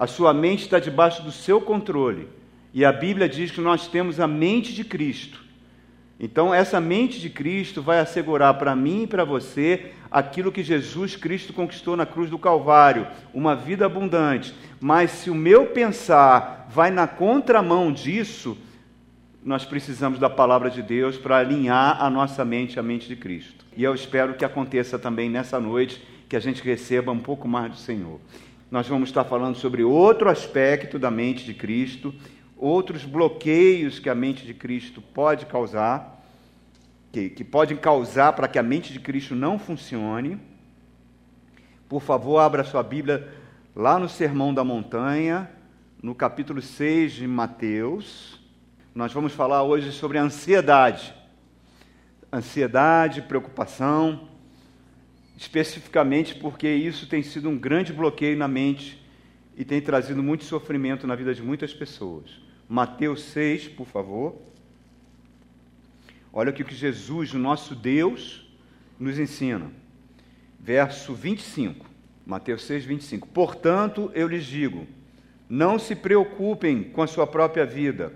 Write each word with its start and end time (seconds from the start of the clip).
A 0.00 0.06
sua 0.06 0.32
mente 0.32 0.62
está 0.62 0.78
debaixo 0.78 1.22
do 1.22 1.30
seu 1.30 1.60
controle. 1.60 2.26
E 2.72 2.86
a 2.86 2.90
Bíblia 2.90 3.28
diz 3.28 3.50
que 3.50 3.60
nós 3.60 3.86
temos 3.86 4.18
a 4.18 4.26
mente 4.26 4.72
de 4.72 4.82
Cristo. 4.82 5.44
Então, 6.18 6.54
essa 6.54 6.80
mente 6.80 7.20
de 7.20 7.28
Cristo 7.28 7.82
vai 7.82 7.98
assegurar 7.98 8.54
para 8.54 8.74
mim 8.74 9.02
e 9.02 9.06
para 9.06 9.24
você 9.24 9.92
aquilo 10.10 10.50
que 10.50 10.62
Jesus 10.62 11.16
Cristo 11.16 11.52
conquistou 11.52 11.98
na 11.98 12.06
cruz 12.06 12.30
do 12.30 12.38
Calvário, 12.38 13.06
uma 13.34 13.54
vida 13.54 13.84
abundante. 13.84 14.54
Mas 14.80 15.10
se 15.10 15.28
o 15.28 15.34
meu 15.34 15.66
pensar 15.66 16.66
vai 16.70 16.90
na 16.90 17.06
contramão 17.06 17.92
disso, 17.92 18.56
nós 19.44 19.66
precisamos 19.66 20.18
da 20.18 20.30
palavra 20.30 20.70
de 20.70 20.82
Deus 20.82 21.18
para 21.18 21.36
alinhar 21.36 22.02
a 22.02 22.08
nossa 22.08 22.42
mente 22.42 22.80
à 22.80 22.82
mente 22.82 23.06
de 23.06 23.16
Cristo. 23.16 23.66
E 23.76 23.84
eu 23.84 23.94
espero 23.94 24.32
que 24.32 24.46
aconteça 24.46 24.98
também 24.98 25.28
nessa 25.28 25.60
noite, 25.60 26.02
que 26.26 26.36
a 26.36 26.40
gente 26.40 26.62
receba 26.62 27.12
um 27.12 27.18
pouco 27.18 27.46
mais 27.46 27.72
do 27.72 27.76
Senhor. 27.76 28.18
Nós 28.70 28.86
vamos 28.86 29.08
estar 29.08 29.24
falando 29.24 29.56
sobre 29.56 29.82
outro 29.82 30.30
aspecto 30.30 30.96
da 30.96 31.10
mente 31.10 31.44
de 31.44 31.52
Cristo, 31.52 32.14
outros 32.56 33.04
bloqueios 33.04 33.98
que 33.98 34.08
a 34.08 34.14
mente 34.14 34.46
de 34.46 34.54
Cristo 34.54 35.02
pode 35.02 35.44
causar, 35.46 36.24
que, 37.10 37.30
que 37.30 37.42
podem 37.42 37.76
causar 37.76 38.32
para 38.34 38.46
que 38.46 38.60
a 38.60 38.62
mente 38.62 38.92
de 38.92 39.00
Cristo 39.00 39.34
não 39.34 39.58
funcione. 39.58 40.38
Por 41.88 42.00
favor, 42.00 42.38
abra 42.38 42.62
sua 42.62 42.84
Bíblia 42.84 43.28
lá 43.74 43.98
no 43.98 44.08
Sermão 44.08 44.54
da 44.54 44.62
Montanha, 44.62 45.50
no 46.00 46.14
capítulo 46.14 46.62
6 46.62 47.14
de 47.14 47.26
Mateus. 47.26 48.40
Nós 48.94 49.12
vamos 49.12 49.32
falar 49.32 49.64
hoje 49.64 49.90
sobre 49.90 50.16
ansiedade. 50.16 51.12
Ansiedade, 52.32 53.22
preocupação, 53.22 54.28
especificamente 55.40 56.34
porque 56.34 56.68
isso 56.68 57.06
tem 57.06 57.22
sido 57.22 57.48
um 57.48 57.56
grande 57.56 57.94
bloqueio 57.94 58.36
na 58.36 58.46
mente 58.46 59.02
e 59.56 59.64
tem 59.64 59.80
trazido 59.80 60.22
muito 60.22 60.44
sofrimento 60.44 61.06
na 61.06 61.14
vida 61.14 61.34
de 61.34 61.42
muitas 61.42 61.72
pessoas. 61.72 62.26
Mateus 62.68 63.22
6, 63.22 63.68
por 63.68 63.86
favor. 63.86 64.36
Olha 66.30 66.50
o 66.50 66.52
que 66.52 66.74
Jesus, 66.74 67.32
o 67.32 67.38
nosso 67.38 67.74
Deus, 67.74 68.46
nos 68.98 69.18
ensina. 69.18 69.72
Verso 70.60 71.14
25. 71.14 71.86
Mateus 72.26 72.62
6, 72.64 72.84
25. 72.84 73.26
Portanto, 73.28 74.12
eu 74.14 74.28
lhes 74.28 74.44
digo: 74.44 74.86
não 75.48 75.78
se 75.78 75.96
preocupem 75.96 76.82
com 76.82 77.00
a 77.00 77.06
sua 77.06 77.26
própria 77.26 77.64
vida 77.64 78.12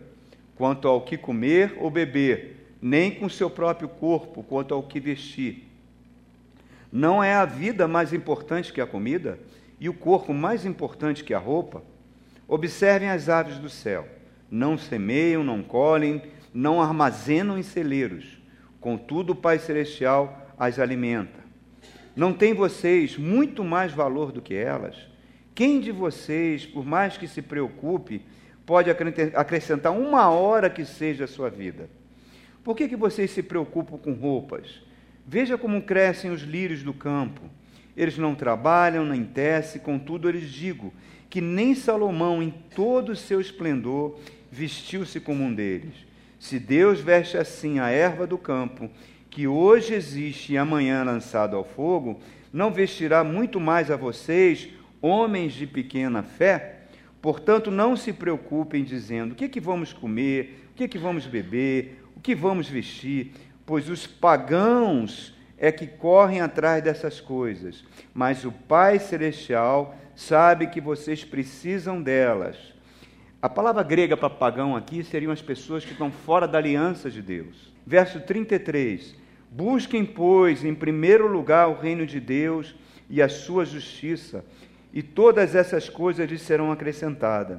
quanto 0.57 0.87
ao 0.87 1.01
que 1.01 1.17
comer 1.17 1.75
ou 1.81 1.91
beber, 1.91 2.69
nem 2.83 3.11
com 3.11 3.31
seu 3.31 3.49
próprio 3.49 3.89
corpo, 3.89 4.43
quanto 4.43 4.75
ao 4.75 4.83
que 4.83 5.01
vestir. 5.01 5.74
Não 6.95 7.25
é 7.25 7.35
a 7.35 7.45
vida 7.45 7.89
mais 7.89 8.13
importante 8.13 8.73
que 8.73 8.81
a 8.81 8.87
comida 8.87 9.37
e 9.81 9.89
o 9.89 9.93
corpo 9.93 10.33
mais 10.33 10.65
importante 10.65 11.25
que 11.25 11.35
a 11.35 11.41
roupa? 11.41 11.83
Observem 12.47 13.11
as 13.11 13.29
aves 13.29 13.59
do 13.59 13.69
céu. 13.69 14.07
Não 14.49 14.79
semeiam, 14.79 15.43
não 15.43 15.61
colhem, 15.61 16.23
não 16.55 16.81
armazenam 16.81 17.59
em 17.59 17.65
celeiros. 17.65 18.39
Contudo, 18.81 19.33
o 19.33 19.35
Pai 19.35 19.59
Celestial 19.59 20.55
as 20.57 20.79
alimenta. 20.79 21.41
Não 22.15 22.33
tem 22.33 22.55
vocês 22.55 23.19
muito 23.19 23.65
mais 23.65 23.91
valor 23.93 24.31
do 24.31 24.41
que 24.41 24.55
elas? 24.55 24.95
Quem 25.53 25.81
de 25.81 25.91
vocês, 25.91 26.65
por 26.65 26.87
mais 26.87 27.17
que 27.17 27.27
se 27.27 27.43
preocupe, 27.43 28.23
pode 28.65 28.89
acrescentar 29.35 29.93
uma 29.93 30.31
hora 30.31 30.71
que 30.71 30.85
seja 30.85 31.25
a 31.25 31.27
sua 31.27 31.51
vida. 31.51 31.91
Por 32.63 32.77
que, 32.77 32.87
que 32.87 32.95
vocês 32.95 33.33
se 33.33 33.43
preocupam 33.43 33.99
com 33.99 34.13
roupas? 34.13 34.81
Veja 35.27 35.57
como 35.57 35.83
crescem 35.83 36.31
os 36.31 36.43
lírios 36.43 36.83
do 36.83 36.93
campo. 36.93 37.43
Eles 37.97 38.19
não 38.19 38.35
trabalham, 38.35 39.05
nem 39.05 39.25
tecem, 39.25 39.81
contudo, 39.81 40.29
eu 40.29 40.33
lhes 40.33 40.51
digo 40.51 40.93
que 41.35 41.41
nem 41.41 41.75
Salomão, 41.75 42.41
em 42.41 42.55
todo 42.77 43.11
o 43.11 43.17
seu 43.17 43.41
esplendor, 43.41 44.21
vestiu-se 44.53 45.19
como 45.19 45.43
um 45.43 45.53
deles. 45.53 45.95
Se 46.39 46.61
Deus 46.61 47.01
veste 47.01 47.37
assim 47.37 47.81
a 47.81 47.89
erva 47.89 48.25
do 48.25 48.39
campo, 48.39 48.89
que 49.29 49.49
hoje 49.49 49.95
existe 49.95 50.53
e 50.53 50.57
amanhã 50.57 51.03
lançado 51.03 51.57
ao 51.57 51.65
fogo, 51.65 52.21
não 52.53 52.71
vestirá 52.71 53.25
muito 53.25 53.59
mais 53.59 53.91
a 53.91 53.97
vocês, 53.97 54.69
homens 55.03 55.55
de 55.55 55.67
pequena 55.67 56.23
fé? 56.23 56.83
Portanto, 57.21 57.69
não 57.69 57.97
se 57.97 58.13
preocupem 58.13 58.85
dizendo 58.85 59.33
o 59.33 59.35
que, 59.35 59.47
é 59.47 59.49
que 59.49 59.59
vamos 59.59 59.93
comer, 59.93 60.69
o 60.71 60.75
que, 60.75 60.85
é 60.85 60.89
que 60.89 60.99
vamos 60.99 61.27
beber, 61.27 62.05
o 62.15 62.21
que 62.21 62.33
vamos 62.33 62.69
vestir, 62.69 63.33
pois 63.67 63.89
os 63.89 64.07
pagãos 64.07 65.35
é 65.57 65.73
que 65.73 65.87
correm 65.87 66.41
atrás 66.41 66.83
dessas 66.83 67.21
coisas, 67.21 67.85
mas 68.13 68.45
o 68.45 68.53
Pai 68.53 68.99
Celestial 68.99 69.97
sabe 70.15 70.67
que 70.67 70.81
vocês 70.81 71.25
precisam 71.25 72.03
delas. 72.03 72.57
A 73.41 73.49
palavra 73.49 73.83
grega 73.83 74.17
para 74.17 74.31
pagão 74.31 74.75
aqui 74.75 75.03
seriam 75.05 75.33
as 75.33 75.43
pessoas 75.43 75.85
que 75.85 75.93
estão 75.93 76.11
fora 76.11 76.49
da 76.49 76.59
aliança 76.59 77.11
de 77.11 77.21
Deus. 77.21 77.73
Verso 77.87 78.21
33: 78.21 79.15
Busquem, 79.51 80.05
pois, 80.05 80.65
em 80.65 80.75
primeiro 80.75 81.27
lugar 81.27 81.69
o 81.69 81.79
reino 81.79 82.07
de 82.07 82.19
Deus 82.21 82.75
e 83.09 83.21
a 83.21 83.29
sua 83.29 83.65
justiça 83.65 84.45
e 84.93 85.03
todas 85.03 85.55
essas 85.55 85.89
coisas 85.89 86.31
lhes 86.31 86.43
serão 86.43 86.71
acrescentadas. 86.71 87.59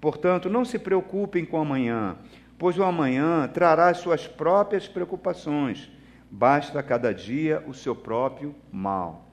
Portanto, 0.00 0.50
não 0.50 0.64
se 0.64 0.78
preocupem 0.78 1.44
com 1.44 1.58
amanhã, 1.58 2.16
pois 2.58 2.78
o 2.78 2.82
amanhã 2.82 3.48
trará 3.48 3.92
suas 3.94 4.26
próprias 4.26 4.88
preocupações. 4.88 5.90
Basta 6.30 6.82
cada 6.82 7.12
dia 7.12 7.62
o 7.66 7.74
seu 7.74 7.94
próprio 7.94 8.54
mal. 8.72 9.26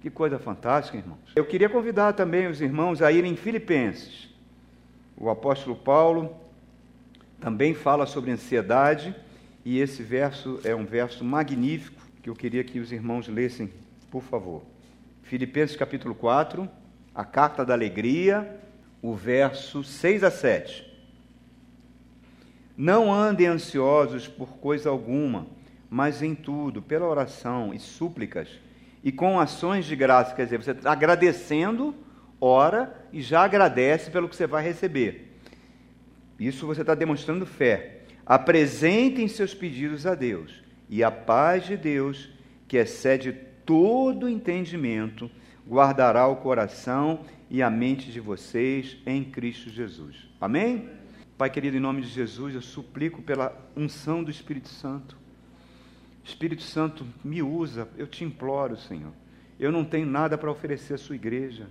Que 0.00 0.10
coisa 0.10 0.38
fantástica, 0.38 0.96
irmãos. 0.96 1.32
Eu 1.34 1.44
queria 1.44 1.68
convidar 1.68 2.12
também 2.12 2.46
os 2.46 2.60
irmãos 2.60 3.02
a 3.02 3.10
irem 3.10 3.32
em 3.32 3.36
Filipenses. 3.36 4.28
O 5.16 5.28
apóstolo 5.28 5.74
Paulo 5.74 6.36
também 7.40 7.74
fala 7.74 8.06
sobre 8.06 8.30
ansiedade, 8.30 9.14
e 9.64 9.80
esse 9.80 10.02
verso 10.02 10.60
é 10.64 10.74
um 10.74 10.84
verso 10.84 11.24
magnífico 11.24 12.00
que 12.22 12.30
eu 12.30 12.34
queria 12.34 12.62
que 12.62 12.78
os 12.78 12.92
irmãos 12.92 13.28
lessem, 13.28 13.72
por 14.10 14.22
favor. 14.22 14.62
Filipenses 15.22 15.76
capítulo 15.76 16.14
4, 16.14 16.68
a 17.14 17.24
carta 17.24 17.64
da 17.64 17.74
alegria, 17.74 18.60
o 19.02 19.14
verso 19.14 19.82
6 19.82 20.24
a 20.24 20.30
7. 20.30 20.87
Não 22.78 23.12
andem 23.12 23.48
ansiosos 23.48 24.28
por 24.28 24.50
coisa 24.58 24.88
alguma, 24.88 25.48
mas 25.90 26.22
em 26.22 26.32
tudo, 26.32 26.80
pela 26.80 27.08
oração 27.08 27.74
e 27.74 27.78
súplicas, 27.80 28.48
e 29.02 29.10
com 29.10 29.40
ações 29.40 29.84
de 29.84 29.96
graça, 29.96 30.32
quer 30.32 30.44
dizer, 30.44 30.62
você 30.62 30.70
está 30.70 30.92
agradecendo, 30.92 31.92
ora 32.40 33.04
e 33.12 33.20
já 33.20 33.42
agradece 33.42 34.12
pelo 34.12 34.28
que 34.28 34.36
você 34.36 34.46
vai 34.46 34.62
receber. 34.62 35.40
Isso 36.38 36.68
você 36.68 36.82
está 36.82 36.94
demonstrando 36.94 37.44
fé. 37.44 38.02
Apresentem 38.24 39.26
seus 39.26 39.52
pedidos 39.52 40.06
a 40.06 40.14
Deus, 40.14 40.62
e 40.88 41.02
a 41.02 41.10
paz 41.10 41.66
de 41.66 41.76
Deus, 41.76 42.30
que 42.68 42.76
excede 42.76 43.32
todo 43.66 44.28
entendimento, 44.28 45.28
guardará 45.68 46.28
o 46.28 46.36
coração 46.36 47.24
e 47.50 47.60
a 47.60 47.68
mente 47.68 48.12
de 48.12 48.20
vocês 48.20 48.98
em 49.04 49.24
Cristo 49.24 49.68
Jesus. 49.68 50.28
Amém? 50.40 50.88
Pai 51.38 51.48
querido, 51.48 51.76
em 51.76 51.80
nome 51.80 52.02
de 52.02 52.08
Jesus, 52.08 52.52
eu 52.52 52.60
suplico 52.60 53.22
pela 53.22 53.56
unção 53.76 54.24
do 54.24 54.30
Espírito 54.30 54.68
Santo. 54.68 55.16
Espírito 56.24 56.64
Santo, 56.64 57.06
me 57.24 57.40
usa, 57.40 57.88
eu 57.96 58.08
te 58.08 58.24
imploro, 58.24 58.76
Senhor. 58.76 59.12
Eu 59.56 59.70
não 59.70 59.84
tenho 59.84 60.04
nada 60.04 60.36
para 60.36 60.50
oferecer 60.50 60.94
à 60.94 60.98
sua 60.98 61.14
igreja. 61.14 61.68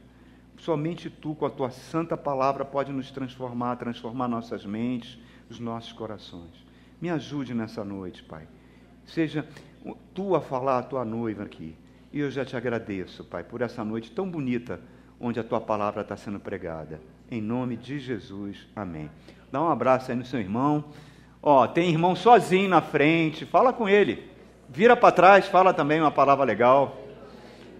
Somente 0.57 1.09
tu, 1.09 1.35
com 1.35 1.45
a 1.45 1.50
tua 1.50 1.69
santa 1.69 2.16
palavra, 2.16 2.63
pode 2.63 2.94
nos 2.94 3.11
transformar, 3.11 3.75
transformar 3.75 4.29
nossas 4.29 4.66
mentes, 4.66 5.19
os 5.50 5.59
nossos 5.59 5.91
corações. 5.91 6.66
Me 7.01 7.09
ajude 7.09 7.53
nessa 7.53 7.83
noite, 7.83 8.23
Pai. 8.23 8.47
Seja 9.06 9.45
tu 10.13 10.33
a 10.33 10.39
falar 10.39 10.79
a 10.79 10.83
tua 10.83 11.03
noiva 11.03 11.44
aqui. 11.44 11.75
E 12.13 12.22
eu 12.22 12.31
já 12.31 12.45
te 12.45 12.56
agradeço, 12.56 13.25
Pai, 13.25 13.44
por 13.44 13.61
essa 13.61 13.83
noite 13.83 14.11
tão 14.11 14.31
bonita 14.31 14.79
onde 15.19 15.41
a 15.41 15.44
tua 15.44 15.59
palavra 15.59 16.03
está 16.03 16.16
sendo 16.16 16.39
pregada. 16.39 17.01
Em 17.29 17.41
nome 17.41 17.75
de 17.75 18.00
Jesus, 18.00 18.65
amém. 18.74 19.09
Dá 19.51 19.61
um 19.61 19.69
abraço 19.69 20.11
aí 20.11 20.17
no 20.17 20.25
seu 20.25 20.39
irmão. 20.39 20.83
Ó, 21.41 21.65
tem 21.67 21.89
irmão 21.89 22.15
sozinho 22.15 22.67
na 22.67 22.81
frente, 22.81 23.45
fala 23.45 23.71
com 23.71 23.88
ele. 23.88 24.29
Vira 24.67 24.97
para 24.97 25.13
trás, 25.13 25.47
fala 25.47 25.73
também 25.73 26.01
uma 26.01 26.11
palavra 26.11 26.44
legal. 26.44 26.97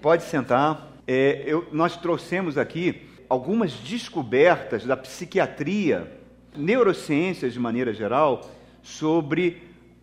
Pode 0.02 0.24
sentar. 0.24 0.88
É, 1.06 1.44
eu, 1.46 1.68
nós 1.72 1.98
trouxemos 1.98 2.58
aqui 2.58 3.02
algumas 3.28 3.74
descobertas 3.74 4.86
da 4.86 4.96
psiquiatria, 4.96 6.10
neurociências 6.56 7.52
de 7.52 7.60
maneira 7.60 7.94
geral, 7.94 8.50
sobre 8.82 9.62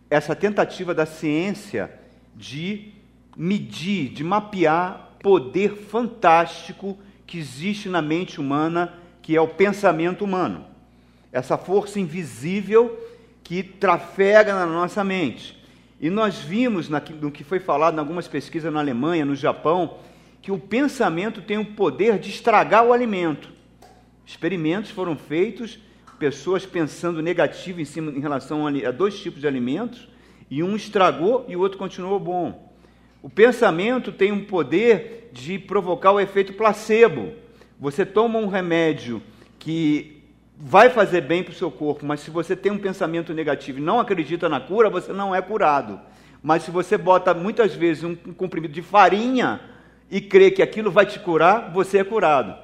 essa 0.09 0.35
tentativa 0.35 0.93
da 0.93 1.07
ciência 1.07 1.91
de 2.35 2.93
medir, 3.35 4.09
de 4.09 4.23
mapear 4.23 5.17
poder 5.23 5.75
fantástico 5.75 6.99
que 7.25 7.39
existe 7.39 7.89
na 7.89 7.99
mente 7.99 8.39
humana, 8.39 8.93
que 9.23 9.35
é 9.35 9.41
o 9.41 9.47
pensamento 9.47 10.23
humano. 10.23 10.74
Essa 11.35 11.57
força 11.57 11.99
invisível 11.99 12.97
que 13.43 13.61
trafega 13.61 14.55
na 14.55 14.65
nossa 14.65 15.03
mente. 15.03 15.61
E 15.99 16.09
nós 16.09 16.39
vimos 16.39 16.87
no 16.89 17.29
que 17.29 17.43
foi 17.43 17.59
falado 17.59 17.97
em 17.97 17.99
algumas 17.99 18.25
pesquisas 18.25 18.71
na 18.71 18.79
Alemanha, 18.79 19.25
no 19.25 19.35
Japão, 19.35 19.97
que 20.41 20.49
o 20.49 20.57
pensamento 20.57 21.41
tem 21.41 21.57
o 21.57 21.65
poder 21.65 22.19
de 22.19 22.29
estragar 22.29 22.85
o 22.85 22.93
alimento. 22.93 23.49
Experimentos 24.25 24.91
foram 24.91 25.17
feitos, 25.17 25.77
pessoas 26.17 26.65
pensando 26.65 27.21
negativo 27.21 27.81
em, 27.81 27.85
cima, 27.85 28.11
em 28.11 28.21
relação 28.21 28.65
a, 28.65 28.91
dois 28.91 29.19
tipos 29.19 29.41
de 29.41 29.47
alimentos, 29.47 30.07
e 30.49 30.63
um 30.63 30.73
estragou 30.73 31.43
e 31.49 31.57
o 31.57 31.59
outro 31.59 31.77
continuou 31.77 32.17
bom. 32.17 32.73
O 33.21 33.29
pensamento 33.29 34.09
tem 34.09 34.31
um 34.31 34.45
poder 34.45 35.31
de 35.33 35.59
provocar 35.59 36.13
o 36.13 36.19
efeito 36.21 36.53
placebo. 36.53 37.33
Você 37.77 38.05
toma 38.05 38.39
um 38.39 38.47
remédio 38.47 39.21
que 39.59 40.14
vai 40.57 40.89
fazer 40.89 41.21
bem 41.21 41.43
para 41.43 41.51
o 41.51 41.55
seu 41.55 41.69
corpo, 41.69 42.05
mas 42.05 42.21
se 42.21 42.31
você 42.31 42.55
tem 42.55 42.71
um 42.71 42.77
pensamento 42.77 43.33
negativo 43.33 43.79
e 43.79 43.81
não 43.81 43.99
acredita 43.99 44.47
na 44.47 44.59
cura, 44.59 44.89
você 44.89 45.11
não 45.11 45.35
é 45.35 45.41
curado. 45.41 45.99
Mas 46.41 46.63
se 46.63 46.71
você 46.71 46.97
bota 46.97 47.33
muitas 47.33 47.73
vezes 47.73 48.03
um 48.03 48.15
comprimido 48.15 48.73
de 48.73 48.81
farinha 48.81 49.59
e 50.09 50.21
crê 50.21 50.51
que 50.51 50.61
aquilo 50.61 50.91
vai 50.91 51.05
te 51.05 51.19
curar, 51.19 51.71
você 51.71 51.99
é 51.99 52.03
curado. 52.03 52.55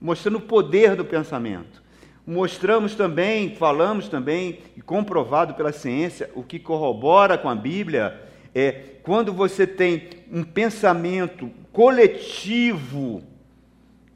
Mostrando 0.00 0.38
o 0.38 0.40
poder 0.40 0.96
do 0.96 1.04
pensamento. 1.04 1.82
Mostramos 2.26 2.96
também, 2.96 3.54
falamos 3.54 4.08
também, 4.08 4.58
e 4.76 4.82
comprovado 4.82 5.54
pela 5.54 5.72
ciência, 5.72 6.28
o 6.34 6.42
que 6.42 6.58
corrobora 6.58 7.38
com 7.38 7.48
a 7.48 7.54
Bíblia, 7.54 8.20
é 8.52 8.72
quando 9.04 9.32
você 9.32 9.64
tem 9.64 10.08
um 10.32 10.42
pensamento 10.42 11.48
coletivo 11.72 13.22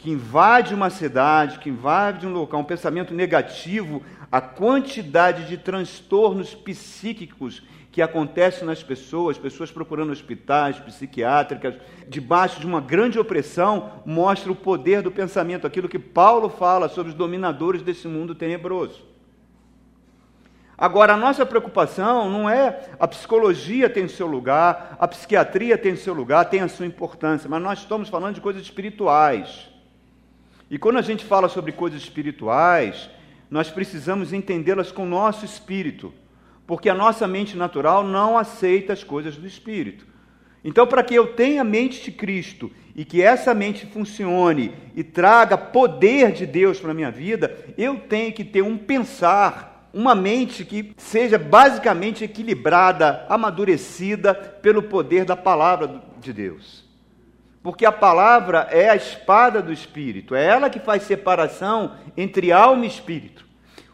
que 0.01 0.11
invade 0.11 0.75
uma 0.75 0.89
cidade, 0.89 1.59
que 1.59 1.69
invade 1.69 2.27
um 2.27 2.33
local, 2.33 2.61
um 2.61 2.65
pensamento 2.65 3.13
negativo, 3.13 4.03
a 4.33 4.41
quantidade 4.41 5.47
de 5.47 5.59
transtornos 5.59 6.55
psíquicos 6.55 7.63
que 7.93 8.01
acontece 8.01 8.65
nas 8.65 8.83
pessoas, 8.83 9.37
pessoas 9.37 9.71
procurando 9.71 10.11
hospitais 10.11 10.79
psiquiátricas, 10.79 11.75
debaixo 12.09 12.61
de 12.61 12.67
uma 12.67 12.81
grande 12.81 13.19
opressão, 13.19 14.03
mostra 14.07 14.51
o 14.51 14.57
poder 14.57 15.03
do 15.03 15.11
pensamento, 15.11 15.67
aquilo 15.67 15.89
que 15.89 15.99
Paulo 15.99 16.49
fala 16.49 16.89
sobre 16.89 17.11
os 17.11 17.19
dominadores 17.19 17.83
desse 17.83 18.09
mundo 18.09 18.35
tenebroso. 18.35 19.05
Agora, 20.79 21.13
a 21.13 21.17
nossa 21.19 21.45
preocupação 21.45 22.31
não 22.31 22.49
é 22.49 22.89
a 22.99 23.07
psicologia 23.07 23.91
tem 23.91 24.09
seu 24.09 24.27
lugar, 24.27 24.97
a 24.99 25.07
psiquiatria 25.07 25.77
tem 25.77 25.95
seu 25.95 26.15
lugar, 26.15 26.47
tem 26.47 26.63
a 26.63 26.69
sua 26.69 26.87
importância, 26.87 27.51
mas 27.51 27.63
nós 27.63 27.81
estamos 27.81 28.09
falando 28.09 28.37
de 28.37 28.41
coisas 28.41 28.63
espirituais. 28.63 29.70
E 30.71 30.79
quando 30.79 30.99
a 30.99 31.03
gente 31.03 31.25
fala 31.25 31.49
sobre 31.49 31.73
coisas 31.73 32.01
espirituais, 32.01 33.11
nós 33.51 33.71
precisamos 33.71 34.33
entendê-las 34.33 34.93
com 34.93 35.03
o 35.03 35.07
nosso 35.09 35.45
espírito 35.45 36.15
porque 36.71 36.89
a 36.89 36.95
nossa 36.95 37.27
mente 37.27 37.57
natural 37.57 38.05
não 38.05 38.39
aceita 38.39 38.93
as 38.93 39.03
coisas 39.03 39.35
do 39.35 39.45
Espírito. 39.45 40.07
Então, 40.63 40.87
para 40.87 41.03
que 41.03 41.13
eu 41.13 41.35
tenha 41.35 41.63
a 41.63 41.65
mente 41.65 42.01
de 42.01 42.13
Cristo 42.13 42.71
e 42.95 43.05
que 43.05 43.21
essa 43.21 43.53
mente 43.53 43.87
funcione 43.87 44.73
e 44.95 45.03
traga 45.03 45.59
poder 45.59 46.31
de 46.31 46.47
Deus 46.47 46.79
para 46.79 46.93
a 46.93 46.95
minha 46.95 47.11
vida, 47.11 47.59
eu 47.77 47.97
tenho 47.99 48.33
que 48.33 48.45
ter 48.45 48.63
um 48.63 48.79
pensar, 48.79 49.91
uma 49.93 50.15
mente 50.15 50.65
que 50.65 50.95
seja 50.97 51.37
basicamente 51.37 52.23
equilibrada, 52.23 53.27
amadurecida 53.29 54.33
pelo 54.33 54.85
poder 54.85 55.25
da 55.25 55.35
palavra 55.35 56.01
de 56.21 56.33
Deus. 56.33 56.89
Porque 57.63 57.85
a 57.85 57.93
palavra 57.93 58.69
é 58.71 58.89
a 58.89 58.97
espada 58.97 59.61
do 59.61 59.73
Espírito, 59.73 60.35
é 60.35 60.45
ela 60.45 60.71
que 60.71 60.81
faz 60.81 61.03
separação 61.03 61.95
entre 62.17 62.53
alma 62.53 62.85
e 62.85 62.89
espírito. 62.89 63.47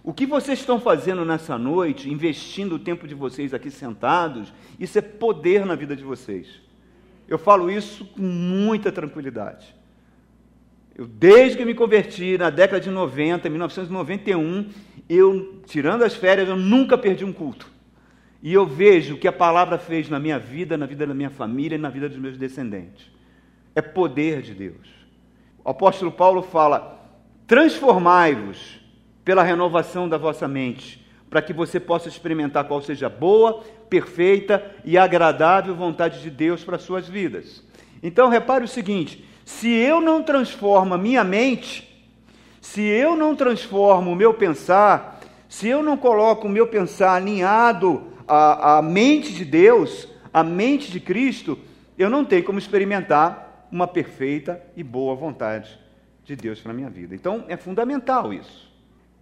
O 0.05 0.15
que 0.15 0.25
vocês 0.25 0.61
estão 0.61 0.79
fazendo 0.79 1.25
nessa 1.25 1.59
noite, 1.59 2.09
investindo 2.09 2.77
o 2.77 2.79
tempo 2.79 3.09
de 3.09 3.15
vocês 3.15 3.53
aqui 3.53 3.73
sentados, 3.73 4.55
isso 4.79 4.97
é 4.97 5.03
poder 5.03 5.67
na 5.67 5.75
vida 5.75 5.97
de 5.97 6.05
vocês. 6.05 6.47
Eu 7.27 7.39
falo 7.39 7.69
isso 7.69 8.05
com 8.05 8.23
muita 8.23 8.93
tranquilidade. 8.93 9.75
Eu, 10.97 11.09
desde 11.09 11.59
que 11.59 11.65
me 11.65 11.75
converti, 11.75 12.39
na 12.39 12.51
década 12.51 12.81
de 12.81 12.89
90, 12.89 13.51
1991, 13.51 14.71
eu, 15.09 15.61
tirando 15.67 16.05
as 16.05 16.15
férias, 16.15 16.49
eu 16.49 16.57
nunca 16.57 16.97
perdi 16.97 17.25
um 17.25 17.33
culto. 17.33 17.69
E 18.41 18.53
eu 18.53 18.65
vejo 18.65 19.17
o 19.17 19.19
que 19.19 19.27
a 19.27 19.33
palavra 19.33 19.77
fez 19.77 20.09
na 20.09 20.21
minha 20.21 20.39
vida, 20.39 20.77
na 20.77 20.87
vida 20.87 21.05
da 21.05 21.15
minha 21.15 21.31
família 21.31 21.75
e 21.75 21.81
na 21.81 21.91
vida 21.91 22.09
dos 22.09 22.17
meus 22.17 22.39
descendentes. 22.39 23.16
É 23.77 23.83
poder 23.83 24.41
de 24.41 24.55
Deus. 24.55 24.89
O 25.63 25.69
apóstolo 25.69 26.11
Paulo 26.11 26.41
fala: 26.41 26.99
transformai-vos 27.47 28.81
pela 29.23 29.43
renovação 29.43 30.09
da 30.09 30.17
vossa 30.17 30.49
mente, 30.49 31.07
para 31.29 31.43
que 31.43 31.53
você 31.53 31.79
possa 31.79 32.09
experimentar 32.09 32.65
qual 32.65 32.81
seja 32.81 33.07
a 33.07 33.11
boa, 33.11 33.63
perfeita 33.91 34.65
e 34.83 34.97
agradável 34.97 35.75
vontade 35.75 36.23
de 36.23 36.31
Deus 36.31 36.65
para 36.65 36.77
as 36.77 36.83
suas 36.83 37.07
vidas. 37.07 37.63
Então, 38.03 38.31
repare 38.31 38.65
o 38.65 38.69
seguinte: 38.69 39.23
se 39.45 39.69
eu 39.69 40.01
não 40.01 40.23
transformo 40.23 40.95
a 40.95 40.99
minha 40.99 41.23
mente, 41.23 41.87
se 42.63 42.81
eu 42.81 43.15
não 43.15 43.37
transformo 43.37 44.11
o 44.11 44.17
meu 44.17 44.33
pensar, 44.33 45.21
se 45.51 45.69
eu 45.69 45.83
não 45.83 45.99
coloco 45.99 46.47
o 46.47 46.51
meu 46.51 46.67
pensar 46.67 47.13
alinhado 47.13 48.05
à, 48.27 48.79
à 48.79 48.83
mente 48.83 49.35
de 49.35 49.45
Deus, 49.45 50.09
à 50.33 50.43
mente 50.43 50.91
de 50.91 50.99
Cristo, 50.99 51.59
eu 51.99 52.09
não 52.09 52.25
tenho 52.25 52.43
como 52.43 52.59
experimentar 52.59 53.46
uma 53.71 53.87
perfeita 53.87 54.63
e 54.77 54.83
boa 54.83 55.15
vontade 55.15 55.79
de 56.25 56.35
Deus 56.35 56.61
para 56.61 56.73
a 56.73 56.75
minha 56.75 56.91
vida. 56.91 57.15
Então, 57.15 57.45
é 57.49 57.57
fundamental 57.57 58.33
isso. 58.33 58.71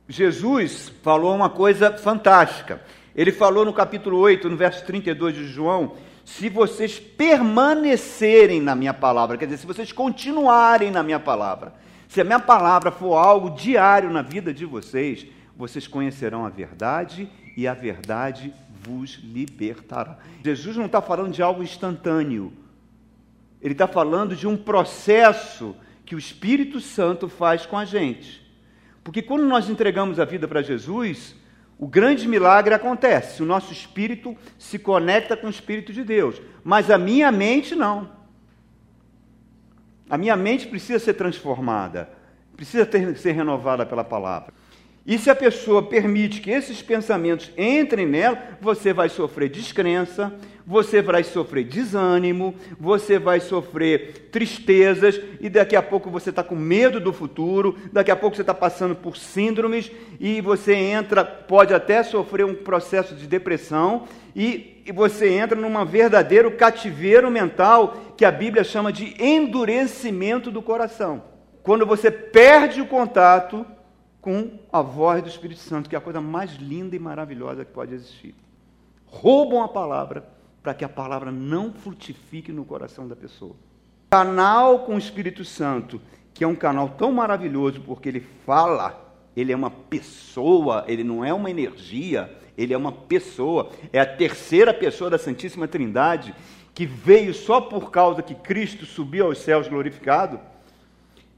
Jesus 0.09 0.93
falou 1.03 1.35
uma 1.35 1.49
coisa 1.49 1.97
fantástica. 1.97 2.81
Ele 3.15 3.33
falou 3.33 3.65
no 3.65 3.73
capítulo 3.73 4.19
8, 4.19 4.49
no 4.49 4.57
verso 4.57 4.85
32 4.85 5.35
de 5.35 5.47
João: 5.47 5.93
se 6.25 6.49
vocês 6.49 6.99
permanecerem 6.99 8.61
na 8.61 8.75
minha 8.75 8.95
palavra, 8.95 9.37
quer 9.37 9.45
dizer, 9.45 9.59
se 9.59 9.67
vocês 9.67 9.93
continuarem 9.93 10.91
na 10.91 11.03
minha 11.03 11.21
palavra, 11.21 11.75
se 12.09 12.21
a 12.21 12.25
minha 12.25 12.41
palavra 12.41 12.91
for 12.91 13.15
algo 13.15 13.51
diário 13.51 14.11
na 14.11 14.23
vida 14.23 14.53
de 14.53 14.65
vocês, 14.65 15.27
vocês 15.57 15.87
conhecerão 15.87 16.45
a 16.45 16.49
verdade 16.49 17.29
e 17.57 17.69
a 17.69 17.75
verdade 17.75 18.53
vos 18.83 19.21
libertará. 19.23 20.19
Jesus 20.43 20.77
não 20.77 20.87
está 20.87 21.01
falando 21.01 21.33
de 21.33 21.43
algo 21.43 21.63
instantâneo, 21.63 22.53
ele 23.65 23.73
está 23.73 23.89
falando 23.89 24.37
de 24.37 24.47
um 24.47 24.59
processo 24.59 25.75
que 26.05 26.15
o 26.15 26.19
Espírito 26.19 26.81
Santo 26.81 27.31
faz 27.31 27.65
com 27.65 27.79
a 27.79 27.87
gente. 27.87 28.45
Porque 29.03 29.23
quando 29.23 29.47
nós 29.47 29.71
entregamos 29.71 30.21
a 30.21 30.25
vida 30.27 30.47
para 30.47 30.61
Jesus, 30.61 31.35
o 31.79 31.89
grande 31.89 32.29
milagre 32.29 32.75
acontece. 32.75 33.43
O 33.43 33.47
nosso 33.47 33.73
espírito 33.73 34.37
se 34.59 34.79
conecta 34.79 35.37
com 35.37 35.47
o 35.47 35.51
espírito 35.51 35.93
de 35.93 36.05
Deus, 36.05 36.41
mas 36.63 36.91
a 36.91 36.99
minha 36.99 37.33
mente 37.33 37.75
não. 37.75 38.11
A 40.09 40.17
minha 40.17 40.37
mente 40.37 40.67
precisa 40.67 40.99
ser 40.99 41.15
transformada, 41.15 42.11
precisa 42.55 42.87
ter, 42.87 43.17
ser 43.17 43.33
renovada 43.33 43.85
pela 43.85 44.05
palavra. 44.05 44.54
E 45.07 45.19
se 45.19 45.29
a 45.29 45.35
pessoa 45.35 45.83
permite 45.83 46.41
que 46.41 46.51
esses 46.51 46.81
pensamentos 46.81 47.51
entrem 47.59 48.07
nela, 48.07 48.39
você 48.59 48.91
vai 48.91 49.11
sofrer 49.11 49.51
descrença, 49.51 50.33
você 50.67 51.03
vai 51.03 51.23
sofrer 51.23 51.65
desânimo, 51.65 52.55
você 52.81 53.19
vai 53.19 53.39
sofrer 53.39 54.31
tristezas, 54.33 55.21
e 55.41 55.51
daqui 55.51 55.77
a 55.77 55.83
pouco 55.83 56.09
você 56.09 56.31
está 56.31 56.43
com 56.43 56.55
medo 56.55 56.99
do 56.99 57.13
futuro, 57.13 57.77
daqui 57.93 58.11
a 58.11 58.17
pouco 58.17 58.35
você 58.35 58.43
está 58.43 58.55
passando 58.55 58.95
por 58.95 59.19
síndromes, 59.19 59.93
e 60.19 60.41
você 60.41 60.75
entra, 60.75 61.23
pode 61.23 61.75
até 61.75 62.03
sofrer 62.03 62.47
um 62.47 62.55
processo 62.55 63.15
de 63.15 63.27
depressão, 63.27 64.05
e, 64.35 64.83
e 64.87 64.91
você 64.91 65.29
entra 65.29 65.61
num 65.61 65.85
verdadeiro 65.85 66.53
cativeiro 66.53 67.31
mental 67.31 68.15
que 68.17 68.25
a 68.25 68.33
Bíblia 68.33 68.65
chama 68.65 68.91
de 68.91 69.15
endurecimento 69.23 70.51
do 70.51 70.63
coração. 70.63 71.25
Quando 71.63 71.85
você 71.85 72.11
perde 72.11 72.81
o 72.81 72.87
contato 72.87 73.67
com 74.25 74.53
a 74.73 74.81
voz 74.81 75.23
do 75.23 75.29
Espírito 75.29 75.61
Santo, 75.61 75.87
que 75.87 75.95
é 75.95 75.99
a 75.99 76.01
coisa 76.01 76.19
mais 76.19 76.55
linda 76.55 76.97
e 76.97 76.99
maravilhosa 76.99 77.63
que 77.63 77.71
pode 77.71 77.93
existir. 77.93 78.35
Roubam 79.05 79.63
a 79.63 79.69
palavra 79.69 80.27
para 80.63 80.73
que 80.73 80.83
a 80.83 80.89
palavra 80.89 81.31
não 81.31 81.75
frutifique 81.75 82.51
no 82.51 82.65
coração 82.65 83.07
da 83.07 83.15
pessoa. 83.15 83.55
Canal 84.09 84.87
com 84.87 84.95
o 84.95 84.99
Espírito 84.99 85.45
Santo, 85.45 86.01
que 86.33 86.43
é 86.43 86.47
um 86.47 86.55
canal 86.55 86.89
tão 86.89 87.13
maravilhoso 87.13 87.83
porque 87.83 88.09
ele 88.09 88.27
fala, 88.47 89.15
ele 89.37 89.53
é 89.53 89.57
uma 89.57 89.71
pessoa, 89.71 90.87
ele 90.89 91.05
não 91.05 91.23
é 91.23 91.35
uma 91.35 91.51
energia, 91.51 92.35
ele 92.57 92.73
é 92.73 92.79
uma 92.79 92.93
pessoa, 92.93 93.73
é 93.93 94.01
a 94.01 94.07
terceira 94.07 94.73
pessoa 94.73 95.11
da 95.11 95.19
Santíssima 95.19 95.69
Trindade 95.69 96.35
que 96.73 96.87
veio 96.87 97.35
só 97.35 97.61
por 97.61 97.91
causa 97.91 98.23
que 98.23 98.35
Cristo 98.35 98.87
subiu 98.87 99.27
aos 99.27 99.37
céus 99.37 99.69
glorificado. 99.69 100.41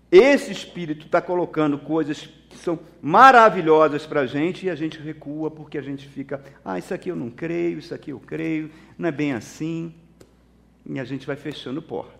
Esse 0.08 0.52
Espírito 0.52 1.06
está 1.06 1.20
colocando 1.20 1.78
coisas 1.78 2.28
são 2.56 2.78
maravilhosas 3.00 4.06
para 4.06 4.20
a 4.20 4.26
gente 4.26 4.66
e 4.66 4.70
a 4.70 4.74
gente 4.74 4.98
recua 4.98 5.50
porque 5.50 5.78
a 5.78 5.82
gente 5.82 6.06
fica, 6.06 6.42
ah, 6.64 6.78
isso 6.78 6.92
aqui 6.92 7.10
eu 7.10 7.16
não 7.16 7.30
creio, 7.30 7.78
isso 7.78 7.94
aqui 7.94 8.10
eu 8.10 8.20
creio, 8.20 8.70
não 8.98 9.08
é 9.08 9.12
bem 9.12 9.32
assim. 9.32 9.94
E 10.84 11.00
a 11.00 11.04
gente 11.04 11.26
vai 11.26 11.36
fechando 11.36 11.82
portas. 11.82 12.16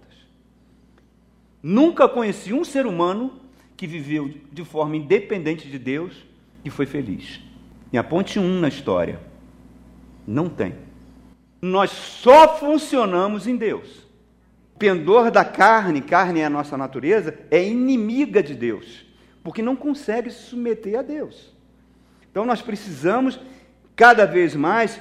Nunca 1.63 2.09
conheci 2.09 2.53
um 2.53 2.65
ser 2.65 2.87
humano 2.87 3.41
que 3.77 3.87
viveu 3.87 4.33
de 4.53 4.65
forma 4.65 4.97
independente 4.97 5.69
de 5.69 5.79
Deus 5.79 6.25
e 6.65 6.71
foi 6.71 6.87
feliz. 6.87 7.41
E 7.93 7.99
aponte 7.99 8.39
um 8.39 8.61
na 8.61 8.69
história. 8.69 9.21
Não 10.27 10.49
tem. 10.49 10.75
Nós 11.63 11.91
só 11.91 12.57
funcionamos 12.59 13.47
em 13.47 13.57
Deus. 13.57 14.07
O 14.75 14.79
pendor 14.79 15.31
da 15.31 15.45
carne, 15.45 16.03
carne 16.03 16.41
é 16.41 16.45
a 16.45 16.51
nossa 16.51 16.77
natureza, 16.77 17.39
é 17.51 17.67
inimiga 17.67 18.43
de 18.43 18.55
Deus. 18.55 19.06
Porque 19.47 19.63
não 19.63 19.77
consegue 19.77 20.29
se 20.29 20.43
submeter 20.43 20.99
a 20.99 21.03
Deus. 21.03 21.55
Então 22.29 22.45
nós 22.45 22.61
precisamos 22.61 23.39
cada 23.95 24.27
vez 24.27 24.57
mais 24.57 25.01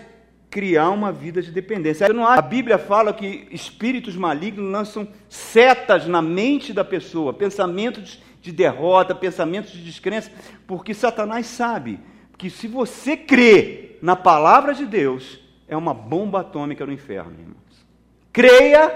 criar 0.52 0.92
uma 0.92 1.12
vida 1.12 1.42
de 1.42 1.52
dependência. 1.52 2.06
A 2.06 2.42
Bíblia 2.44 2.78
fala 2.78 3.12
que 3.12 3.48
espíritos 3.50 4.16
malignos 4.16 4.72
lançam 4.72 5.08
setas 5.28 6.06
na 6.06 6.22
mente 6.22 6.74
da 6.74 6.86
pessoa, 6.86 7.34
pensamentos 7.34 8.22
de 8.40 8.52
derrota, 8.52 9.16
pensamentos 9.16 9.72
de 9.72 9.84
descrença, 9.84 10.30
porque 10.68 10.94
Satanás 10.94 11.48
sabe 11.48 12.00
que 12.38 12.52
se 12.52 12.68
você 12.68 13.18
crê 13.18 13.98
na 14.00 14.16
palavra 14.16 14.76
de 14.76 14.86
Deus, 14.86 15.40
é 15.68 15.76
uma 15.76 15.92
bomba 15.92 16.42
atômica 16.42 16.86
no 16.86 16.94
inferno, 16.94 17.32
irmãos. 17.32 17.88
Creia, 18.32 18.96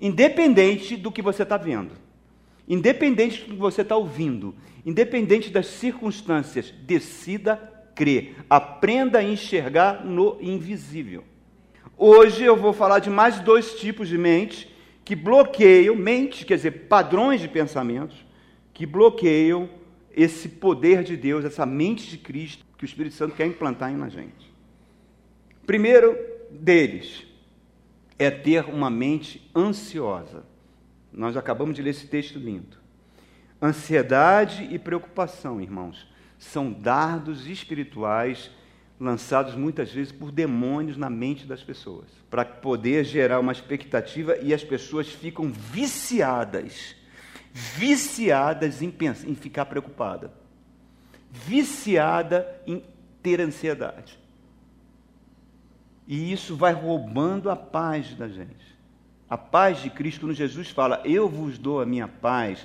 independente 0.00 0.96
do 0.96 1.12
que 1.12 1.20
você 1.20 1.42
está 1.42 1.58
vendo, 1.58 2.02
independente 2.68 3.42
do 3.42 3.54
que 3.54 3.60
você 3.60 3.82
está 3.82 3.96
ouvindo, 3.96 4.54
independente 4.84 5.50
das 5.50 5.66
circunstâncias, 5.66 6.72
decida 6.82 7.56
crer, 7.94 8.36
aprenda 8.48 9.18
a 9.18 9.22
enxergar 9.22 10.04
no 10.04 10.36
invisível. 10.40 11.24
Hoje 11.96 12.44
eu 12.44 12.56
vou 12.56 12.72
falar 12.72 12.98
de 12.98 13.08
mais 13.08 13.40
dois 13.40 13.78
tipos 13.78 14.08
de 14.08 14.18
mente 14.18 14.74
que 15.04 15.14
bloqueiam, 15.14 15.94
mente, 15.94 16.44
quer 16.44 16.56
dizer, 16.56 16.88
padrões 16.88 17.40
de 17.40 17.48
pensamentos, 17.48 18.24
que 18.72 18.86
bloqueiam 18.86 19.68
esse 20.10 20.48
poder 20.48 21.04
de 21.04 21.16
Deus, 21.16 21.44
essa 21.44 21.66
mente 21.66 22.08
de 22.08 22.18
Cristo 22.18 22.64
que 22.76 22.84
o 22.84 22.86
Espírito 22.86 23.14
Santo 23.14 23.34
quer 23.34 23.46
implantar 23.46 23.92
na 23.92 24.08
gente. 24.08 24.52
Primeiro 25.66 26.16
deles 26.50 27.26
é 28.18 28.30
ter 28.30 28.64
uma 28.66 28.90
mente 28.90 29.50
ansiosa. 29.54 30.44
Nós 31.14 31.36
acabamos 31.36 31.76
de 31.76 31.82
ler 31.82 31.90
esse 31.90 32.06
texto 32.06 32.38
lindo. 32.38 32.76
Ansiedade 33.62 34.64
e 34.64 34.78
preocupação, 34.78 35.60
irmãos, 35.60 36.06
são 36.36 36.72
dardos 36.72 37.46
espirituais 37.46 38.50
lançados 38.98 39.54
muitas 39.54 39.92
vezes 39.92 40.12
por 40.12 40.30
demônios 40.30 40.96
na 40.96 41.08
mente 41.08 41.46
das 41.46 41.62
pessoas, 41.62 42.08
para 42.30 42.44
poder 42.44 43.04
gerar 43.04 43.40
uma 43.40 43.52
expectativa 43.52 44.36
e 44.38 44.52
as 44.52 44.64
pessoas 44.64 45.08
ficam 45.08 45.50
viciadas, 45.52 46.96
viciadas 47.52 48.82
em, 48.82 48.90
pensar, 48.90 49.28
em 49.28 49.34
ficar 49.34 49.66
preocupada, 49.66 50.32
viciada 51.30 52.60
em 52.66 52.82
ter 53.22 53.40
ansiedade. 53.40 54.18
E 56.06 56.32
isso 56.32 56.56
vai 56.56 56.72
roubando 56.72 57.50
a 57.50 57.56
paz 57.56 58.14
da 58.14 58.28
gente. 58.28 58.73
A 59.34 59.36
paz 59.36 59.82
de 59.82 59.90
Cristo, 59.90 60.20
quando 60.20 60.32
Jesus 60.32 60.70
fala, 60.70 61.00
eu 61.04 61.28
vos 61.28 61.58
dou 61.58 61.80
a 61.80 61.84
minha 61.84 62.06
paz, 62.06 62.64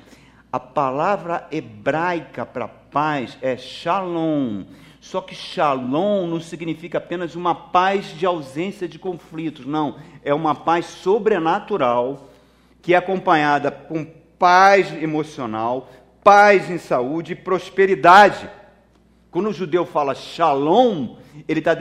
a 0.53 0.59
palavra 0.59 1.47
hebraica 1.51 2.45
para 2.45 2.67
paz 2.67 3.35
é 3.41 3.57
shalom. 3.57 4.65
Só 5.01 5.19
que 5.19 5.33
shalom 5.33 6.27
não 6.27 6.39
significa 6.39 6.99
apenas 6.99 7.33
uma 7.33 7.55
paz 7.55 8.15
de 8.15 8.23
ausência 8.23 8.87
de 8.87 8.99
conflitos, 8.99 9.65
não. 9.65 9.97
É 10.23 10.31
uma 10.31 10.53
paz 10.53 10.85
sobrenatural 10.85 12.29
que 12.83 12.93
é 12.93 12.97
acompanhada 12.97 13.71
com 13.71 14.05
paz 14.37 14.93
emocional, 15.01 15.89
paz 16.23 16.69
em 16.69 16.77
saúde 16.77 17.33
e 17.33 17.35
prosperidade. 17.35 18.47
Quando 19.31 19.49
o 19.49 19.53
judeu 19.53 19.85
fala 19.85 20.15
shalom, 20.15 21.17
ele 21.47 21.59
está 21.59 21.75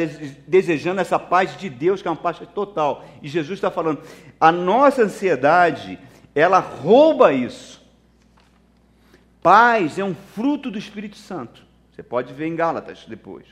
desejando 0.47 1.00
essa 1.00 1.19
paz 1.19 1.57
de 1.57 1.71
Deus, 1.71 2.02
que 2.02 2.09
é 2.09 2.11
uma 2.11 2.17
paz 2.17 2.38
total. 2.55 3.05
E 3.23 3.28
Jesus 3.28 3.59
está 3.59 3.71
falando, 3.71 4.02
a 4.38 4.52
nossa 4.52 5.02
ansiedade, 5.02 5.99
ela 6.35 6.59
rouba 6.59 7.33
isso. 7.33 7.83
Paz 9.43 9.99
é 9.99 10.05
um 10.05 10.14
fruto 10.14 10.71
do 10.71 10.78
Espírito 10.78 11.17
Santo. 11.17 11.62
Você 11.90 12.02
pode 12.02 12.35
ver 12.35 12.47
em 12.47 12.55
Gálatas 12.55 13.07
depois. 13.09 13.47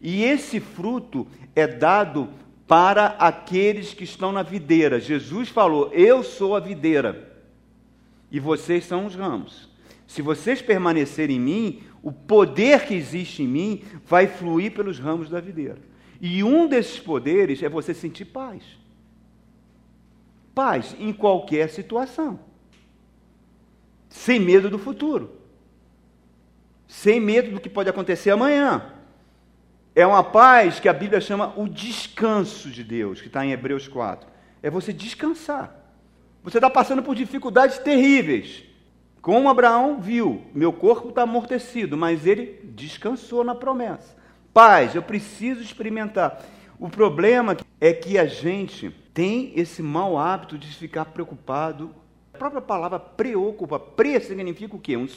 E 0.00 0.22
esse 0.22 0.60
fruto 0.60 1.26
é 1.56 1.66
dado 1.66 2.28
para 2.68 3.16
aqueles 3.18 3.92
que 3.94 4.04
estão 4.04 4.30
na 4.30 4.42
videira. 4.42 5.00
Jesus 5.00 5.48
falou: 5.48 5.90
Eu 5.92 6.22
sou 6.22 6.54
a 6.54 6.60
videira 6.60 7.36
e 8.30 8.38
vocês 8.38 8.84
são 8.84 9.06
os 9.06 9.14
ramos. 9.14 9.68
Se 10.06 10.22
vocês 10.22 10.62
permanecerem 10.62 11.36
em 11.36 11.40
mim, 11.40 11.82
o 12.02 12.12
poder 12.12 12.86
que 12.86 12.94
existe 12.94 13.42
em 13.42 13.48
mim 13.48 13.82
vai 14.04 14.26
fluir 14.26 14.72
pelos 14.72 14.98
ramos 14.98 15.28
da 15.28 15.40
videira. 15.40 15.78
E 16.20 16.42
um 16.42 16.66
desses 16.66 16.98
poderes 16.98 17.62
é 17.62 17.68
você 17.68 17.94
sentir 17.94 18.26
paz. 18.26 18.62
Paz 20.54 20.96
em 20.98 21.12
qualquer 21.12 21.70
situação 21.70 22.40
sem 24.08 24.40
medo 24.40 24.70
do 24.70 24.78
futuro, 24.78 25.30
sem 26.86 27.20
medo 27.20 27.50
do 27.50 27.60
que 27.60 27.68
pode 27.68 27.90
acontecer 27.90 28.30
amanhã. 28.30 28.94
É 29.94 30.06
uma 30.06 30.22
paz 30.22 30.80
que 30.80 30.88
a 30.88 30.92
Bíblia 30.92 31.20
chama 31.20 31.52
o 31.56 31.68
descanso 31.68 32.70
de 32.70 32.82
Deus, 32.84 33.20
que 33.20 33.26
está 33.26 33.44
em 33.44 33.52
Hebreus 33.52 33.88
4. 33.88 34.28
É 34.62 34.70
você 34.70 34.92
descansar. 34.92 35.74
Você 36.42 36.58
está 36.58 36.70
passando 36.70 37.02
por 37.02 37.14
dificuldades 37.14 37.78
terríveis. 37.78 38.64
Como 39.20 39.48
Abraão 39.48 40.00
viu, 40.00 40.42
meu 40.54 40.72
corpo 40.72 41.08
está 41.08 41.22
amortecido, 41.22 41.96
mas 41.96 42.26
ele 42.26 42.60
descansou 42.74 43.42
na 43.44 43.54
promessa. 43.54 44.16
Paz, 44.54 44.94
eu 44.94 45.02
preciso 45.02 45.60
experimentar. 45.60 46.42
O 46.78 46.88
problema 46.88 47.56
é 47.80 47.92
que 47.92 48.18
a 48.18 48.26
gente 48.26 48.90
tem 49.12 49.52
esse 49.56 49.82
mau 49.82 50.16
hábito 50.16 50.56
de 50.56 50.68
ficar 50.68 51.06
preocupado 51.06 51.94
a 52.38 52.38
própria 52.38 52.62
palavra 52.62 53.00
preocupa, 53.00 53.80
pre 53.80 54.20
significa 54.20 54.76
o 54.76 54.78
quê? 54.78 54.96
Um, 54.96 55.08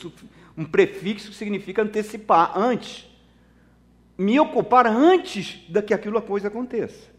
um 0.58 0.65
prefixo 0.65 1.29
que 1.29 1.36
significa 1.36 1.84
antecipar, 1.84 2.58
antes. 2.58 3.08
Me 4.17 4.39
ocupar 4.39 4.88
antes 4.88 5.63
da 5.70 5.84
que 5.84 5.93
aquilo 5.93 6.17
a 6.17 6.22
coisa 6.24 6.48
aconteça. 6.48 7.12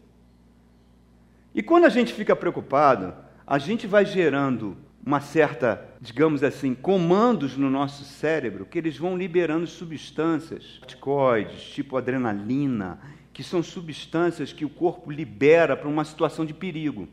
E 1.55 1.63
quando 1.63 1.85
a 1.85 1.89
gente 1.89 2.11
fica 2.11 2.35
preocupado, 2.35 3.13
a 3.47 3.57
gente 3.57 3.87
vai 3.87 4.05
gerando 4.05 4.75
uma 5.05 5.19
certa, 5.19 5.85
digamos 5.99 6.43
assim, 6.43 6.73
comandos 6.73 7.57
no 7.57 7.69
nosso 7.69 8.03
cérebro 8.03 8.65
que 8.65 8.77
eles 8.77 8.97
vão 8.97 9.17
liberando 9.17 9.67
substâncias, 9.67 10.77
corticoides, 10.79 11.61
tipo 11.61 11.97
adrenalina, 11.97 12.99
que 13.33 13.43
são 13.43 13.61
substâncias 13.61 14.53
que 14.53 14.63
o 14.63 14.69
corpo 14.69 15.11
libera 15.11 15.75
para 15.75 15.89
uma 15.89 16.05
situação 16.05 16.45
de 16.45 16.53
perigo 16.53 17.07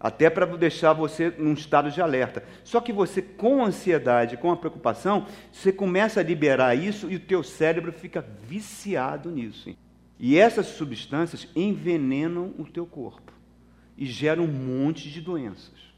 até 0.00 0.30
para 0.30 0.46
deixar 0.46 0.94
você 0.94 1.32
num 1.36 1.52
estado 1.52 1.90
de 1.90 2.00
alerta. 2.00 2.42
Só 2.64 2.80
que 2.80 2.90
você, 2.90 3.20
com 3.20 3.62
a 3.62 3.66
ansiedade, 3.66 4.38
com 4.38 4.50
a 4.50 4.56
preocupação, 4.56 5.26
você 5.52 5.70
começa 5.70 6.20
a 6.20 6.22
liberar 6.22 6.74
isso 6.74 7.10
e 7.10 7.16
o 7.16 7.20
teu 7.20 7.42
cérebro 7.42 7.92
fica 7.92 8.26
viciado 8.42 9.30
nisso. 9.30 9.76
E 10.18 10.38
essas 10.38 10.66
substâncias 10.66 11.46
envenenam 11.54 12.54
o 12.58 12.64
teu 12.64 12.86
corpo 12.86 13.32
e 13.96 14.06
geram 14.06 14.44
um 14.44 14.46
monte 14.46 15.10
de 15.10 15.20
doenças. 15.20 15.89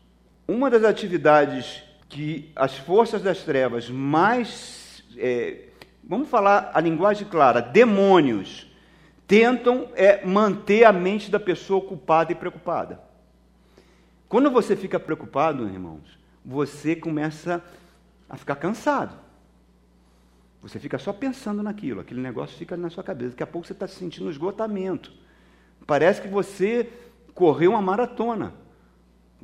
Uma 0.53 0.69
das 0.69 0.85
atividades 0.85 1.83
que 2.11 2.53
as 2.55 2.77
forças 2.77 3.23
das 3.23 3.43
trevas 3.43 3.89
mais, 3.89 5.03
é, 5.17 5.69
vamos 6.05 6.29
falar 6.29 6.73
a 6.75 6.79
linguagem 6.79 7.27
clara, 7.27 7.63
demônios, 7.63 8.71
tentam 9.27 9.89
é 9.95 10.23
manter 10.27 10.85
a 10.85 10.93
mente 10.93 11.31
da 11.31 11.41
pessoa 11.41 11.79
ocupada 11.79 12.33
e 12.33 12.35
preocupada. 12.35 13.01
Quando 14.29 14.51
você 14.51 14.77
fica 14.77 15.01
preocupado, 15.01 15.67
irmãos, 15.67 16.19
você 16.45 16.95
começa 16.95 17.65
a 18.29 18.37
ficar 18.37 18.57
cansado. 18.57 19.19
Você 20.61 20.79
fica 20.79 20.99
só 20.99 21.15
pensando 21.15 21.63
naquilo, 21.63 22.03
aquele 22.03 22.21
negócio 22.21 22.59
fica 22.59 22.77
na 22.77 22.91
sua 22.91 23.03
cabeça. 23.03 23.31
Daqui 23.31 23.43
a 23.43 23.47
pouco 23.47 23.67
você 23.67 23.73
está 23.73 23.89
sentindo 23.89 24.31
esgotamento. 24.31 25.15
Parece 25.87 26.21
que 26.21 26.29
você 26.29 26.93
correu 27.33 27.71
uma 27.71 27.81
maratona. 27.81 28.61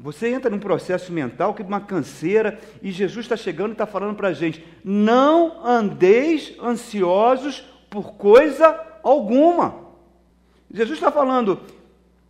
Você 0.01 0.29
entra 0.29 0.49
num 0.49 0.61
processo 0.61 1.13
mental 1.13 1.55
que 1.55 1.63
é 1.63 1.65
uma 1.65 1.81
canseira, 1.81 2.59
e 2.81 2.93
Jesus 2.93 3.25
está 3.25 3.37
chegando 3.37 3.71
e 3.71 3.73
está 3.73 3.87
falando 3.87 4.15
para 4.15 4.29
a 4.29 4.33
gente: 4.33 4.65
não 4.85 5.67
andeis 5.67 6.55
ansiosos 6.63 7.65
por 7.91 8.13
coisa 8.13 8.79
alguma. 9.03 9.89
Jesus 10.73 10.99
está 10.99 11.11
falando, 11.11 11.61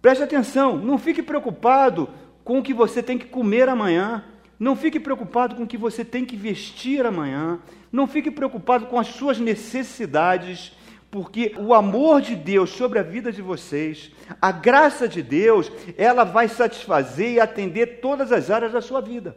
preste 0.00 0.22
atenção, 0.22 0.76
não 0.76 0.96
fique 0.96 1.22
preocupado 1.22 2.08
com 2.42 2.58
o 2.58 2.62
que 2.62 2.72
você 2.72 3.02
tem 3.02 3.18
que 3.18 3.26
comer 3.26 3.68
amanhã. 3.68 4.24
Não 4.58 4.74
fique 4.74 4.98
preocupado 4.98 5.54
com 5.54 5.62
o 5.62 5.66
que 5.66 5.76
você 5.76 6.04
tem 6.04 6.24
que 6.24 6.36
vestir 6.36 7.04
amanhã. 7.06 7.60
Não 7.92 8.06
fique 8.06 8.30
preocupado 8.30 8.86
com 8.86 8.98
as 8.98 9.08
suas 9.08 9.38
necessidades, 9.38 10.72
porque 11.10 11.54
o 11.58 11.72
amor 11.72 12.20
de 12.20 12.36
Deus 12.36 12.70
sobre 12.70 12.98
a 12.98 13.02
vida 13.02 13.32
de 13.32 13.40
vocês, 13.40 14.12
a 14.40 14.52
graça 14.52 15.08
de 15.08 15.22
Deus, 15.22 15.70
ela 15.96 16.24
vai 16.24 16.48
satisfazer 16.48 17.32
e 17.32 17.40
atender 17.40 18.00
todas 18.00 18.30
as 18.30 18.50
áreas 18.50 18.72
da 18.72 18.80
sua 18.80 19.00
vida. 19.00 19.36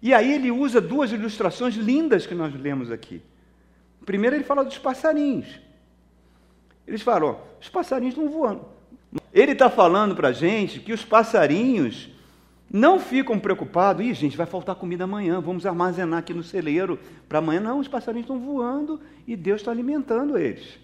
E 0.00 0.12
aí 0.14 0.32
ele 0.32 0.50
usa 0.50 0.80
duas 0.80 1.12
ilustrações 1.12 1.74
lindas 1.74 2.26
que 2.26 2.34
nós 2.34 2.54
lemos 2.54 2.90
aqui. 2.90 3.22
Primeiro 4.04 4.36
ele 4.36 4.44
fala 4.44 4.64
dos 4.64 4.78
passarinhos. 4.78 5.60
Eles 6.86 7.02
falam, 7.02 7.40
os 7.60 7.68
passarinhos 7.68 8.14
estão 8.14 8.30
voando. 8.30 8.66
Ele 9.32 9.52
está 9.52 9.70
falando 9.70 10.14
para 10.14 10.28
a 10.28 10.32
gente 10.32 10.80
que 10.80 10.92
os 10.92 11.04
passarinhos 11.04 12.10
Não 12.76 12.98
ficam 12.98 13.38
preocupados, 13.38 14.04
ih, 14.04 14.12
gente, 14.12 14.36
vai 14.36 14.46
faltar 14.46 14.74
comida 14.74 15.04
amanhã, 15.04 15.40
vamos 15.40 15.64
armazenar 15.64 16.18
aqui 16.18 16.34
no 16.34 16.42
celeiro 16.42 16.98
para 17.28 17.38
amanhã. 17.38 17.60
Não, 17.60 17.78
os 17.78 17.86
passarinhos 17.86 18.24
estão 18.24 18.36
voando 18.36 19.00
e 19.28 19.36
Deus 19.36 19.60
está 19.60 19.70
alimentando 19.70 20.36
eles. 20.36 20.76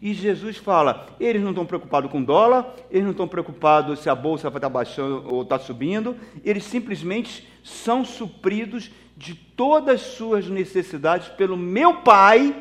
E 0.00 0.14
Jesus 0.14 0.56
fala: 0.56 1.06
eles 1.20 1.42
não 1.42 1.50
estão 1.50 1.66
preocupados 1.66 2.10
com 2.10 2.24
dólar, 2.24 2.74
eles 2.90 3.04
não 3.04 3.10
estão 3.10 3.28
preocupados 3.28 3.98
se 3.98 4.08
a 4.08 4.14
bolsa 4.14 4.48
vai 4.48 4.56
estar 4.56 4.70
baixando 4.70 5.22
ou 5.26 5.42
está 5.42 5.58
subindo, 5.58 6.16
eles 6.42 6.64
simplesmente 6.64 7.46
são 7.62 8.06
supridos 8.06 8.90
de 9.14 9.34
todas 9.34 9.96
as 9.96 10.00
suas 10.00 10.48
necessidades 10.48 11.28
pelo 11.28 11.58
meu 11.58 11.96
Pai 11.96 12.56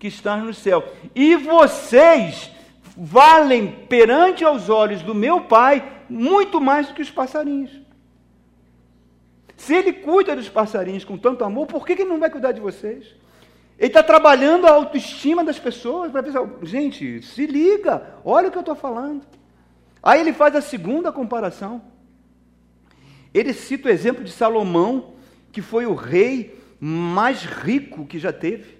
que 0.00 0.08
está 0.08 0.36
no 0.36 0.52
céu. 0.52 0.82
E 1.14 1.36
vocês 1.36 2.50
valem 2.96 3.70
perante 3.88 4.44
aos 4.44 4.68
olhos 4.68 5.00
do 5.00 5.14
meu 5.14 5.42
Pai 5.42 5.88
muito 6.08 6.60
mais 6.60 6.88
do 6.88 6.94
que 6.94 7.02
os 7.02 7.10
passarinhos. 7.12 7.79
Se 9.60 9.74
ele 9.74 9.92
cuida 9.92 10.34
dos 10.34 10.48
passarinhos 10.48 11.04
com 11.04 11.18
tanto 11.18 11.44
amor, 11.44 11.66
por 11.66 11.84
que 11.84 11.92
ele 11.92 12.04
não 12.04 12.18
vai 12.18 12.30
cuidar 12.30 12.50
de 12.50 12.60
vocês? 12.62 13.14
Ele 13.78 13.88
está 13.88 14.02
trabalhando 14.02 14.66
a 14.66 14.70
autoestima 14.70 15.44
das 15.44 15.58
pessoas 15.58 16.10
para 16.10 16.22
pensar, 16.22 16.48
gente, 16.62 17.22
se 17.22 17.44
liga, 17.44 18.14
olha 18.24 18.48
o 18.48 18.50
que 18.50 18.56
eu 18.56 18.60
estou 18.60 18.74
falando. 18.74 19.22
Aí 20.02 20.18
ele 20.18 20.32
faz 20.32 20.56
a 20.56 20.62
segunda 20.62 21.12
comparação. 21.12 21.82
Ele 23.34 23.52
cita 23.52 23.88
o 23.88 23.92
exemplo 23.92 24.24
de 24.24 24.32
Salomão, 24.32 25.12
que 25.52 25.60
foi 25.60 25.84
o 25.84 25.94
rei 25.94 26.58
mais 26.80 27.42
rico 27.42 28.06
que 28.06 28.18
já 28.18 28.32
teve. 28.32 28.78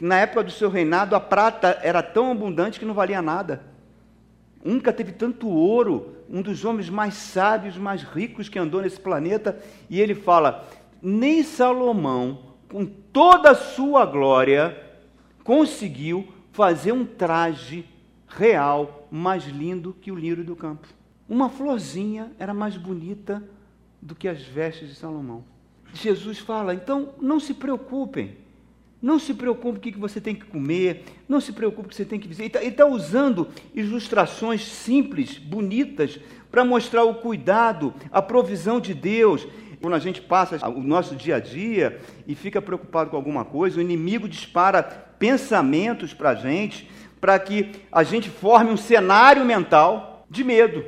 Na 0.00 0.20
época 0.20 0.44
do 0.44 0.52
seu 0.52 0.70
reinado, 0.70 1.16
a 1.16 1.20
prata 1.20 1.80
era 1.82 2.04
tão 2.04 2.30
abundante 2.30 2.78
que 2.78 2.86
não 2.86 2.94
valia 2.94 3.20
nada. 3.20 3.64
Nunca 4.64 4.92
teve 4.94 5.12
tanto 5.12 5.46
ouro, 5.46 6.16
um 6.28 6.40
dos 6.40 6.64
homens 6.64 6.88
mais 6.88 7.12
sábios, 7.14 7.76
mais 7.76 8.02
ricos 8.02 8.48
que 8.48 8.58
andou 8.58 8.80
nesse 8.80 8.98
planeta. 8.98 9.62
E 9.90 10.00
ele 10.00 10.14
fala: 10.14 10.66
nem 11.02 11.42
Salomão 11.42 12.54
com 12.68 12.86
toda 12.86 13.50
a 13.50 13.54
sua 13.54 14.06
glória, 14.06 14.76
conseguiu 15.44 16.26
fazer 16.50 16.92
um 16.92 17.04
traje 17.04 17.84
real 18.26 19.06
mais 19.10 19.44
lindo 19.44 19.94
que 20.00 20.10
o 20.10 20.16
lírio 20.16 20.42
do 20.42 20.56
campo. 20.56 20.88
Uma 21.28 21.48
florzinha 21.48 22.32
era 22.38 22.52
mais 22.52 22.76
bonita 22.76 23.42
do 24.00 24.14
que 24.14 24.26
as 24.26 24.42
vestes 24.42 24.88
de 24.88 24.94
Salomão. 24.94 25.44
Jesus 25.92 26.38
fala: 26.38 26.74
então 26.74 27.10
não 27.20 27.38
se 27.38 27.54
preocupem, 27.54 28.36
não 29.04 29.18
se 29.18 29.34
preocupe 29.34 29.78
com 29.78 29.88
o 29.88 29.92
que 29.92 29.98
você 29.98 30.18
tem 30.18 30.34
que 30.34 30.46
comer, 30.46 31.04
não 31.28 31.38
se 31.38 31.52
preocupe 31.52 31.82
com 31.82 31.86
o 31.88 31.90
que 31.90 31.94
você 31.94 32.06
tem 32.06 32.18
que 32.18 32.26
visitar. 32.26 32.60
Ele 32.60 32.70
está 32.70 32.86
tá 32.86 32.90
usando 32.90 33.48
ilustrações 33.74 34.64
simples, 34.64 35.36
bonitas, 35.36 36.18
para 36.50 36.64
mostrar 36.64 37.04
o 37.04 37.16
cuidado, 37.16 37.92
a 38.10 38.22
provisão 38.22 38.80
de 38.80 38.94
Deus. 38.94 39.46
Quando 39.78 39.92
a 39.92 39.98
gente 39.98 40.22
passa 40.22 40.66
o 40.70 40.82
nosso 40.82 41.14
dia 41.14 41.36
a 41.36 41.38
dia 41.38 42.00
e 42.26 42.34
fica 42.34 42.62
preocupado 42.62 43.10
com 43.10 43.16
alguma 43.16 43.44
coisa, 43.44 43.76
o 43.76 43.82
inimigo 43.82 44.26
dispara 44.26 44.82
pensamentos 44.82 46.14
para 46.14 46.30
a 46.30 46.34
gente, 46.34 46.88
para 47.20 47.38
que 47.38 47.72
a 47.92 48.02
gente 48.02 48.30
forme 48.30 48.70
um 48.70 48.76
cenário 48.76 49.44
mental 49.44 50.24
de 50.30 50.42
medo. 50.42 50.82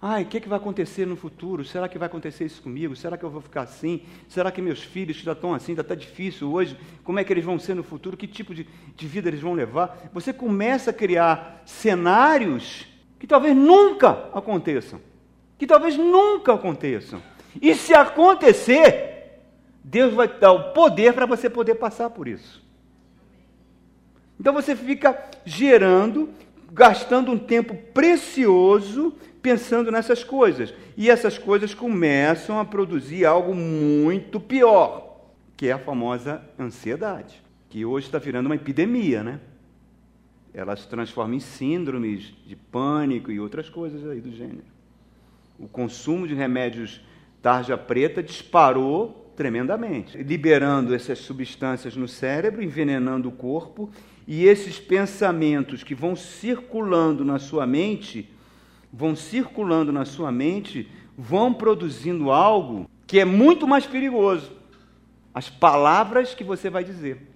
Ai, 0.00 0.22
o 0.22 0.26
que, 0.26 0.36
é 0.36 0.40
que 0.40 0.48
vai 0.48 0.58
acontecer 0.58 1.04
no 1.06 1.16
futuro? 1.16 1.64
Será 1.64 1.88
que 1.88 1.98
vai 1.98 2.06
acontecer 2.06 2.44
isso 2.44 2.62
comigo? 2.62 2.94
Será 2.94 3.18
que 3.18 3.24
eu 3.24 3.30
vou 3.30 3.40
ficar 3.40 3.62
assim? 3.62 4.02
Será 4.28 4.52
que 4.52 4.62
meus 4.62 4.80
filhos 4.80 5.16
já 5.16 5.32
estão 5.32 5.52
assim, 5.52 5.72
está 5.72 5.94
difícil 5.94 6.52
hoje? 6.52 6.78
Como 7.02 7.18
é 7.18 7.24
que 7.24 7.32
eles 7.32 7.44
vão 7.44 7.58
ser 7.58 7.74
no 7.74 7.82
futuro? 7.82 8.16
Que 8.16 8.28
tipo 8.28 8.54
de, 8.54 8.64
de 8.94 9.06
vida 9.08 9.28
eles 9.28 9.40
vão 9.40 9.54
levar? 9.54 10.08
Você 10.12 10.32
começa 10.32 10.90
a 10.90 10.94
criar 10.94 11.62
cenários 11.66 12.86
que 13.18 13.26
talvez 13.26 13.56
nunca 13.56 14.28
aconteçam. 14.32 15.00
Que 15.58 15.66
talvez 15.66 15.96
nunca 15.96 16.54
aconteçam. 16.54 17.20
E 17.60 17.74
se 17.74 17.92
acontecer, 17.92 19.40
Deus 19.82 20.14
vai 20.14 20.28
dar 20.28 20.52
o 20.52 20.72
poder 20.72 21.12
para 21.12 21.26
você 21.26 21.50
poder 21.50 21.74
passar 21.74 22.10
por 22.10 22.28
isso. 22.28 22.62
Então 24.38 24.52
você 24.52 24.76
fica 24.76 25.20
gerando, 25.44 26.28
gastando 26.72 27.30
um 27.30 27.38
tempo 27.38 27.74
precioso 27.92 29.14
pensando 29.40 29.90
nessas 29.90 30.22
coisas. 30.22 30.74
E 30.96 31.08
essas 31.08 31.38
coisas 31.38 31.74
começam 31.74 32.58
a 32.58 32.64
produzir 32.64 33.24
algo 33.24 33.54
muito 33.54 34.40
pior, 34.40 35.30
que 35.56 35.68
é 35.68 35.72
a 35.72 35.78
famosa 35.78 36.42
ansiedade, 36.58 37.42
que 37.68 37.84
hoje 37.84 38.06
está 38.06 38.18
virando 38.18 38.46
uma 38.46 38.56
epidemia, 38.56 39.22
né? 39.22 39.40
Ela 40.52 40.76
se 40.76 40.88
transforma 40.88 41.34
em 41.34 41.40
síndromes 41.40 42.34
de 42.46 42.56
pânico 42.56 43.30
e 43.30 43.38
outras 43.38 43.68
coisas 43.68 44.08
aí 44.08 44.20
do 44.20 44.32
gênero. 44.32 44.64
O 45.58 45.68
consumo 45.68 46.26
de 46.26 46.34
remédios 46.34 47.00
tarja 47.40 47.76
preta 47.76 48.22
disparou 48.22 49.32
tremendamente, 49.36 50.18
liberando 50.18 50.94
essas 50.94 51.18
substâncias 51.20 51.94
no 51.94 52.08
cérebro, 52.08 52.62
envenenando 52.62 53.28
o 53.28 53.32
corpo, 53.32 53.88
e 54.30 54.44
esses 54.44 54.78
pensamentos 54.78 55.82
que 55.82 55.94
vão 55.94 56.14
circulando 56.14 57.24
na 57.24 57.38
sua 57.38 57.66
mente, 57.66 58.30
vão 58.92 59.16
circulando 59.16 59.90
na 59.90 60.04
sua 60.04 60.30
mente, 60.30 60.86
vão 61.16 61.54
produzindo 61.54 62.30
algo 62.30 62.90
que 63.06 63.18
é 63.18 63.24
muito 63.24 63.66
mais 63.66 63.86
perigoso. 63.86 64.52
As 65.32 65.48
palavras 65.48 66.34
que 66.34 66.44
você 66.44 66.68
vai 66.68 66.84
dizer. 66.84 67.26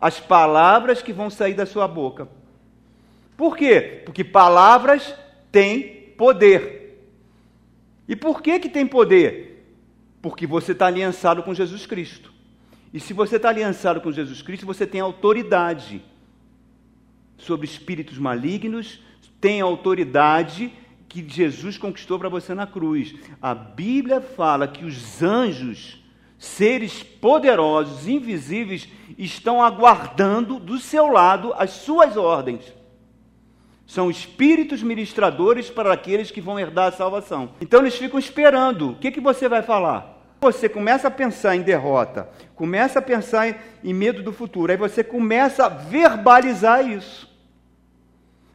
As 0.00 0.18
palavras 0.18 1.00
que 1.00 1.12
vão 1.12 1.30
sair 1.30 1.54
da 1.54 1.64
sua 1.64 1.86
boca. 1.86 2.28
Por 3.36 3.56
quê? 3.56 4.02
Porque 4.04 4.24
palavras 4.24 5.14
têm 5.52 6.12
poder. 6.18 7.06
E 8.08 8.16
por 8.16 8.42
que, 8.42 8.58
que 8.58 8.68
tem 8.68 8.84
poder? 8.84 9.64
Porque 10.20 10.48
você 10.48 10.72
está 10.72 10.86
aliançado 10.86 11.44
com 11.44 11.54
Jesus 11.54 11.86
Cristo. 11.86 12.33
E 12.94 13.00
se 13.00 13.12
você 13.12 13.34
está 13.34 13.48
aliançado 13.48 14.00
com 14.00 14.12
Jesus 14.12 14.40
Cristo, 14.40 14.64
você 14.64 14.86
tem 14.86 15.00
autoridade 15.00 16.00
sobre 17.36 17.66
espíritos 17.66 18.16
malignos, 18.18 19.00
tem 19.40 19.60
autoridade 19.60 20.72
que 21.08 21.28
Jesus 21.28 21.76
conquistou 21.76 22.20
para 22.20 22.28
você 22.28 22.54
na 22.54 22.68
cruz. 22.68 23.12
A 23.42 23.52
Bíblia 23.52 24.20
fala 24.20 24.68
que 24.68 24.84
os 24.84 25.20
anjos, 25.20 26.04
seres 26.38 27.02
poderosos, 27.02 28.06
invisíveis, 28.06 28.88
estão 29.18 29.60
aguardando 29.60 30.60
do 30.60 30.78
seu 30.78 31.08
lado 31.08 31.52
as 31.58 31.70
suas 31.70 32.16
ordens. 32.16 32.72
São 33.88 34.08
espíritos 34.08 34.84
ministradores 34.84 35.68
para 35.68 35.92
aqueles 35.92 36.30
que 36.30 36.40
vão 36.40 36.60
herdar 36.60 36.86
a 36.86 36.96
salvação. 36.96 37.54
Então 37.60 37.80
eles 37.80 37.96
ficam 37.96 38.20
esperando. 38.20 38.90
O 38.90 38.94
que, 38.94 39.10
que 39.10 39.20
você 39.20 39.48
vai 39.48 39.62
falar? 39.62 40.13
Você 40.44 40.68
começa 40.68 41.08
a 41.08 41.10
pensar 41.10 41.56
em 41.56 41.62
derrota, 41.62 42.28
começa 42.54 42.98
a 42.98 43.02
pensar 43.02 43.58
em 43.82 43.94
medo 43.94 44.22
do 44.22 44.30
futuro, 44.30 44.70
aí 44.70 44.76
você 44.76 45.02
começa 45.02 45.64
a 45.64 45.68
verbalizar 45.70 46.86
isso. 46.86 47.32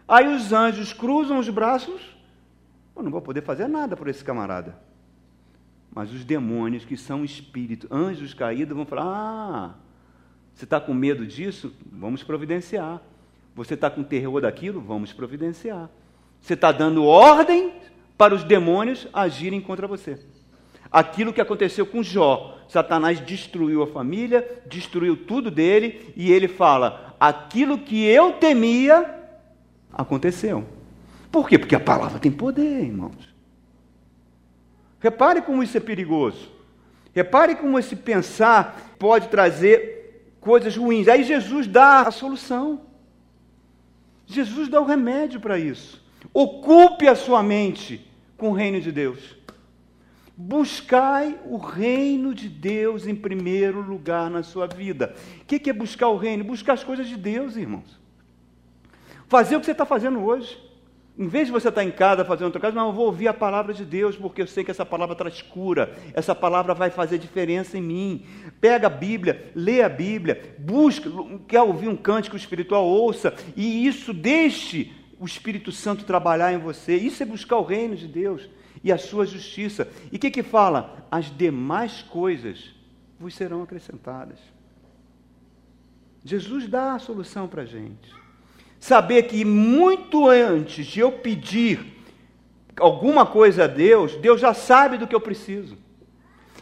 Aí 0.07 0.27
os 0.27 0.53
anjos 0.53 0.93
cruzam 0.93 1.39
os 1.39 1.49
braços, 1.49 2.15
eu 2.95 3.01
não 3.01 3.09
vou 3.09 3.21
poder 3.21 3.41
fazer 3.41 3.67
nada 3.67 3.97
por 3.97 4.07
esse 4.07 4.23
camarada. 4.23 4.79
Mas 5.91 6.13
os 6.13 6.23
demônios, 6.23 6.85
que 6.85 6.95
são 6.95 7.25
espíritos, 7.25 7.91
anjos 7.91 8.35
caídos, 8.35 8.75
vão 8.75 8.85
falar: 8.85 9.03
Ah, 9.05 9.75
você 10.53 10.65
está 10.65 10.79
com 10.79 10.93
medo 10.93 11.25
disso? 11.25 11.73
Vamos 11.91 12.21
providenciar. 12.21 13.01
Você 13.55 13.73
está 13.73 13.89
com 13.89 14.03
terror 14.03 14.41
daquilo? 14.41 14.79
Vamos 14.79 15.11
providenciar. 15.11 15.89
Você 16.39 16.53
está 16.53 16.71
dando 16.71 17.03
ordem 17.03 17.73
para 18.15 18.35
os 18.35 18.43
demônios 18.43 19.07
agirem 19.11 19.59
contra 19.59 19.87
você. 19.87 20.19
Aquilo 20.91 21.33
que 21.33 21.41
aconteceu 21.41 21.85
com 21.85 22.01
Jó. 22.03 22.57
Satanás 22.67 23.19
destruiu 23.23 23.81
a 23.81 23.87
família, 23.87 24.61
destruiu 24.67 25.17
tudo 25.17 25.49
dele, 25.49 26.13
e 26.15 26.31
ele 26.31 26.47
fala: 26.47 27.15
aquilo 27.19 27.79
que 27.79 28.05
eu 28.05 28.33
temia 28.33 29.15
aconteceu. 29.91 30.65
Por 31.31 31.47
quê? 31.47 31.57
Porque 31.57 31.75
a 31.75 31.79
palavra 31.79 32.19
tem 32.19 32.31
poder, 32.31 32.83
irmãos. 32.83 33.29
Repare 34.99 35.41
como 35.41 35.63
isso 35.63 35.77
é 35.77 35.79
perigoso. 35.79 36.51
Repare 37.13 37.55
como 37.55 37.77
esse 37.79 37.95
pensar 37.95 38.95
pode 38.99 39.29
trazer 39.29 40.35
coisas 40.39 40.75
ruins. 40.75 41.07
Aí 41.07 41.23
Jesus 41.23 41.67
dá 41.67 42.01
a 42.01 42.11
solução. 42.11 42.81
Jesus 44.25 44.67
dá 44.67 44.79
o 44.79 44.85
remédio 44.85 45.39
para 45.39 45.57
isso. 45.57 46.03
Ocupe 46.33 47.07
a 47.07 47.15
sua 47.15 47.41
mente 47.41 48.05
com 48.37 48.49
o 48.49 48.53
reino 48.53 48.79
de 48.79 48.91
Deus. 48.91 49.38
Buscai 50.41 51.37
o 51.43 51.57
reino 51.57 52.33
de 52.33 52.47
Deus 52.47 53.05
em 53.05 53.13
primeiro 53.13 53.81
lugar 53.81 54.29
na 54.29 54.41
sua 54.41 54.67
vida. 54.67 55.13
O 55.41 55.43
que 55.43 55.69
é 55.69 55.73
buscar 55.73 56.07
o 56.07 56.15
reino? 56.15 56.45
Buscar 56.45 56.71
as 56.71 56.83
coisas 56.83 57.09
de 57.09 57.17
Deus, 57.17 57.57
irmãos. 57.57 57.99
Fazer 59.27 59.57
o 59.57 59.59
que 59.59 59.65
você 59.65 59.73
está 59.73 59.85
fazendo 59.85 60.23
hoje. 60.23 60.57
Em 61.17 61.27
vez 61.27 61.47
de 61.47 61.51
você 61.51 61.67
estar 61.67 61.83
em 61.83 61.91
casa 61.91 62.23
fazendo 62.23 62.45
outra 62.45 62.61
coisa, 62.61 62.73
não, 62.73 62.87
eu 62.87 62.93
vou 62.93 63.07
ouvir 63.07 63.27
a 63.27 63.33
palavra 63.33 63.73
de 63.73 63.83
Deus, 63.83 64.15
porque 64.15 64.41
eu 64.41 64.47
sei 64.47 64.63
que 64.63 64.71
essa 64.71 64.85
palavra 64.85 65.13
traz 65.13 65.41
cura, 65.41 65.93
essa 66.13 66.33
palavra 66.33 66.73
vai 66.73 66.89
fazer 66.89 67.17
diferença 67.17 67.77
em 67.77 67.81
mim. 67.81 68.25
Pega 68.61 68.87
a 68.87 68.89
Bíblia, 68.89 69.51
lê 69.53 69.81
a 69.81 69.89
Bíblia, 69.89 70.55
busca, 70.57 71.11
quer 71.49 71.63
ouvir 71.63 71.89
um 71.89 71.97
cântico 71.97 72.37
espiritual, 72.37 72.85
ouça, 72.85 73.33
e 73.57 73.85
isso 73.85 74.13
deixe 74.13 74.93
o 75.19 75.25
Espírito 75.25 75.69
Santo 75.69 76.05
trabalhar 76.05 76.53
em 76.53 76.59
você. 76.59 76.95
Isso 76.95 77.21
é 77.21 77.25
buscar 77.25 77.57
o 77.57 77.65
reino 77.65 77.97
de 77.97 78.07
Deus. 78.07 78.49
E 78.83 78.91
a 78.91 78.97
sua 78.97 79.25
justiça. 79.25 79.87
E 80.11 80.15
o 80.15 80.19
que, 80.19 80.31
que 80.31 80.43
fala? 80.43 81.07
As 81.11 81.25
demais 81.35 82.01
coisas 82.01 82.73
vos 83.19 83.33
serão 83.35 83.63
acrescentadas. 83.63 84.39
Jesus 86.23 86.67
dá 86.67 86.93
a 86.93 86.99
solução 86.99 87.47
para 87.47 87.63
a 87.63 87.65
gente. 87.65 88.13
Saber 88.79 89.23
que 89.23 89.43
muito 89.43 90.27
antes 90.27 90.85
de 90.85 90.99
eu 90.99 91.11
pedir 91.11 91.79
alguma 92.79 93.25
coisa 93.25 93.65
a 93.65 93.67
Deus, 93.67 94.15
Deus 94.15 94.39
já 94.39 94.53
sabe 94.53 94.97
do 94.97 95.07
que 95.07 95.15
eu 95.15 95.21
preciso. 95.21 95.77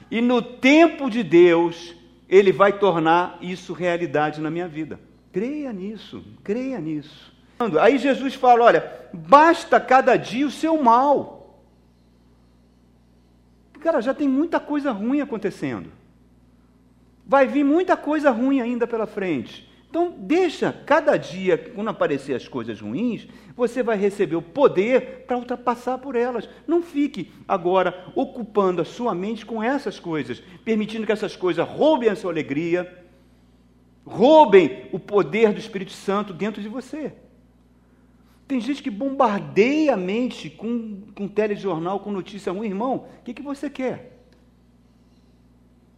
E 0.09 0.21
no 0.21 0.41
tempo 0.41 1.09
de 1.09 1.21
Deus, 1.21 1.93
Ele 2.27 2.51
vai 2.51 2.73
tornar 2.73 3.37
isso 3.41 3.73
realidade 3.73 4.41
na 4.41 4.49
minha 4.49 4.67
vida. 4.67 4.99
Creia 5.31 5.71
nisso, 5.71 6.23
creia 6.43 6.79
nisso. 6.79 7.33
Aí 7.79 7.97
Jesus 7.97 8.33
fala: 8.33 8.65
olha, 8.65 8.91
basta 9.13 9.79
cada 9.79 10.15
dia 10.15 10.47
o 10.47 10.51
seu 10.51 10.81
mal. 10.81 11.36
Cara, 13.79 14.01
já 14.01 14.13
tem 14.13 14.27
muita 14.27 14.59
coisa 14.59 14.91
ruim 14.91 15.21
acontecendo. 15.21 15.91
Vai 17.25 17.47
vir 17.47 17.63
muita 17.63 17.97
coisa 17.97 18.31
ruim 18.31 18.61
ainda 18.61 18.87
pela 18.87 19.05
frente. 19.05 19.67
Então, 19.89 20.13
deixa 20.17 20.71
cada 20.85 21.15
dia, 21.15 21.57
quando 21.57 21.89
aparecer 21.89 22.33
as 22.35 22.47
coisas 22.47 22.79
ruins, 22.79 23.27
você 23.55 23.81
vai 23.81 23.97
receber 23.97 24.35
o 24.35 24.41
poder 24.41 25.25
para 25.25 25.37
ultrapassar 25.37 25.97
por 25.97 26.15
elas. 26.15 26.47
Não 26.67 26.81
fique 26.83 27.31
agora 27.47 28.05
ocupando 28.13 28.81
a 28.81 28.85
sua 28.85 29.15
mente 29.15 29.45
com 29.45 29.63
essas 29.63 29.99
coisas, 29.99 30.41
permitindo 30.63 31.05
que 31.05 31.11
essas 31.11 31.35
coisas 31.35 31.67
roubem 31.67 32.09
a 32.09 32.15
sua 32.15 32.31
alegria, 32.31 33.05
roubem 34.05 34.87
o 34.91 34.99
poder 34.99 35.53
do 35.53 35.59
Espírito 35.59 35.91
Santo 35.91 36.33
dentro 36.33 36.61
de 36.61 36.67
você. 36.67 37.13
Tem 38.47 38.61
gente 38.61 38.81
que 38.81 38.89
bombardeia 38.89 39.93
a 39.93 39.97
mente 39.97 40.49
com, 40.49 41.01
com 41.13 41.27
telejornal, 41.27 41.99
com 41.99 42.11
notícia 42.11 42.51
ruim. 42.51 42.67
Irmão, 42.67 43.05
o 43.19 43.23
que, 43.23 43.33
que 43.33 43.41
você 43.41 43.69
quer? 43.69 44.17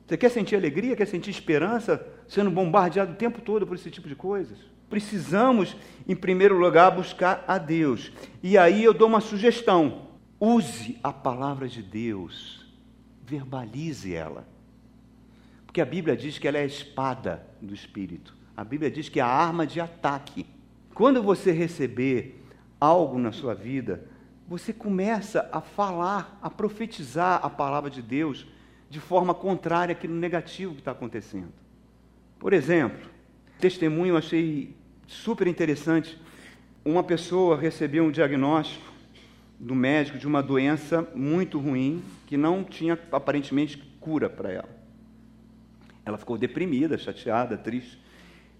Você 0.07 0.17
quer 0.17 0.29
sentir 0.29 0.55
alegria, 0.55 0.95
quer 0.95 1.05
sentir 1.05 1.29
esperança, 1.29 2.03
sendo 2.27 2.49
bombardeado 2.49 3.11
o 3.11 3.15
tempo 3.15 3.39
todo 3.39 3.67
por 3.67 3.75
esse 3.75 3.91
tipo 3.91 4.07
de 4.07 4.15
coisas? 4.15 4.57
Precisamos, 4.89 5.77
em 6.07 6.15
primeiro 6.15 6.57
lugar, 6.57 6.89
buscar 6.89 7.45
a 7.47 7.59
Deus. 7.59 8.11
E 8.41 8.57
aí 8.57 8.83
eu 8.83 8.95
dou 8.95 9.07
uma 9.07 9.21
sugestão: 9.21 10.07
use 10.39 10.97
a 11.03 11.13
palavra 11.13 11.67
de 11.67 11.83
Deus, 11.83 12.65
verbalize 13.23 14.11
ela. 14.11 14.47
Porque 15.67 15.81
a 15.81 15.85
Bíblia 15.85 16.17
diz 16.17 16.39
que 16.39 16.47
ela 16.47 16.57
é 16.57 16.63
a 16.63 16.65
espada 16.65 17.45
do 17.61 17.75
Espírito. 17.75 18.35
A 18.57 18.63
Bíblia 18.63 18.89
diz 18.89 19.07
que 19.07 19.19
é 19.19 19.23
a 19.23 19.27
arma 19.27 19.67
de 19.67 19.79
ataque. 19.79 20.47
Quando 20.95 21.21
você 21.21 21.51
receber 21.51 22.38
algo 22.79 23.19
na 23.19 23.31
sua 23.31 23.53
vida, 23.53 24.05
você 24.47 24.73
começa 24.73 25.47
a 25.51 25.61
falar, 25.61 26.39
a 26.41 26.49
profetizar 26.49 27.39
a 27.43 27.49
palavra 27.49 27.89
de 27.89 28.01
Deus 28.01 28.47
de 28.89 28.99
forma 28.99 29.33
contrária 29.33 29.93
àquilo 29.93 30.15
negativo 30.15 30.73
que 30.73 30.81
está 30.81 30.91
acontecendo. 30.91 31.53
Por 32.39 32.53
exemplo, 32.53 33.09
testemunho 33.59 34.13
eu 34.13 34.17
achei 34.17 34.75
super 35.05 35.45
interessante. 35.45 36.17
Uma 36.83 37.03
pessoa 37.03 37.57
recebeu 37.57 38.05
um 38.05 38.11
diagnóstico 38.11 38.91
do 39.59 39.75
médico 39.75 40.17
de 40.17 40.25
uma 40.25 40.41
doença 40.41 41.07
muito 41.13 41.59
ruim 41.59 42.01
que 42.25 42.37
não 42.37 42.63
tinha 42.63 42.97
aparentemente 43.11 43.77
cura 43.99 44.29
para 44.29 44.51
ela. 44.51 44.69
Ela 46.05 46.17
ficou 46.17 46.37
deprimida, 46.37 46.97
chateada, 46.97 47.57
triste 47.57 47.99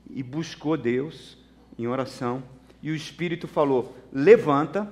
e 0.10 0.21
buscou 0.21 0.75
Deus 0.75 1.38
em 1.77 1.88
oração. 1.88 2.43
E 2.81 2.91
o 2.91 2.95
Espírito 2.95 3.47
falou: 3.47 3.95
levanta 4.11 4.91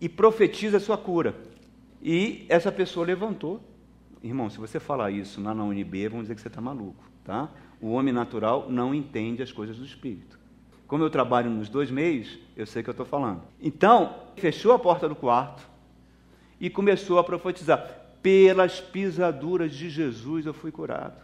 e 0.00 0.08
profetiza 0.08 0.76
a 0.78 0.80
sua 0.80 0.98
cura. 0.98 1.34
E 2.02 2.44
essa 2.48 2.70
pessoa 2.70 3.06
levantou 3.06 3.60
Irmão, 4.24 4.48
se 4.48 4.56
você 4.56 4.80
falar 4.80 5.10
isso 5.10 5.38
lá 5.42 5.54
na 5.54 5.62
UNB, 5.62 6.08
vamos 6.08 6.24
dizer 6.24 6.34
que 6.34 6.40
você 6.40 6.48
está 6.48 6.58
maluco, 6.58 7.04
tá? 7.22 7.50
O 7.78 7.90
homem 7.90 8.12
natural 8.12 8.70
não 8.70 8.94
entende 8.94 9.42
as 9.42 9.52
coisas 9.52 9.76
do 9.76 9.84
Espírito. 9.84 10.38
Como 10.86 11.04
eu 11.04 11.10
trabalho 11.10 11.50
nos 11.50 11.68
dois 11.68 11.90
meios, 11.90 12.38
eu 12.56 12.64
sei 12.64 12.80
o 12.80 12.84
que 12.84 12.88
eu 12.88 12.92
estou 12.92 13.04
falando. 13.04 13.42
Então, 13.60 14.14
fechou 14.36 14.72
a 14.72 14.78
porta 14.78 15.06
do 15.06 15.14
quarto 15.14 15.68
e 16.58 16.70
começou 16.70 17.18
a 17.18 17.24
profetizar. 17.24 17.86
Pelas 18.22 18.80
pisaduras 18.80 19.74
de 19.74 19.90
Jesus 19.90 20.46
eu 20.46 20.54
fui 20.54 20.72
curado. 20.72 21.22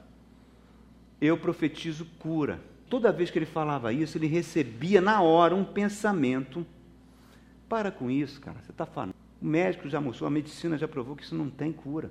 Eu 1.18 1.38
profetizo 1.38 2.04
cura. 2.18 2.60
Toda 2.90 3.12
vez 3.12 3.30
que 3.30 3.38
ele 3.38 3.46
falava 3.46 3.92
isso, 3.92 4.18
ele 4.18 4.26
recebia 4.26 5.00
na 5.00 5.22
hora 5.22 5.54
um 5.54 5.64
pensamento. 5.64 6.66
Para 7.68 7.92
com 7.92 8.10
isso, 8.10 8.40
cara, 8.40 8.58
você 8.60 8.72
está 8.72 8.84
falando. 8.84 9.14
O 9.40 9.46
médico 9.46 9.88
já 9.88 10.00
mostrou, 10.00 10.26
a 10.26 10.30
medicina 10.30 10.76
já 10.76 10.88
provou 10.88 11.14
que 11.14 11.22
isso 11.22 11.36
não 11.36 11.48
tem 11.48 11.72
cura. 11.72 12.10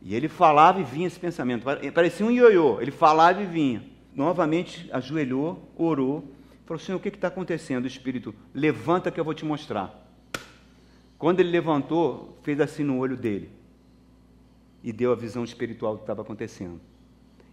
E 0.00 0.14
ele 0.14 0.28
falava 0.28 0.80
e 0.80 0.84
vinha 0.84 1.08
esse 1.08 1.18
pensamento. 1.18 1.64
Parecia 1.92 2.24
um 2.24 2.30
ioiô. 2.30 2.80
Ele 2.80 2.92
falava 2.92 3.42
e 3.42 3.44
vinha. 3.46 3.84
Novamente 4.14 4.88
ajoelhou, 4.92 5.68
orou. 5.76 6.32
Falou: 6.64 6.78
Senhor, 6.78 6.98
o 6.98 7.00
que 7.00 7.08
está 7.08 7.26
acontecendo? 7.26 7.84
O 7.84 7.88
Espírito, 7.88 8.32
levanta 8.54 9.10
que 9.10 9.18
eu 9.18 9.24
vou 9.24 9.34
te 9.34 9.44
mostrar. 9.44 10.08
Quando 11.18 11.40
ele 11.40 11.50
levantou, 11.50 12.38
fez 12.44 12.60
assim 12.60 12.84
no 12.84 12.98
olho 12.98 13.16
dele. 13.16 13.50
E 14.84 14.92
deu 14.92 15.10
a 15.10 15.16
visão 15.16 15.42
espiritual 15.42 15.94
do 15.94 15.98
que 15.98 16.04
estava 16.04 16.22
acontecendo. 16.22 16.80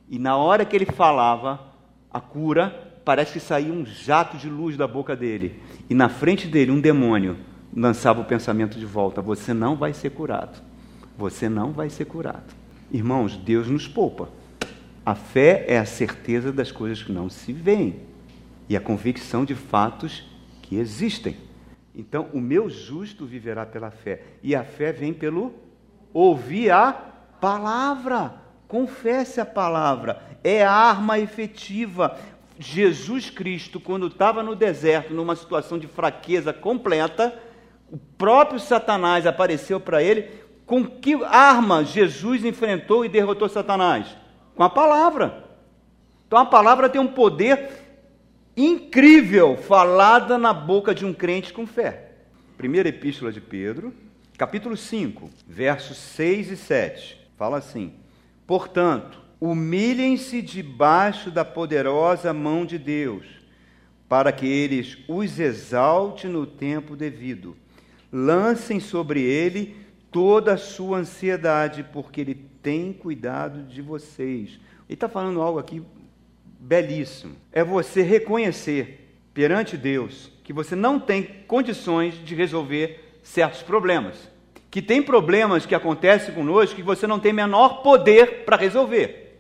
E 0.08 0.20
na 0.20 0.38
hora 0.38 0.64
que 0.64 0.76
ele 0.76 0.86
falava, 0.86 1.73
a 2.14 2.22
cura, 2.22 2.94
parece 3.04 3.34
que 3.34 3.40
saía 3.40 3.74
um 3.74 3.86
jato 3.86 4.38
de 4.38 4.50
luz 4.50 4.78
da 4.78 4.88
boca 4.88 5.16
dele. 5.16 5.62
E 5.90 5.94
na 5.96 6.08
frente 6.08 6.48
dele, 6.48 6.72
um 6.72 6.80
demônio 6.80 7.38
lançava 7.76 8.22
o 8.22 8.26
pensamento 8.26 8.78
de 8.78 8.86
volta: 8.86 9.22
Você 9.22 9.54
não 9.54 9.76
vai 9.76 9.94
ser 9.94 10.12
curado 10.12 10.74
você 11.18 11.48
não 11.48 11.72
vai 11.72 11.90
ser 11.90 12.06
curado. 12.06 12.54
Irmãos, 12.92 13.38
Deus 13.38 13.68
nos 13.68 13.88
poupa. 13.88 14.30
A 15.06 15.16
fé 15.16 15.66
é 15.68 15.78
a 15.78 15.86
certeza 15.86 16.52
das 16.52 16.72
coisas 16.72 17.04
que 17.04 17.12
não 17.12 17.30
se 17.30 17.52
veem 17.52 18.02
e 18.70 18.76
a 18.76 18.82
convicção 18.82 19.44
de 19.44 19.56
fatos 19.56 20.26
que 20.62 20.78
existem. 20.78 21.38
Então, 21.96 22.30
o 22.34 22.40
meu 22.40 22.70
justo 22.70 23.26
viverá 23.26 23.66
pela 23.66 23.92
fé. 23.92 24.24
E 24.42 24.56
a 24.56 24.64
fé 24.64 24.92
vem 24.92 25.14
pelo 25.14 25.54
ouvir 26.14 26.72
a 26.72 26.92
palavra. 26.92 28.42
Confesse 28.74 29.40
a 29.40 29.46
palavra. 29.46 30.20
É 30.44 30.66
a 30.66 30.72
arma 30.72 31.20
efetiva. 31.20 32.18
Jesus 32.58 33.30
Cristo, 33.30 33.80
quando 33.80 34.08
estava 34.08 34.42
no 34.42 34.56
deserto, 34.56 35.14
numa 35.14 35.36
situação 35.36 35.78
de 35.78 35.86
fraqueza 35.86 36.52
completa, 36.52 37.40
o 37.92 38.00
próprio 38.18 38.60
Satanás 38.60 39.28
apareceu 39.28 39.80
para 39.80 40.02
ele 40.02 40.28
com 40.66 40.84
que 40.84 41.14
arma 41.24 41.86
Jesus 41.86 42.44
enfrentou 42.44 43.06
e 43.06 43.10
derrotou 43.10 43.48
Satanás? 43.48 44.08
Com 44.56 44.64
a 44.64 44.70
palavra. 44.72 45.44
Então 46.26 46.40
a 46.40 46.46
palavra 46.46 46.90
tem 46.90 47.00
um 47.00 47.06
poder 47.06 47.70
incrível 48.58 49.56
falada 49.56 50.36
na 50.36 50.52
boca 50.52 50.96
de 50.96 51.06
um 51.06 51.14
crente 51.14 51.54
com 51.54 51.68
fé. 51.68 52.14
Primeira 52.58 52.90
epístola 52.90 53.32
de 53.32 53.40
Pedro, 53.40 53.94
capítulo 54.36 54.76
5, 54.76 55.30
versos 55.48 55.96
6 55.96 56.50
e 56.50 56.58
7. 56.58 57.30
Fala 57.38 57.60
assim: 57.60 58.02
Portanto, 58.46 59.20
humilhem-se 59.40 60.42
debaixo 60.42 61.32
da 61.32 61.44
poderosa 61.44 62.34
mão 62.34 62.66
de 62.66 62.78
Deus, 62.78 63.26
para 64.08 64.32
que 64.32 64.46
eles 64.46 64.98
os 65.08 65.40
exalte 65.40 66.28
no 66.28 66.46
tempo 66.46 66.96
devido. 66.96 67.56
Lancem 68.12 68.80
sobre 68.80 69.22
ele 69.22 69.84
toda 70.14 70.54
a 70.54 70.58
sua 70.58 71.00
ansiedade, 71.00 71.84
porque 71.92 72.22
Ele 72.22 72.36
tem 72.62 72.94
cuidado 72.94 73.64
de 73.64 73.82
vocês. 73.82 74.60
Ele 74.88 74.94
está 74.94 75.10
falando 75.10 75.42
algo 75.42 75.58
aqui 75.58 75.82
belíssimo. 76.60 77.36
É 77.52 77.64
você 77.64 78.04
reconhecer 78.04 79.18
perante 79.34 79.76
Deus 79.76 80.32
que 80.44 80.54
você 80.54 80.76
não 80.76 81.00
tem 81.00 81.24
condições 81.48 82.14
de 82.24 82.36
resolver 82.36 83.20
certos 83.24 83.64
problemas. 83.64 84.32
Que 84.74 84.82
tem 84.82 85.04
problemas 85.04 85.68
que 85.68 85.76
acontecem 85.76 86.34
conosco 86.34 86.76
que 86.76 86.82
você 86.82 87.06
não 87.06 87.20
tem 87.20 87.32
menor 87.32 87.84
poder 87.84 88.44
para 88.44 88.58
resolver. 88.58 89.40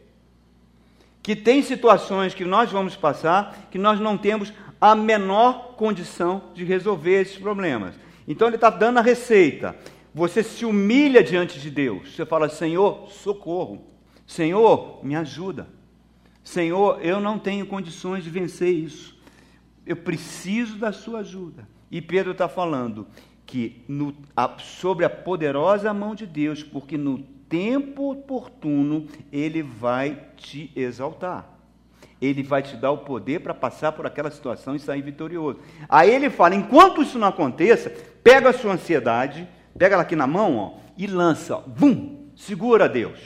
Que 1.24 1.36
tem 1.36 1.64
situações 1.64 2.36
que 2.36 2.46
nós 2.46 2.72
vamos 2.72 2.96
passar 2.96 3.68
que 3.72 3.80
nós 3.80 4.00
não 4.00 4.16
temos 4.16 4.54
a 4.80 4.94
menor 4.94 5.74
condição 5.76 6.52
de 6.54 6.64
resolver 6.64 7.20
esses 7.20 7.40
problemas. 7.40 7.96
Então 8.28 8.48
ele 8.48 8.58
está 8.58 8.70
dando 8.70 9.00
a 9.00 9.02
receita. 9.02 9.76
Você 10.14 10.44
se 10.44 10.66
humilha 10.66 11.24
diante 11.24 11.60
de 11.60 11.72
Deus. 11.72 12.16
Você 12.16 12.28
fala: 12.28 12.48
Senhor, 12.48 13.10
socorro. 13.10 13.88
Senhor, 14.28 15.04
me 15.04 15.16
ajuda. 15.16 15.68
Senhor, 16.44 17.04
eu 17.04 17.20
não 17.20 17.40
tenho 17.40 17.66
condições 17.66 18.24
de 18.24 18.30
vencer 18.30 18.72
isso. 18.72 19.20
Eu 19.84 19.96
preciso 19.96 20.78
da 20.78 20.92
sua 20.92 21.22
ajuda. 21.22 21.68
E 21.90 22.00
Pedro 22.00 22.34
está 22.34 22.48
falando 22.48 23.08
que 23.46 23.84
no, 23.88 24.14
a, 24.36 24.58
sobre 24.60 25.06
a 25.06 25.10
poderosa 25.10 25.94
mão 25.94 26.16
de 26.16 26.26
Deus, 26.26 26.64
porque 26.64 26.98
no 26.98 27.20
tempo 27.50 28.12
oportuno 28.12 29.08
ele 29.32 29.62
vai 29.62 30.18
te 30.38 30.72
exaltar. 30.76 31.50
Ele 32.22 32.42
vai 32.42 32.64
te 32.64 32.76
dar 32.78 32.92
o 32.92 33.00
poder 33.00 33.42
para 33.42 33.54
passar 33.54 33.92
por 33.92 34.06
aquela 34.06 34.32
situação 34.32 34.76
e 34.76 34.80
sair 34.80 35.02
vitorioso. 35.02 35.60
Aí 35.90 36.10
ele 36.10 36.30
fala: 36.30 36.56
enquanto 36.56 37.02
isso 37.02 37.20
não 37.20 37.28
aconteça, 37.28 37.90
pega 38.24 38.50
a 38.50 38.54
sua 38.54 38.74
ansiedade 38.74 39.48
Pega 39.78 39.96
ela 39.96 40.04
aqui 40.04 40.16
na 40.16 40.28
mão 40.28 40.58
ó, 40.58 40.72
e 40.98 41.08
lança. 41.08 41.56
Ó, 41.58 41.62
bum! 41.62 42.28
Segura 42.36 42.88
Deus. 42.88 43.20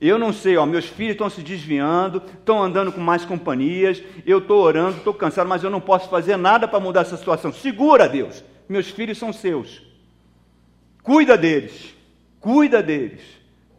Eu 0.00 0.18
não 0.18 0.32
sei, 0.32 0.56
ó, 0.56 0.64
meus 0.64 0.86
filhos 0.86 1.12
estão 1.12 1.28
se 1.28 1.42
desviando, 1.42 2.22
estão 2.38 2.62
andando 2.62 2.92
com 2.92 3.00
mais 3.00 3.24
companhias, 3.24 4.00
eu 4.24 4.38
estou 4.38 4.62
orando, 4.62 4.98
estou 4.98 5.12
cansado, 5.12 5.48
mas 5.48 5.64
eu 5.64 5.70
não 5.70 5.80
posso 5.80 6.08
fazer 6.08 6.36
nada 6.36 6.68
para 6.68 6.78
mudar 6.78 7.00
essa 7.00 7.16
situação. 7.16 7.52
Segura, 7.52 8.08
Deus. 8.08 8.44
Meus 8.68 8.90
filhos 8.90 9.18
são 9.18 9.32
seus. 9.32 9.82
Cuida 11.02 11.36
deles. 11.36 11.94
Cuida 12.40 12.82
deles. 12.82 13.22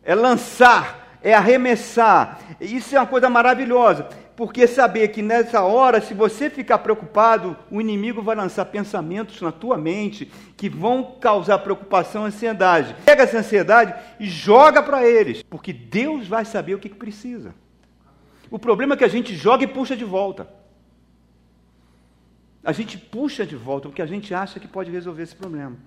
É 0.04 0.16
lançar, 0.16 1.20
é 1.22 1.34
arremessar. 1.34 2.40
Isso 2.60 2.96
é 2.96 3.00
uma 3.00 3.08
coisa 3.08 3.30
maravilhosa 3.30 4.08
porque 4.40 4.68
saber 4.68 5.10
que 5.10 5.22
nessa 5.22 5.64
hora, 5.64 6.00
se 6.00 6.14
você 6.14 6.50
ficar 6.50 6.78
preocupado, 6.78 7.58
o 7.70 7.82
inimigo 7.82 8.22
vai 8.22 8.38
lançar 8.38 8.64
pensamentos 8.64 9.42
na 9.42 9.52
tua 9.52 9.78
mente 9.78 10.32
que 10.56 10.70
vão 10.70 11.18
causar 11.20 11.60
preocupação, 11.60 12.24
ansiedade. 12.24 12.96
Pega 13.04 13.24
essa 13.24 13.40
ansiedade 13.40 13.94
e 14.18 14.26
joga 14.28 14.82
para 14.82 15.06
eles, 15.06 15.44
porque 15.44 15.74
Deus 15.74 16.26
vai 16.26 16.46
saber 16.46 16.74
o 16.74 16.80
que 16.80 16.88
precisa. 16.88 17.54
O 18.50 18.58
problema 18.58 18.94
é 18.94 18.98
que 18.98 19.04
a 19.04 19.10
gente 19.10 19.36
joga 19.36 19.66
e 19.66 19.68
puxa 19.68 19.94
de 19.94 20.06
volta. 20.06 20.48
A 22.64 22.72
gente 22.72 22.98
puxa 22.98 23.46
de 23.46 23.56
volta 23.56 23.88
porque 23.88 24.02
a 24.02 24.06
gente 24.06 24.34
acha 24.34 24.60
que 24.60 24.68
pode 24.68 24.92
resolver 24.92 25.24
esse 25.24 25.36
problema. 25.36 25.78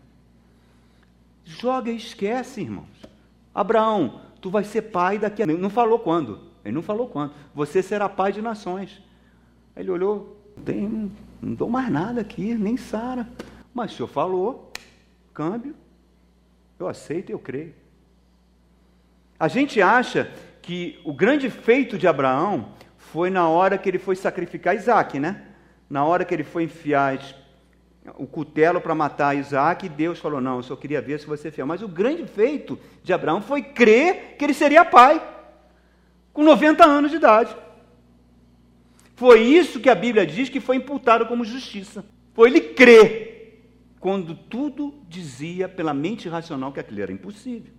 Joga 1.44 1.90
e 1.90 1.96
esquece, 1.96 2.60
irmãos. 2.60 2.88
Abraão, 3.54 4.20
tu 4.40 4.50
vai 4.50 4.64
ser 4.64 4.82
pai 4.82 5.18
daqui 5.18 5.42
a. 5.42 5.46
Não 5.46 5.70
falou 5.70 5.98
quando. 5.98 6.52
Ele 6.64 6.74
não 6.74 6.82
falou 6.82 7.08
quanto. 7.08 7.34
Você 7.54 7.82
será 7.82 8.08
pai 8.08 8.32
de 8.32 8.40
nações. 8.40 9.02
Ele 9.76 9.90
olhou, 9.90 10.36
tem, 10.64 11.10
não 11.40 11.54
dou 11.54 11.68
mais 11.68 11.90
nada 11.90 12.20
aqui, 12.20 12.54
nem 12.54 12.76
Sara. 12.76 13.28
Mas 13.74 13.92
o 13.92 13.96
senhor 13.96 14.08
falou, 14.08 14.70
câmbio, 15.34 15.74
eu 16.78 16.88
aceito 16.88 17.30
e 17.30 17.32
eu 17.32 17.38
creio. 17.38 17.74
A 19.38 19.48
gente 19.48 19.82
acha 19.82 20.30
que 20.60 21.00
o 21.04 21.12
grande 21.12 21.50
feito 21.50 21.98
de 21.98 22.06
Abraão 22.06 22.68
foi 22.96 23.28
na 23.28 23.48
hora 23.48 23.76
que 23.76 23.88
ele 23.88 23.98
foi 23.98 24.14
sacrificar 24.14 24.76
Isaac, 24.76 25.18
né? 25.18 25.48
Na 25.92 26.06
hora 26.06 26.24
que 26.24 26.32
ele 26.32 26.42
foi 26.42 26.62
enfiar 26.62 27.22
o 28.16 28.26
cutelo 28.26 28.80
para 28.80 28.94
matar 28.94 29.36
Isaac, 29.36 29.90
Deus 29.90 30.18
falou: 30.18 30.40
Não, 30.40 30.56
eu 30.56 30.62
só 30.62 30.74
queria 30.74 31.02
ver 31.02 31.20
se 31.20 31.26
você 31.26 31.48
é 31.48 31.50
fiel. 31.50 31.66
Mas 31.66 31.82
o 31.82 31.86
grande 31.86 32.24
feito 32.24 32.78
de 33.04 33.12
Abraão 33.12 33.42
foi 33.42 33.60
crer 33.60 34.36
que 34.38 34.42
ele 34.46 34.54
seria 34.54 34.86
pai 34.86 35.22
com 36.32 36.42
90 36.42 36.82
anos 36.82 37.10
de 37.10 37.18
idade. 37.18 37.54
Foi 39.16 39.42
isso 39.42 39.80
que 39.80 39.90
a 39.90 39.94
Bíblia 39.94 40.24
diz 40.24 40.48
que 40.48 40.60
foi 40.60 40.76
imputado 40.76 41.26
como 41.26 41.44
justiça. 41.44 42.02
Foi 42.32 42.48
ele 42.48 42.60
crer, 42.72 43.60
quando 44.00 44.34
tudo 44.34 44.94
dizia 45.06 45.68
pela 45.68 45.92
mente 45.92 46.26
racional 46.26 46.72
que 46.72 46.80
aquilo 46.80 47.02
era 47.02 47.12
impossível. 47.12 47.70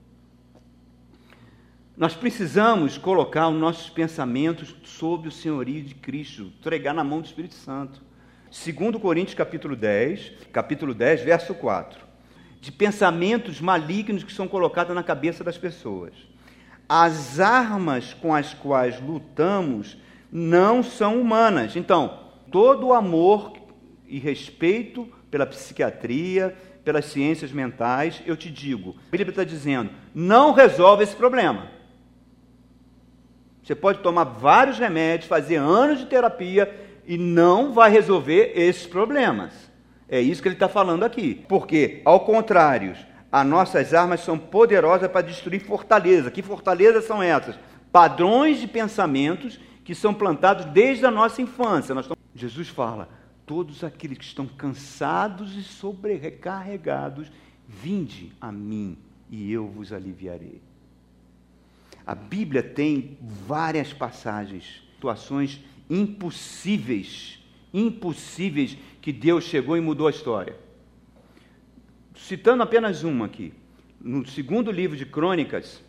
Nós 1.96 2.16
precisamos 2.16 2.98
colocar 2.98 3.48
os 3.50 3.60
nossos 3.60 3.90
pensamentos 3.90 4.76
sob 4.84 5.28
o 5.28 5.32
senhorio 5.32 5.84
de 5.84 5.94
Cristo, 5.94 6.52
entregar 6.60 6.94
na 6.94 7.04
mão 7.04 7.22
do 7.22 7.26
Espírito 7.26 7.54
Santo. 7.54 8.02
Segundo 8.50 9.00
Coríntios 9.00 9.36
capítulo 9.36 9.76
10, 9.76 10.32
capítulo 10.52 10.94
10, 10.94 11.22
verso 11.22 11.54
4. 11.54 12.00
De 12.60 12.72
pensamentos 12.72 13.62
malignos 13.62 14.24
que 14.24 14.34
são 14.34 14.48
colocados 14.48 14.96
na 14.96 15.04
cabeça 15.04 15.44
das 15.44 15.58
pessoas 15.58 16.14
as 16.88 17.40
armas 17.40 18.14
com 18.14 18.34
as 18.36 18.54
quais 18.54 19.00
lutamos 19.02 19.98
não 20.32 20.84
são 20.84 21.20
humanas. 21.20 21.76
Então, 21.76 22.20
todo 22.52 22.88
o 22.88 22.94
amor 22.94 23.54
e 24.08 24.20
respeito 24.20 25.08
pela 25.32 25.46
psiquiatria, 25.46 26.56
pelas 26.84 27.06
ciências 27.06 27.52
mentais, 27.52 28.22
eu 28.26 28.36
te 28.36 28.52
digo, 28.52 28.96
a 29.08 29.12
Bíblia 29.12 29.30
está 29.30 29.44
dizendo, 29.44 29.90
não 30.14 30.52
resolve 30.52 31.04
esse 31.04 31.16
problema. 31.16 31.72
Você 33.64 33.74
pode 33.74 34.00
tomar 34.00 34.26
vários 34.26 34.78
remédios, 34.78 35.30
fazer 35.30 35.56
anos 35.56 36.00
de 36.00 36.06
terapia 36.06 36.72
e 37.08 37.18
não 37.18 37.74
vai 37.74 37.90
resolver 37.90 38.52
esses 38.56 38.86
problemas. 38.86 39.54
É 40.10 40.20
isso 40.20 40.42
que 40.42 40.48
ele 40.50 40.56
está 40.56 40.68
falando 40.68 41.04
aqui. 41.04 41.44
Porque, 41.48 42.02
ao 42.04 42.20
contrário, 42.20 42.94
as 43.32 43.48
nossas 43.48 43.94
armas 43.94 44.20
são 44.20 44.38
poderosas 44.38 45.10
para 45.10 45.26
destruir 45.26 45.62
fortaleza. 45.62 46.30
Que 46.30 46.42
fortalezas 46.42 47.06
são 47.06 47.24
essas? 47.24 47.58
Padrões 47.92 48.60
de 48.60 48.68
pensamentos 48.68 49.60
que 49.84 49.96
são 49.96 50.14
plantados 50.14 50.66
desde 50.66 51.06
a 51.06 51.12
nossa 51.12 51.42
infância. 51.42 51.94
Estamos... 51.94 52.22
Jesus 52.36 52.68
fala: 52.68 53.08
todos 53.46 53.84
aqueles 53.84 54.18
que 54.18 54.26
estão 54.26 54.46
cansados 54.46 55.56
e 55.56 55.64
sobrecarregados, 55.64 57.32
vinde 57.68 58.34
a 58.42 58.52
mim 58.52 58.98
e 59.30 59.52
eu 59.52 59.68
vos 59.68 59.94
aliviarei. 59.94 60.62
A 62.06 62.16
Bíblia 62.16 62.62
tem 62.62 63.18
várias 63.22 63.94
passagens, 63.94 64.82
situações 64.96 65.64
impossíveis, 65.90 67.40
impossíveis 67.74 68.78
que 69.02 69.12
Deus 69.12 69.44
chegou 69.46 69.78
e 69.78 69.82
mudou 69.82 70.08
a 70.08 70.12
história 70.12 70.64
citando 72.16 72.64
apenas 72.64 73.04
uma 73.04 73.26
aqui. 73.26 73.54
No 74.00 74.26
segundo 74.26 74.72
livro 74.72 74.96
de 74.96 75.06
Crônicas, 75.06 75.82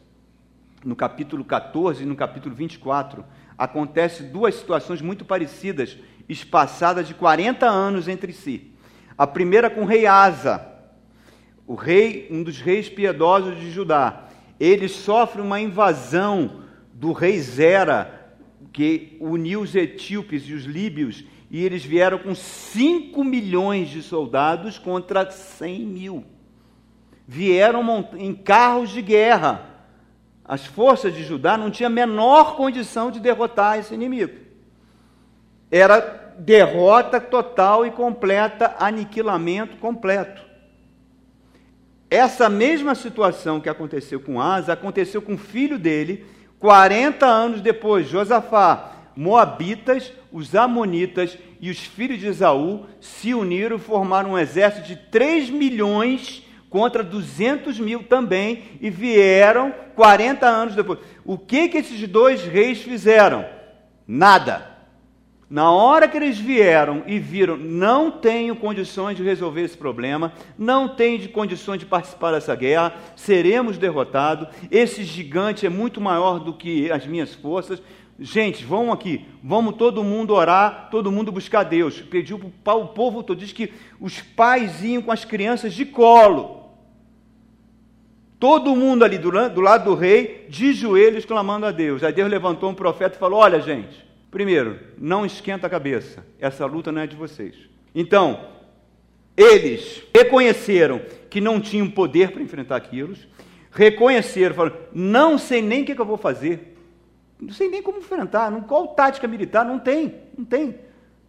no 0.84 0.96
capítulo 0.96 1.44
14 1.44 2.02
e 2.02 2.06
no 2.06 2.16
capítulo 2.16 2.54
24, 2.54 3.24
acontece 3.56 4.24
duas 4.24 4.54
situações 4.54 5.00
muito 5.00 5.24
parecidas, 5.24 5.96
espaçadas 6.28 7.06
de 7.06 7.14
40 7.14 7.66
anos 7.66 8.08
entre 8.08 8.32
si. 8.32 8.72
A 9.16 9.26
primeira 9.26 9.70
com 9.70 9.82
o 9.82 9.86
rei 9.86 10.06
Asa, 10.06 10.66
o 11.66 11.74
rei, 11.74 12.28
um 12.30 12.42
dos 12.42 12.60
reis 12.60 12.88
piedosos 12.88 13.58
de 13.58 13.70
Judá. 13.70 14.23
Ele 14.58 14.88
sofre 14.88 15.40
uma 15.40 15.60
invasão 15.60 16.62
do 16.92 17.12
rei 17.12 17.40
Zera, 17.40 18.34
que 18.72 19.16
uniu 19.20 19.60
os 19.60 19.74
etíopes 19.74 20.44
e 20.48 20.54
os 20.54 20.64
líbios 20.64 21.24
e 21.54 21.64
eles 21.64 21.84
vieram 21.84 22.18
com 22.18 22.34
5 22.34 23.22
milhões 23.22 23.88
de 23.88 24.02
soldados 24.02 24.76
contra 24.76 25.30
100 25.30 25.80
mil. 25.86 26.24
Vieram 27.28 28.08
em 28.14 28.34
carros 28.34 28.90
de 28.90 29.00
guerra. 29.00 29.64
As 30.44 30.66
forças 30.66 31.14
de 31.14 31.22
Judá 31.22 31.56
não 31.56 31.70
tinham 31.70 31.86
a 31.86 31.94
menor 31.94 32.56
condição 32.56 33.08
de 33.08 33.20
derrotar 33.20 33.78
esse 33.78 33.94
inimigo. 33.94 34.36
Era 35.70 36.34
derrota 36.40 37.20
total 37.20 37.86
e 37.86 37.92
completa, 37.92 38.74
aniquilamento 38.80 39.76
completo. 39.76 40.42
Essa 42.14 42.48
mesma 42.48 42.94
situação 42.94 43.60
que 43.60 43.68
aconteceu 43.68 44.20
com 44.20 44.40
Asa 44.40 44.74
aconteceu 44.74 45.20
com 45.20 45.34
o 45.34 45.36
filho 45.36 45.80
dele 45.80 46.24
40 46.60 47.26
anos 47.26 47.60
depois, 47.60 48.08
Josafá. 48.08 48.92
Moabitas, 49.16 50.12
os 50.32 50.54
Amonitas 50.54 51.36
e 51.60 51.70
os 51.70 51.80
filhos 51.80 52.20
de 52.20 52.28
Esaú 52.28 52.86
se 53.00 53.34
uniram 53.34 53.74
e 53.74 53.80
formaram 53.80 54.30
um 54.30 54.38
exército 54.38 54.86
de 54.86 54.94
3 54.94 55.50
milhões 55.50 56.46
contra 56.70 57.02
200 57.02 57.80
mil 57.80 58.04
também 58.04 58.62
e 58.80 58.90
vieram 58.90 59.74
40 59.96 60.46
anos 60.46 60.76
depois. 60.76 61.00
O 61.24 61.36
que, 61.36 61.68
que 61.68 61.78
esses 61.78 62.06
dois 62.06 62.44
reis 62.44 62.80
fizeram? 62.80 63.44
Nada. 64.06 64.73
Na 65.54 65.70
hora 65.70 66.08
que 66.08 66.16
eles 66.16 66.36
vieram 66.36 67.04
e 67.06 67.16
viram, 67.20 67.56
não 67.56 68.10
tenho 68.10 68.56
condições 68.56 69.16
de 69.16 69.22
resolver 69.22 69.62
esse 69.62 69.78
problema, 69.78 70.32
não 70.58 70.88
tenho 70.88 71.28
condições 71.28 71.78
de 71.78 71.86
participar 71.86 72.32
dessa 72.32 72.56
guerra, 72.56 72.92
seremos 73.14 73.78
derrotados. 73.78 74.48
Esse 74.68 75.04
gigante 75.04 75.64
é 75.64 75.68
muito 75.68 76.00
maior 76.00 76.40
do 76.40 76.52
que 76.52 76.90
as 76.90 77.06
minhas 77.06 77.34
forças. 77.34 77.80
Gente, 78.18 78.64
vão 78.64 78.90
aqui, 78.90 79.26
vamos 79.44 79.76
todo 79.76 80.02
mundo 80.02 80.34
orar, 80.34 80.88
todo 80.90 81.12
mundo 81.12 81.30
buscar 81.30 81.62
Deus. 81.62 82.00
Pediu 82.00 82.50
para 82.64 82.74
o 82.74 82.88
povo 82.88 83.22
todo, 83.22 83.38
diz 83.38 83.52
que 83.52 83.72
os 84.00 84.20
pais 84.20 84.82
iam 84.82 85.02
com 85.02 85.12
as 85.12 85.24
crianças 85.24 85.72
de 85.72 85.84
colo. 85.84 86.68
Todo 88.40 88.74
mundo 88.74 89.04
ali 89.04 89.18
do, 89.18 89.30
do 89.50 89.60
lado 89.60 89.84
do 89.84 89.94
rei, 89.94 90.48
de 90.48 90.72
joelhos, 90.72 91.24
clamando 91.24 91.64
a 91.64 91.70
Deus. 91.70 92.02
Aí 92.02 92.12
Deus 92.12 92.28
levantou 92.28 92.68
um 92.70 92.74
profeta 92.74 93.14
e 93.14 93.20
falou: 93.20 93.38
Olha, 93.38 93.60
gente, 93.60 94.04
primeiro, 94.34 94.78
não 94.98 95.24
esquenta 95.24 95.66
a 95.66 95.70
cabeça, 95.70 96.26
essa 96.38 96.66
luta 96.66 96.92
não 96.92 97.00
é 97.00 97.06
de 97.06 97.16
vocês. 97.16 97.56
Então, 97.94 98.50
eles 99.36 100.02
reconheceram 100.14 101.00
que 101.30 101.40
não 101.40 101.58
tinham 101.58 101.88
poder 101.88 102.32
para 102.32 102.42
enfrentar 102.42 102.76
aquilo, 102.76 103.16
reconheceram, 103.70 104.54
falaram: 104.54 104.76
Não 104.92 105.38
sei 105.38 105.62
nem 105.62 105.82
o 105.82 105.86
que, 105.86 105.94
que 105.94 106.00
eu 106.00 106.06
vou 106.06 106.18
fazer 106.18 106.74
não 107.44 107.52
sei 107.52 107.68
nem 107.68 107.82
como 107.82 107.98
enfrentar, 107.98 108.50
não, 108.50 108.62
qual 108.62 108.88
tática 108.88 109.28
militar, 109.28 109.64
não 109.64 109.78
tem, 109.78 110.14
não 110.36 110.44
tem, 110.44 110.78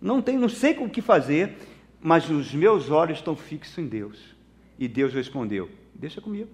não 0.02 0.22
tem, 0.22 0.38
não 0.38 0.50
sei 0.50 0.78
o 0.78 0.90
que 0.90 1.02
fazer, 1.02 1.58
mas 2.00 2.30
os 2.30 2.54
meus 2.54 2.90
olhos 2.90 3.18
estão 3.18 3.36
fixos 3.36 3.78
em 3.78 3.88
Deus. 3.88 4.36
E 4.78 4.88
Deus 4.88 5.14
respondeu: 5.14 5.70
Deixa 5.94 6.22
comigo. 6.22 6.50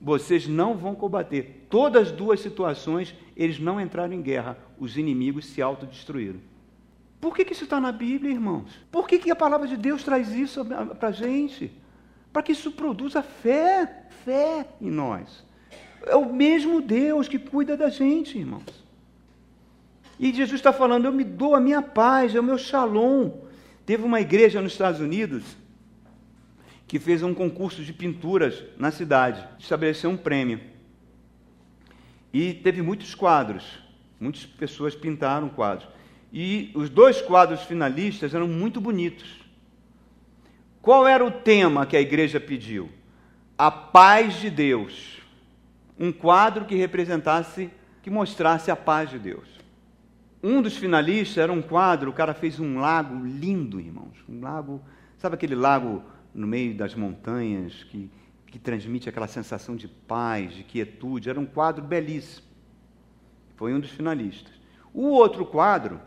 Vocês 0.00 0.48
não 0.48 0.76
vão 0.76 0.94
combater. 0.94 1.66
Todas 1.68 2.08
as 2.08 2.12
duas 2.12 2.40
situações, 2.40 3.14
eles 3.36 3.58
não 3.58 3.80
entraram 3.80 4.14
em 4.14 4.22
guerra, 4.22 4.56
os 4.78 4.96
inimigos 4.96 5.46
se 5.46 5.60
autodestruíram. 5.60 6.40
Por 7.20 7.36
que, 7.36 7.44
que 7.44 7.52
isso 7.52 7.64
está 7.64 7.78
na 7.78 7.92
Bíblia, 7.92 8.32
irmãos? 8.32 8.80
Por 8.90 9.06
que, 9.06 9.18
que 9.18 9.30
a 9.30 9.36
palavra 9.36 9.68
de 9.68 9.76
Deus 9.76 10.02
traz 10.02 10.32
isso 10.32 10.64
para 10.64 11.08
a 11.08 11.12
gente? 11.12 11.70
para 12.32 12.42
que 12.42 12.52
isso 12.52 12.70
produza 12.72 13.22
fé, 13.22 14.04
fé 14.24 14.66
em 14.80 14.90
nós. 14.90 15.44
É 16.06 16.16
o 16.16 16.32
mesmo 16.32 16.80
Deus 16.80 17.28
que 17.28 17.38
cuida 17.38 17.76
da 17.76 17.88
gente, 17.88 18.38
irmãos. 18.38 18.84
E 20.18 20.32
Jesus 20.32 20.58
está 20.58 20.72
falando: 20.72 21.04
eu 21.06 21.12
me 21.12 21.24
dou 21.24 21.54
a 21.54 21.60
minha 21.60 21.82
paz, 21.82 22.34
é 22.34 22.40
o 22.40 22.44
meu 22.44 22.58
shalom. 22.58 23.30
Teve 23.84 24.04
uma 24.04 24.20
igreja 24.20 24.60
nos 24.60 24.72
Estados 24.72 25.00
Unidos 25.00 25.42
que 26.90 26.98
fez 26.98 27.22
um 27.22 27.32
concurso 27.32 27.84
de 27.84 27.92
pinturas 27.92 28.64
na 28.76 28.90
cidade, 28.90 29.46
estabeleceu 29.60 30.10
um 30.10 30.16
prêmio. 30.16 30.60
E 32.32 32.52
teve 32.52 32.82
muitos 32.82 33.14
quadros, 33.14 33.78
muitas 34.18 34.44
pessoas 34.44 34.92
pintaram 34.96 35.48
quadros. 35.48 35.88
E 36.32 36.72
os 36.74 36.90
dois 36.90 37.22
quadros 37.22 37.62
finalistas 37.62 38.34
eram 38.34 38.48
muito 38.48 38.80
bonitos. 38.80 39.40
Qual 40.82 41.06
era 41.06 41.24
o 41.24 41.30
tema 41.30 41.86
que 41.86 41.96
a 41.96 42.00
igreja 42.00 42.40
pediu? 42.40 42.90
A 43.56 43.70
paz 43.70 44.40
de 44.40 44.50
Deus. 44.50 45.20
Um 45.96 46.10
quadro 46.10 46.64
que 46.64 46.74
representasse, 46.74 47.70
que 48.02 48.10
mostrasse 48.10 48.68
a 48.68 48.74
paz 48.74 49.10
de 49.10 49.18
Deus. 49.20 49.46
Um 50.42 50.60
dos 50.60 50.76
finalistas 50.76 51.38
era 51.38 51.52
um 51.52 51.62
quadro, 51.62 52.10
o 52.10 52.14
cara 52.14 52.34
fez 52.34 52.58
um 52.58 52.80
lago 52.80 53.24
lindo, 53.24 53.78
irmãos. 53.78 54.16
Um 54.28 54.40
lago, 54.40 54.82
sabe 55.18 55.36
aquele 55.36 55.54
lago 55.54 56.02
no 56.34 56.46
meio 56.46 56.74
das 56.74 56.94
montanhas 56.94 57.84
que, 57.84 58.10
que 58.46 58.58
transmite 58.58 59.08
aquela 59.08 59.26
sensação 59.26 59.76
de 59.76 59.88
paz, 59.88 60.52
de 60.52 60.62
quietude? 60.62 61.30
Era 61.30 61.40
um 61.40 61.46
quadro 61.46 61.84
belíssimo. 61.84 62.46
Foi 63.56 63.74
um 63.74 63.80
dos 63.80 63.90
finalistas. 63.90 64.52
O 64.92 65.08
outro 65.08 65.44
quadro 65.44 66.00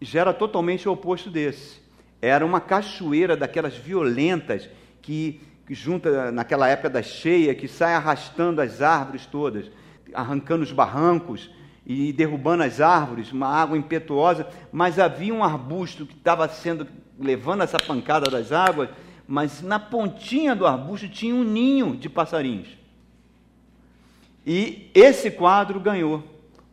já 0.00 0.20
era 0.20 0.32
totalmente 0.32 0.88
o 0.88 0.92
oposto 0.92 1.30
desse. 1.30 1.80
Era 2.20 2.44
uma 2.44 2.60
cachoeira 2.60 3.36
daquelas 3.36 3.76
violentas 3.76 4.68
que, 5.00 5.40
que 5.66 5.74
junta 5.74 6.30
naquela 6.32 6.68
época 6.68 6.88
da 6.88 7.02
cheia, 7.02 7.54
que 7.54 7.68
sai 7.68 7.94
arrastando 7.94 8.60
as 8.60 8.80
árvores 8.80 9.26
todas, 9.26 9.70
arrancando 10.14 10.62
os 10.62 10.72
barrancos 10.72 11.50
e 11.84 12.12
derrubando 12.12 12.62
as 12.62 12.80
árvores, 12.80 13.32
uma 13.32 13.48
água 13.48 13.76
impetuosa, 13.76 14.46
mas 14.70 14.98
havia 14.98 15.34
um 15.34 15.42
arbusto 15.42 16.06
que 16.06 16.14
estava 16.14 16.48
sendo 16.48 16.86
levando 17.18 17.62
essa 17.62 17.76
pancada 17.76 18.30
das 18.30 18.52
águas, 18.52 18.88
mas 19.26 19.62
na 19.62 19.78
pontinha 19.78 20.54
do 20.54 20.66
arbusto 20.66 21.08
tinha 21.08 21.34
um 21.34 21.44
ninho 21.44 21.96
de 21.96 22.08
passarinhos. 22.08 22.68
E 24.46 24.90
esse 24.94 25.30
quadro 25.30 25.78
ganhou, 25.78 26.22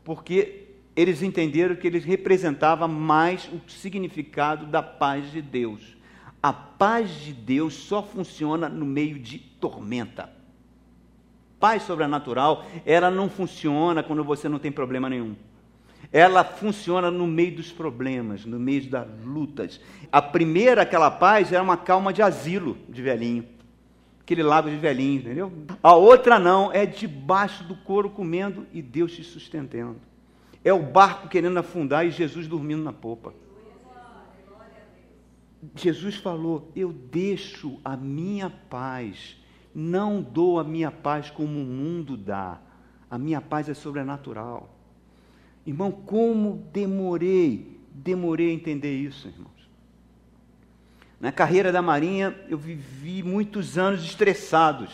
porque 0.03 0.67
eles 0.95 1.21
entenderam 1.21 1.75
que 1.75 1.87
ele 1.87 1.99
representava 1.99 2.87
mais 2.87 3.47
o 3.53 3.69
significado 3.69 4.65
da 4.65 4.81
paz 4.81 5.31
de 5.31 5.41
Deus. 5.41 5.95
A 6.41 6.51
paz 6.51 7.11
de 7.11 7.33
Deus 7.33 7.73
só 7.73 8.01
funciona 8.01 8.67
no 8.67 8.85
meio 8.85 9.19
de 9.19 9.37
tormenta. 9.37 10.29
Paz 11.59 11.83
sobrenatural, 11.83 12.65
ela 12.85 13.11
não 13.11 13.29
funciona 13.29 14.01
quando 14.01 14.23
você 14.23 14.47
não 14.49 14.59
tem 14.59 14.71
problema 14.71 15.09
nenhum. 15.09 15.35
Ela 16.11 16.43
funciona 16.43 17.11
no 17.11 17.27
meio 17.27 17.55
dos 17.55 17.71
problemas, 17.71 18.45
no 18.45 18.59
meio 18.59 18.89
das 18.89 19.07
lutas. 19.23 19.79
A 20.11 20.21
primeira, 20.21 20.81
aquela 20.81 21.11
paz, 21.11 21.51
era 21.51 21.61
uma 21.61 21.77
calma 21.77 22.11
de 22.11 22.21
asilo 22.21 22.77
de 22.89 23.01
velhinho. 23.01 23.45
Aquele 24.21 24.41
lago 24.41 24.69
de 24.69 24.77
velhinho, 24.77 25.21
entendeu? 25.21 25.51
A 25.83 25.93
outra 25.95 26.39
não, 26.39 26.71
é 26.71 26.85
debaixo 26.85 27.63
do 27.63 27.75
couro 27.75 28.09
comendo 28.09 28.65
e 28.73 28.81
Deus 28.81 29.11
te 29.11 29.23
sustentando. 29.23 29.99
É 30.63 30.73
o 30.73 30.81
barco 30.81 31.27
querendo 31.27 31.57
afundar 31.57 32.05
e 32.05 32.11
Jesus 32.11 32.47
dormindo 32.47 32.83
na 32.83 32.93
popa. 32.93 33.33
Jesus 35.75 36.15
falou: 36.15 36.71
Eu 36.75 36.91
deixo 36.91 37.79
a 37.83 37.95
minha 37.95 38.49
paz, 38.49 39.37
não 39.73 40.21
dou 40.21 40.59
a 40.59 40.63
minha 40.63 40.91
paz 40.91 41.29
como 41.29 41.59
o 41.59 41.65
mundo 41.65 42.17
dá. 42.17 42.59
A 43.09 43.17
minha 43.17 43.41
paz 43.41 43.69
é 43.69 43.73
sobrenatural. 43.73 44.78
Irmão, 45.69 45.91
como 45.91 46.67
demorei, 46.73 47.79
demorei 47.93 48.49
a 48.49 48.53
entender 48.53 48.91
isso, 48.91 49.27
irmãos. 49.27 49.69
Na 51.21 51.31
carreira 51.31 51.71
da 51.71 51.79
Marinha, 51.79 52.35
eu 52.49 52.57
vivi 52.57 53.21
muitos 53.21 53.77
anos 53.77 54.03
estressados 54.03 54.89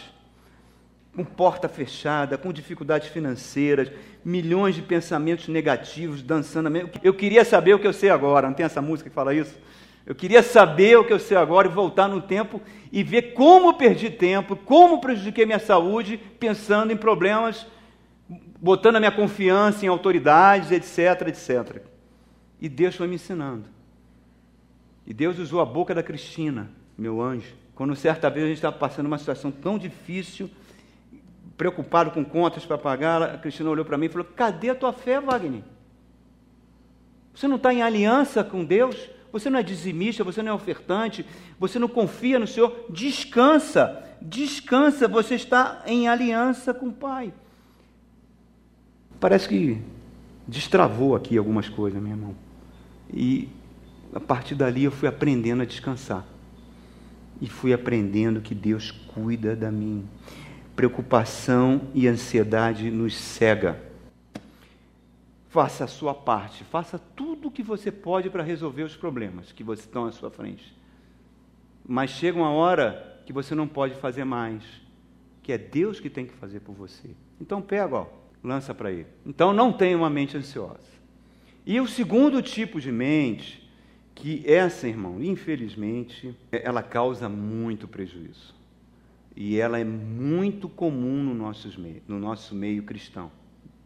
com 1.16 1.24
porta 1.24 1.70
fechada, 1.70 2.38
com 2.38 2.52
dificuldades 2.52 3.08
financeiras, 3.08 3.90
milhões 4.24 4.76
de 4.76 4.82
pensamentos 4.82 5.48
negativos 5.48 6.22
dançando. 6.22 6.70
Eu 7.02 7.14
queria 7.14 7.46
saber 7.46 7.74
o 7.74 7.80
que 7.80 7.88
eu 7.88 7.94
sei 7.94 8.10
agora, 8.10 8.48
não 8.48 8.54
tem 8.54 8.66
essa 8.66 8.82
música 8.82 9.10
que 9.10 9.16
fala 9.16 9.34
isso? 9.34 9.58
Eu 10.06 10.14
queria 10.14 10.44
saber 10.44 10.98
o 10.98 11.06
que 11.06 11.14
eu 11.14 11.20
sei 11.20 11.38
agora 11.38 11.70
e 11.70 11.72
voltar 11.72 12.10
no 12.10 12.22
tempo 12.22 12.62
e 12.92 13.02
ver 13.02 13.34
como 13.34 13.76
perdi 13.76 14.10
tempo, 14.10 14.58
como 14.58 15.00
prejudiquei 15.00 15.46
minha 15.46 15.58
saúde, 15.58 16.20
pensando 16.38 16.92
em 16.92 16.98
problemas, 16.98 17.66
botando 18.28 18.96
a 18.96 19.00
minha 19.00 19.12
confiança 19.12 19.86
em 19.86 19.90
autoridades, 19.90 20.72
etc, 20.72 21.28
etc. 21.28 21.82
E 22.60 22.68
Deus 22.68 22.96
foi 22.96 23.08
me 23.08 23.16
ensinando. 23.16 23.66
E 25.06 25.14
Deus 25.14 25.38
usou 25.38 25.62
a 25.62 25.66
boca 25.66 25.94
da 25.94 26.02
Cristina, 26.02 26.70
meu 26.98 27.22
anjo, 27.22 27.54
quando 27.76 27.96
certa 27.96 28.30
vez 28.30 28.46
a 28.46 28.48
gente 28.48 28.58
estava 28.58 28.78
passando 28.78 29.06
uma 29.06 29.18
situação 29.18 29.52
tão 29.52 29.78
difícil 29.78 30.50
preocupado 31.56 32.12
com 32.12 32.24
contas 32.26 32.66
para 32.66 32.78
pagar, 32.78 33.22
a 33.22 33.38
Cristina 33.38 33.70
olhou 33.70 33.86
para 33.86 33.98
mim 33.98 34.08
e 34.08 34.10
falou: 34.10 34.28
Cadê 34.36 34.70
a 34.70 34.76
tua 34.76 34.92
fé, 34.92 35.20
Wagner? 35.20 35.62
Você 37.34 37.48
não 37.48 37.58
está 37.58 37.74
em 37.74 37.82
aliança 37.82 38.44
com 38.44 38.64
Deus? 38.64 39.10
Você 39.32 39.50
não 39.50 39.60
é 39.60 39.64
dizimista, 39.64 40.24
você 40.24 40.42
não 40.42 40.54
é 40.54 40.56
ofertante, 40.56 41.26
você 41.60 41.78
não 41.78 41.90
confia 41.90 42.40
no 42.40 42.48
Senhor? 42.48 42.86
Descansa, 42.90 44.02
descansa, 44.22 45.10
você 45.10 45.36
está 45.36 45.84
em 45.86 46.08
aliança 46.08 46.74
com 46.74 46.88
o 46.88 46.94
Pai. 46.94 47.34
Parece 49.26 49.50
que 49.50 49.82
destravou 50.48 51.16
aqui 51.16 51.36
algumas 51.36 51.68
coisas, 51.68 52.00
meu 52.00 52.12
irmão. 52.12 52.36
E 53.12 53.50
a 54.14 54.20
partir 54.20 54.54
dali 54.54 54.84
eu 54.84 54.92
fui 54.92 55.10
aprendendo 55.10 55.64
a 55.64 55.66
descansar. 55.66 56.24
E 57.42 57.50
fui 57.50 57.74
aprendendo 57.74 58.40
que 58.40 58.54
Deus 58.54 58.92
cuida 58.92 59.56
da 59.56 59.72
mim 59.72 60.08
preocupação 60.76 61.90
e 61.96 62.08
ansiedade 62.08 62.92
nos 62.92 63.18
cega. 63.18 63.82
Faça 65.50 65.86
a 65.86 65.88
sua 65.88 66.14
parte, 66.14 66.64
faça 66.64 67.00
tudo 67.00 67.48
o 67.48 67.52
que 67.52 67.64
você 67.64 67.92
pode 67.92 68.30
para 68.30 68.44
resolver 68.44 68.84
os 68.84 68.96
problemas 68.96 69.52
que 69.52 69.64
estão 69.72 70.06
à 70.06 70.12
sua 70.12 70.30
frente. 70.30 70.72
Mas 71.84 72.12
chega 72.12 72.38
uma 72.38 72.52
hora 72.52 73.24
que 73.26 73.34
você 73.34 73.56
não 73.56 73.68
pode 73.68 73.96
fazer 73.96 74.24
mais, 74.24 74.62
que 75.42 75.52
é 75.52 75.58
Deus 75.58 76.00
que 76.00 76.12
tem 76.12 76.28
que 76.28 76.34
fazer 76.36 76.60
por 76.60 76.76
você. 76.76 77.10
Então 77.42 77.60
pega, 77.60 77.96
ó, 77.96 78.25
lança 78.46 78.74
para 78.74 78.92
ele. 78.92 79.08
Então 79.26 79.52
não 79.52 79.74
tenha 79.74 79.98
uma 79.98 80.10
mente 80.10 80.38
ansiosa. 80.38 80.96
E 81.66 81.82
o 81.82 81.88
segundo 81.88 82.42
tipo 82.42 82.80
de 82.80 82.92
mente, 82.92 83.68
que 84.14 84.44
essa, 84.46 84.88
irmão, 84.88 85.22
infelizmente, 85.22 86.36
ela 86.52 86.84
causa 86.84 87.28
muito 87.28 87.88
prejuízo 87.88 88.54
e 89.36 89.60
ela 89.60 89.80
é 89.80 89.84
muito 89.84 90.70
comum 90.70 91.24
no 91.24 91.34
nosso 91.34 91.80
meio, 91.80 92.02
no 92.08 92.20
nosso 92.20 92.56
meio 92.56 92.84
cristão, 92.84 93.32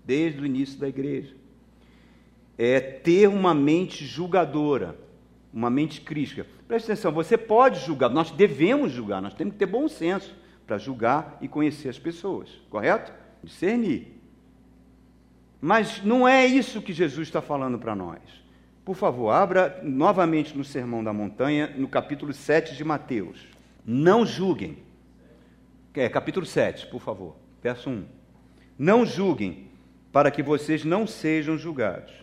desde 0.05 0.41
o 0.41 0.45
início 0.45 0.79
da 0.79 0.87
igreja. 0.87 1.35
É 2.57 2.79
ter 2.79 3.27
uma 3.27 3.53
mente 3.53 4.05
julgadora, 4.05 4.99
uma 5.51 5.69
mente 5.69 6.01
crítica. 6.01 6.45
Preste 6.67 6.91
atenção, 6.91 7.11
você 7.11 7.37
pode 7.37 7.79
julgar, 7.79 8.09
nós 8.09 8.29
devemos 8.29 8.91
julgar, 8.91 9.21
nós 9.21 9.33
temos 9.33 9.53
que 9.53 9.59
ter 9.59 9.65
bom 9.65 9.87
senso 9.87 10.35
para 10.67 10.77
julgar 10.77 11.37
e 11.41 11.47
conhecer 11.47 11.89
as 11.89 11.97
pessoas, 11.97 12.49
correto? 12.69 13.11
Discernir. 13.41 14.18
Mas 15.61 16.03
não 16.03 16.27
é 16.27 16.45
isso 16.45 16.81
que 16.81 16.93
Jesus 16.93 17.27
está 17.27 17.41
falando 17.41 17.77
para 17.77 17.95
nós. 17.95 18.19
Por 18.85 18.95
favor, 18.95 19.31
abra 19.31 19.81
novamente 19.83 20.57
no 20.57 20.63
Sermão 20.63 21.03
da 21.03 21.13
Montanha, 21.13 21.73
no 21.77 21.87
capítulo 21.87 22.33
7 22.33 22.75
de 22.75 22.83
Mateus. 22.83 23.47
Não 23.85 24.25
julguem 24.25 24.77
é, 25.99 26.07
capítulo 26.07 26.45
7, 26.45 26.87
por 26.87 27.01
favor, 27.01 27.35
verso 27.61 27.89
1. 27.89 28.05
Não 28.77 29.05
julguem, 29.05 29.67
para 30.13 30.31
que 30.31 30.41
vocês 30.41 30.85
não 30.85 31.05
sejam 31.05 31.57
julgados. 31.57 32.13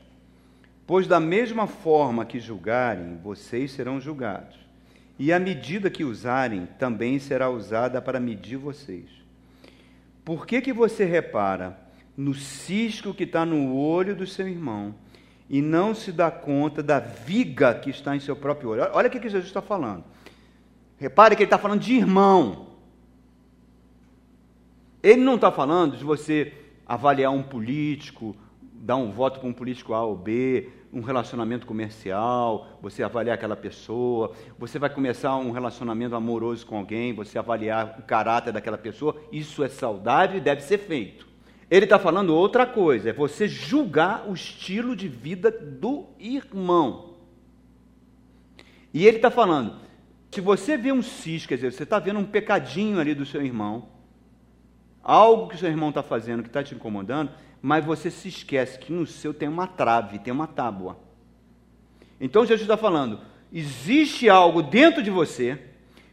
Pois 0.87 1.07
da 1.07 1.21
mesma 1.21 1.67
forma 1.67 2.25
que 2.25 2.41
julgarem, 2.41 3.19
vocês 3.23 3.73
serão 3.73 4.01
julgados. 4.01 4.57
E 5.19 5.31
a 5.31 5.39
medida 5.39 5.91
que 5.91 6.05
usarem 6.05 6.67
também 6.79 7.19
será 7.19 7.51
usada 7.51 8.01
para 8.01 8.19
medir 8.19 8.57
vocês. 8.57 9.11
Por 10.25 10.47
que, 10.47 10.63
que 10.63 10.73
você 10.73 11.05
repara 11.05 11.79
no 12.17 12.35
cisco 12.35 13.13
que 13.13 13.25
está 13.25 13.45
no 13.45 13.77
olho 13.77 14.17
do 14.17 14.27
seu 14.27 14.49
irmão 14.49 14.95
e 15.49 15.61
não 15.61 15.95
se 15.95 16.11
dá 16.11 16.31
conta 16.31 16.83
da 16.83 16.99
viga 16.99 17.75
que 17.75 17.91
está 17.91 18.17
em 18.17 18.21
seu 18.21 18.35
próprio 18.35 18.71
olho? 18.71 18.89
Olha 18.93 19.09
o 19.09 19.11
que, 19.11 19.21
Jesus 19.21 19.45
está 19.45 19.61
falando. 19.61 20.05
Repare 20.99 21.37
que 21.37 21.43
ele 21.43 21.47
está 21.47 21.59
falando 21.59 21.81
de 21.81 21.95
irmão. 21.95 22.69
Ele 25.03 25.21
não 25.21 25.35
está 25.35 25.53
falando 25.53 25.97
de 25.97 26.05
você 26.05 26.53
avaliar 26.87 27.31
um 27.31 27.43
político, 27.43 28.35
dar 28.73 28.97
um 28.97 29.11
voto 29.11 29.41
para 29.41 29.49
um 29.49 29.53
político 29.53 29.93
A 29.93 30.03
ou 30.03 30.17
B, 30.17 30.69
um 30.93 31.01
relacionamento 31.01 31.67
comercial, 31.67 32.79
você 32.81 33.03
avaliar 33.03 33.35
aquela 33.35 33.57
pessoa, 33.57 34.33
você 34.59 34.79
vai 34.79 34.89
começar 34.89 35.37
um 35.37 35.51
relacionamento 35.51 36.15
amoroso 36.15 36.65
com 36.65 36.79
alguém, 36.79 37.13
você 37.13 37.39
avaliar 37.39 37.97
o 37.99 38.03
caráter 38.03 38.53
daquela 38.53 38.79
pessoa, 38.79 39.17
isso 39.31 39.63
é 39.63 39.69
saudável 39.69 40.39
e 40.39 40.41
deve 40.41 40.63
ser 40.63 40.79
feito. 40.79 41.36
Ele 41.71 41.85
está 41.85 41.99
falando 41.99 42.35
outra 42.35 42.65
coisa, 42.65 43.11
é 43.11 43.13
você 43.13 43.49
julgar 43.49 44.29
o 44.29 44.35
estilo 44.35 44.95
de 44.95 45.09
vida 45.09 45.51
do 45.51 46.07
irmão. 46.19 47.15
E 48.95 49.07
ele 49.07 49.17
está 49.17 49.31
falando, 49.31 49.75
se 50.31 50.41
você 50.41 50.77
vê 50.77 50.93
um 50.93 51.03
cis, 51.03 51.45
quer 51.45 51.57
dizer, 51.57 51.73
você 51.73 51.83
está 51.83 51.99
vendo 51.99 52.21
um 52.21 52.25
pecadinho 52.25 53.01
ali 53.01 53.15
do 53.15 53.27
seu 53.27 53.43
irmão, 53.43 53.89
algo 55.03 55.49
que 55.49 55.57
o 55.57 55.59
seu 55.59 55.69
irmão 55.69 55.89
está 55.89 56.03
fazendo 56.03 56.43
que 56.43 56.49
está 56.49 56.63
te 56.63 56.75
incomodando, 56.75 57.31
mas 57.61 57.85
você 57.85 58.11
se 58.11 58.29
esquece 58.29 58.79
que 58.79 58.93
no 58.93 59.07
seu 59.07 59.35
tem 59.35 59.49
uma 59.49 59.67
trave, 59.67 60.19
tem 60.21 60.33
uma 60.33 60.47
tábua. 60.47 60.99
Então 62.21 62.47
Jesus 62.47 62.63
está 62.63 62.77
falando: 62.77 63.21
existe 63.53 64.29
algo 64.29 64.63
dentro 64.63 65.03
de 65.03 65.11
você 65.11 65.59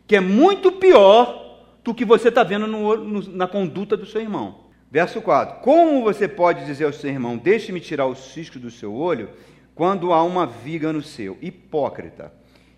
que 0.07 0.15
é 0.15 0.19
muito 0.19 0.71
pior 0.71 1.63
do 1.83 1.93
que 1.93 2.05
você 2.05 2.29
está 2.29 2.43
vendo 2.43 2.65
no, 2.65 2.95
no, 2.97 3.21
na 3.33 3.47
conduta 3.47 3.95
do 3.95 4.05
seu 4.05 4.21
irmão. 4.21 4.62
Verso 4.93 5.23
4: 5.23 5.59
Como 5.61 6.03
você 6.03 6.27
pode 6.27 6.65
dizer 6.65 6.85
ao 6.85 6.93
seu 6.93 7.09
irmão, 7.09 7.35
deixe-me 7.35 7.79
tirar 7.79 8.05
o 8.05 8.13
cisco 8.13 8.59
do 8.59 8.69
seu 8.69 8.93
olho, 8.93 9.27
quando 9.73 10.13
há 10.13 10.21
uma 10.23 10.45
viga 10.45 10.93
no 10.93 11.01
seu? 11.01 11.35
Hipócrita. 11.41 12.31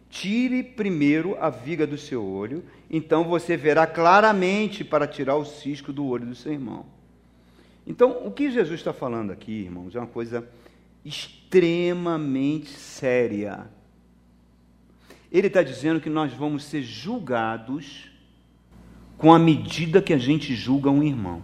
Tire 0.09 0.63
primeiro 0.63 1.36
a 1.41 1.49
viga 1.49 1.86
do 1.86 1.97
seu 1.97 2.26
olho, 2.26 2.63
então 2.89 3.26
você 3.26 3.57
verá 3.57 3.86
claramente 3.86 4.82
para 4.82 5.05
tirar 5.05 5.36
o 5.36 5.43
cisco 5.43 5.91
do 5.91 6.05
olho 6.05 6.26
do 6.26 6.36
seu 6.36 6.53
irmão. 6.53 6.86
Então, 7.86 8.26
o 8.26 8.32
que 8.32 8.49
Jesus 8.49 8.80
está 8.80 8.93
falando 8.93 9.32
aqui, 9.32 9.51
irmãos, 9.51 9.93
é 9.93 9.99
uma 9.99 10.07
coisa 10.07 10.47
extremamente 11.03 12.70
séria. 12.70 13.68
Ele 15.30 15.47
está 15.47 15.61
dizendo 15.61 15.99
que 15.99 16.09
nós 16.09 16.32
vamos 16.32 16.63
ser 16.63 16.82
julgados 16.82 18.09
com 19.18 19.34
a 19.34 19.38
medida 19.38 20.01
que 20.01 20.13
a 20.13 20.18
gente 20.18 20.55
julga 20.55 20.89
um 20.89 21.03
irmão. 21.03 21.43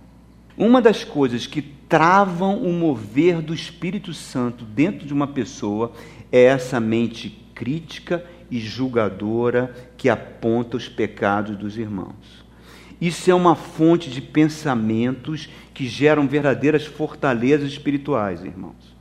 Uma 0.57 0.81
das 0.81 1.03
coisas 1.03 1.47
que 1.47 1.61
travam 1.61 2.61
o 2.61 2.71
mover 2.71 3.41
do 3.41 3.53
Espírito 3.53 4.13
Santo 4.13 4.65
dentro 4.65 5.05
de 5.05 5.13
uma 5.13 5.27
pessoa 5.27 5.93
é 6.31 6.43
essa 6.43 6.79
mente 6.79 7.29
crítica 7.53 8.25
e 8.49 8.59
julgadora 8.59 9.73
que 9.97 10.09
aponta 10.09 10.77
os 10.77 10.89
pecados 10.89 11.57
dos 11.57 11.77
irmãos. 11.77 12.43
Isso 12.99 13.31
é 13.31 13.33
uma 13.33 13.55
fonte 13.55 14.09
de 14.09 14.21
pensamentos 14.21 15.49
que 15.73 15.87
geram 15.87 16.27
verdadeiras 16.27 16.85
fortalezas 16.85 17.71
espirituais, 17.71 18.43
irmãos. 18.43 18.95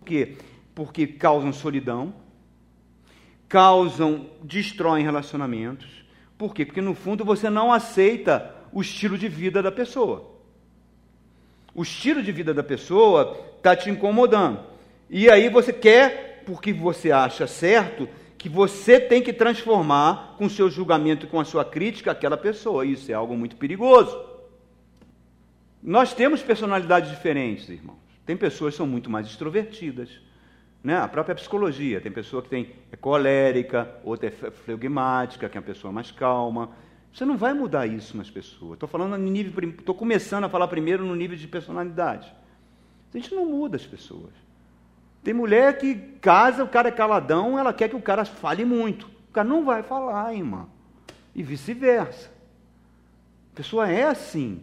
Por 0.00 0.06
quê? 0.06 0.36
Porque 0.74 1.06
causam 1.06 1.52
solidão, 1.52 2.12
causam, 3.48 4.26
destroem 4.42 5.04
relacionamentos. 5.04 5.86
Por 6.36 6.54
quê? 6.54 6.64
Porque 6.64 6.80
no 6.80 6.94
fundo 6.94 7.24
você 7.24 7.48
não 7.48 7.72
aceita 7.72 8.54
o 8.72 8.80
estilo 8.80 9.16
de 9.16 9.28
vida 9.28 9.62
da 9.62 9.70
pessoa. 9.70 10.35
O 11.76 11.82
estilo 11.82 12.22
de 12.22 12.32
vida 12.32 12.54
da 12.54 12.62
pessoa 12.62 13.38
está 13.58 13.76
te 13.76 13.90
incomodando. 13.90 14.60
E 15.10 15.28
aí 15.28 15.50
você 15.50 15.74
quer, 15.74 16.42
porque 16.46 16.72
você 16.72 17.12
acha 17.12 17.46
certo, 17.46 18.08
que 18.38 18.48
você 18.48 18.98
tem 18.98 19.22
que 19.22 19.30
transformar 19.30 20.36
com 20.38 20.48
seu 20.48 20.70
julgamento 20.70 21.26
e 21.26 21.28
com 21.28 21.38
a 21.38 21.44
sua 21.44 21.66
crítica 21.66 22.10
aquela 22.10 22.38
pessoa. 22.38 22.86
Isso 22.86 23.12
é 23.12 23.14
algo 23.14 23.36
muito 23.36 23.56
perigoso. 23.56 24.18
Nós 25.82 26.14
temos 26.14 26.42
personalidades 26.42 27.10
diferentes, 27.10 27.68
irmãos. 27.68 27.98
Tem 28.24 28.38
pessoas 28.38 28.72
que 28.72 28.78
são 28.78 28.86
muito 28.86 29.10
mais 29.10 29.26
extrovertidas. 29.26 30.08
Né? 30.82 30.96
A 30.96 31.06
própria 31.06 31.34
psicologia, 31.34 32.00
tem 32.00 32.10
pessoa 32.10 32.42
que 32.42 32.48
tem, 32.48 32.70
é 32.90 32.96
colérica, 32.96 33.90
outra 34.02 34.28
é 34.28 34.30
flegmática, 34.30 35.46
que 35.46 35.58
é 35.58 35.60
uma 35.60 35.66
pessoa 35.66 35.92
mais 35.92 36.10
calma. 36.10 36.70
Você 37.16 37.24
não 37.24 37.38
vai 37.38 37.54
mudar 37.54 37.86
isso 37.86 38.14
nas 38.14 38.28
pessoas. 38.28 38.74
Estou 38.74 38.86
falando 38.86 39.16
no 39.16 39.30
nível, 39.30 39.70
estou 39.70 39.94
começando 39.94 40.44
a 40.44 40.50
falar 40.50 40.68
primeiro 40.68 41.02
no 41.02 41.16
nível 41.16 41.34
de 41.34 41.48
personalidade. 41.48 42.30
A 43.10 43.16
gente 43.16 43.34
não 43.34 43.46
muda 43.46 43.76
as 43.76 43.86
pessoas. 43.86 44.34
Tem 45.24 45.32
mulher 45.32 45.78
que 45.78 45.94
casa, 46.20 46.62
o 46.62 46.68
cara 46.68 46.88
é 46.88 46.92
caladão, 46.92 47.58
ela 47.58 47.72
quer 47.72 47.88
que 47.88 47.96
o 47.96 48.02
cara 48.02 48.26
fale 48.26 48.66
muito. 48.66 49.06
O 49.30 49.32
cara 49.32 49.48
não 49.48 49.64
vai 49.64 49.82
falar, 49.82 50.34
irmã. 50.34 50.66
E 51.34 51.42
vice-versa. 51.42 52.30
A 53.54 53.56
pessoa 53.56 53.88
é 53.90 54.04
assim. 54.04 54.60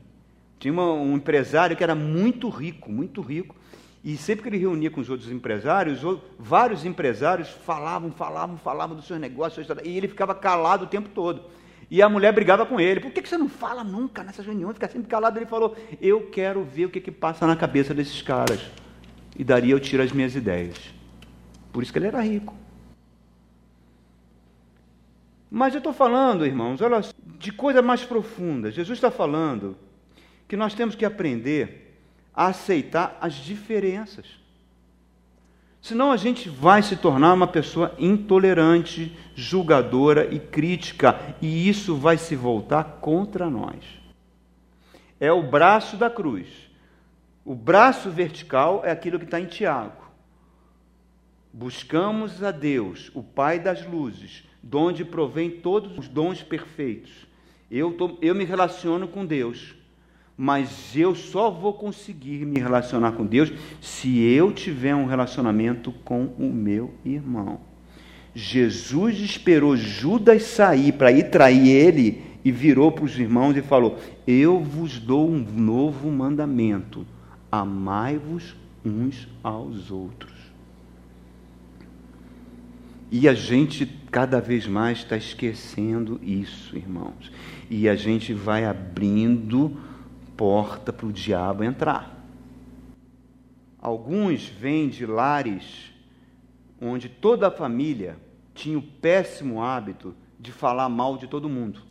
Tinha 0.60 0.72
uma, 0.72 0.94
um 0.94 1.16
empresário 1.16 1.76
que 1.76 1.84
era 1.84 1.96
muito 1.96 2.50
rico, 2.50 2.92
muito 2.92 3.20
rico. 3.22 3.56
E 4.04 4.16
sempre 4.16 4.44
que 4.44 4.50
ele 4.50 4.60
reunia 4.60 4.92
com 4.92 5.02
os 5.02 5.10
outros 5.10 5.32
empresários, 5.32 6.02
vários 6.38 6.86
empresários 6.86 7.50
falavam, 7.50 8.12
falavam, 8.12 8.58
falavam 8.60 8.96
dos 8.96 9.08
seus 9.08 9.20
negócios, 9.20 9.68
e 9.84 9.98
ele 9.98 10.08
ficava 10.08 10.36
calado 10.36 10.86
o 10.86 10.88
tempo 10.88 11.10
todo. 11.10 11.46
E 11.90 12.02
a 12.02 12.10
mulher 12.10 12.34
brigava 12.34 12.66
com 12.66 12.80
ele. 12.80 13.00
Por 13.00 13.12
que 13.12 13.28
você 13.28 13.38
não 13.38 13.50
fala 13.50 13.84
nunca 13.84 14.24
nessas 14.24 14.46
reuniões? 14.46 14.74
Fica 14.74 14.90
sempre 14.90 15.08
calado. 15.08 15.38
Ele 15.38 15.46
falou: 15.46 15.76
Eu 16.02 16.30
quero 16.30 16.64
ver 16.64 16.86
o 16.86 16.90
que, 16.90 17.00
que 17.00 17.12
passa 17.12 17.46
na 17.46 17.56
cabeça 17.56 17.94
desses 17.94 18.22
caras. 18.22 18.62
E 19.38 19.44
daria 19.44 19.74
eu 19.74 19.80
tiro 19.80 20.04
as 20.04 20.12
minhas 20.12 20.36
ideias. 20.36 20.78
Por 21.72 21.82
isso 21.82 21.92
que 21.92 22.00
ele 22.00 22.08
era 22.08 22.22
rico. 22.22 22.56
Mas 25.50 25.74
eu 25.74 25.78
estou 25.78 25.94
falando, 25.94 26.46
irmãos, 26.46 26.82
olha, 26.82 27.02
de 27.38 27.52
coisa 27.52 27.82
mais 27.82 28.04
profunda. 28.04 28.72
Jesus 28.72 28.98
está 28.98 29.12
falando 29.12 29.78
que 30.48 30.58
nós 30.58 30.74
temos 30.74 30.96
que 30.96 31.06
aprender 31.06 32.00
a 32.34 32.48
aceitar 32.48 33.18
as 33.22 33.36
diferenças. 33.36 34.26
Senão 35.84 36.14
a 36.14 36.16
gente 36.16 36.48
vai 36.48 36.82
se 36.82 36.96
tornar 36.96 37.34
uma 37.34 37.46
pessoa 37.46 37.94
intolerante, 38.00 39.14
julgadora 39.36 40.34
e 40.34 40.40
crítica, 40.40 41.20
e 41.42 41.68
isso 41.68 41.98
vai 41.98 42.18
se 42.18 42.38
voltar 42.38 43.00
contra 43.02 43.50
nós. 43.50 43.84
É 45.20 45.30
o 45.30 45.44
braço 45.44 45.98
da 45.98 46.10
cruz. 46.10 46.48
O 47.44 47.54
braço 47.54 48.10
vertical 48.10 48.82
é 48.86 48.92
aquilo 48.92 49.20
que 49.20 49.26
está 49.26 49.42
em 49.42 49.46
Tiago. 49.46 50.10
Buscamos 51.52 52.42
a 52.42 52.52
Deus, 52.52 53.12
o 53.14 53.22
Pai 53.22 53.60
das 53.60 53.86
luzes, 53.86 54.46
de 54.64 54.78
onde 54.78 55.04
provém 55.04 55.50
todos 55.50 55.98
os 55.98 56.08
dons 56.08 56.42
perfeitos. 56.42 57.28
Eu, 57.70 57.92
tô, 57.92 58.18
eu 58.22 58.34
me 58.34 58.46
relaciono 58.46 59.06
com 59.06 59.26
Deus 59.26 59.76
mas 60.38 60.96
eu 60.96 61.14
só 61.14 61.52
vou 61.52 61.74
conseguir 61.74 62.46
me 62.46 62.60
relacionar 62.60 63.12
com 63.12 63.26
Deus 63.26 63.52
se 63.80 64.20
eu 64.20 64.52
tiver 64.52 64.96
um 64.96 65.06
relacionamento 65.06 65.92
com 66.04 66.26
o 66.38 66.52
meu 66.52 66.94
irmão. 67.06 67.60
Jesus 68.34 69.20
esperou 69.20 69.78
Judas 69.78 70.44
sair 70.44 70.94
para 70.94 71.12
ir 71.12 71.30
trair 71.30 71.70
ele 71.70 72.24
e 72.44 72.52
virou 72.52 72.92
para 72.92 73.06
os 73.06 73.18
irmãos 73.18 73.56
e 73.56 73.62
falou: 73.62 74.00
Eu 74.26 74.60
vos 74.60 75.00
dou 75.00 75.30
um 75.30 75.40
novo 75.40 76.10
mandamento: 76.10 77.06
amai-vos 77.52 78.56
uns 78.84 79.28
aos 79.44 79.92
outros. 79.92 80.34
E 83.12 83.30
a 83.30 83.36
gente 83.36 83.86
cada 84.10 84.42
vez 84.42 84.66
mais 84.66 84.98
está 84.98 85.16
esquecendo 85.16 86.20
isso, 86.24 86.76
irmãos. 86.76 87.32
E 87.70 87.88
a 87.88 87.96
gente 87.96 88.34
vai 88.34 88.66
abrindo 88.66 89.78
porta 90.36 90.92
para 90.92 91.06
o 91.06 91.14
diabo 91.14 91.64
entrar. 91.64 92.24
Alguns 93.82 94.48
vêm 94.48 94.88
de 94.88 95.06
lares 95.06 95.92
onde 96.82 97.10
toda 97.10 97.48
a 97.48 97.52
família 97.52 98.18
tinha 98.54 98.78
o 98.78 98.82
péssimo 98.82 99.62
hábito 99.62 100.16
de 100.40 100.52
falar 100.52 100.90
mal 100.90 101.18
de 101.18 101.28
todo 101.28 101.50
mundo. 101.50 101.82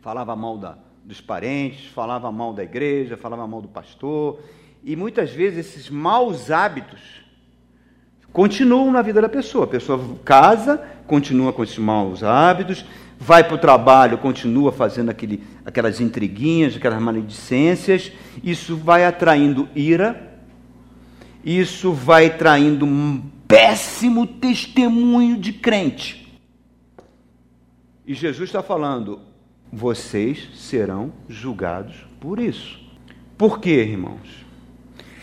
Falava 0.00 0.34
mal 0.34 0.58
da, 0.58 0.76
dos 1.04 1.20
parentes, 1.20 1.86
falava 1.86 2.30
mal 2.32 2.52
da 2.52 2.64
igreja, 2.64 3.16
falava 3.16 3.46
mal 3.46 3.62
do 3.62 3.68
pastor. 3.68 4.40
E 4.82 4.96
muitas 4.96 5.30
vezes 5.30 5.66
esses 5.66 5.90
maus 5.90 6.50
hábitos 6.50 7.22
continuam 8.32 8.90
na 8.90 9.02
vida 9.02 9.20
da 9.20 9.28
pessoa. 9.28 9.64
A 9.64 9.68
pessoa 9.68 10.00
casa, 10.24 10.78
continua 11.06 11.52
com 11.52 11.62
esses 11.62 11.78
maus 11.78 12.22
hábitos, 12.22 12.84
vai 13.22 13.44
para 13.44 13.54
o 13.54 13.58
trabalho, 13.58 14.18
continua 14.18 14.72
fazendo 14.72 15.08
aquele, 15.08 15.44
aquelas 15.64 16.00
intriguinhas, 16.00 16.74
aquelas 16.74 17.00
maledicências, 17.00 18.10
isso 18.42 18.76
vai 18.76 19.04
atraindo 19.04 19.68
ira, 19.76 20.40
isso 21.44 21.92
vai 21.92 22.36
traindo 22.36 22.84
um 22.84 23.22
péssimo 23.46 24.26
testemunho 24.26 25.36
de 25.38 25.52
crente. 25.52 26.36
E 28.04 28.12
Jesus 28.12 28.48
está 28.48 28.60
falando: 28.60 29.20
vocês 29.72 30.48
serão 30.56 31.12
julgados 31.28 32.04
por 32.20 32.40
isso. 32.40 32.80
Por 33.38 33.60
quê, 33.60 33.84
irmãos? 33.84 34.44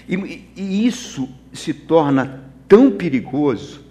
E, 0.08 0.45
e 0.56 0.88
isso 0.88 1.28
se 1.52 1.74
torna 1.74 2.45
tão 2.66 2.91
perigoso 2.91 3.89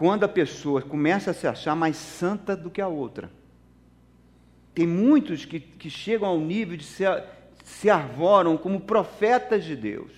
quando 0.00 0.24
a 0.24 0.28
pessoa 0.28 0.80
começa 0.80 1.30
a 1.30 1.34
se 1.34 1.46
achar 1.46 1.76
mais 1.76 1.94
santa 1.94 2.56
do 2.56 2.70
que 2.70 2.80
a 2.80 2.88
outra. 2.88 3.30
Tem 4.72 4.86
muitos 4.86 5.44
que, 5.44 5.60
que 5.60 5.90
chegam 5.90 6.26
ao 6.26 6.40
nível 6.40 6.74
de 6.74 6.84
se, 6.84 7.04
se 7.62 7.90
arvoram 7.90 8.56
como 8.56 8.80
profetas 8.80 9.62
de 9.62 9.76
Deus. 9.76 10.10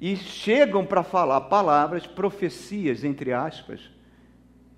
e 0.00 0.16
chegam 0.16 0.86
para 0.86 1.02
falar 1.02 1.42
palavras, 1.42 2.06
profecias, 2.06 3.04
entre 3.04 3.34
aspas, 3.34 3.90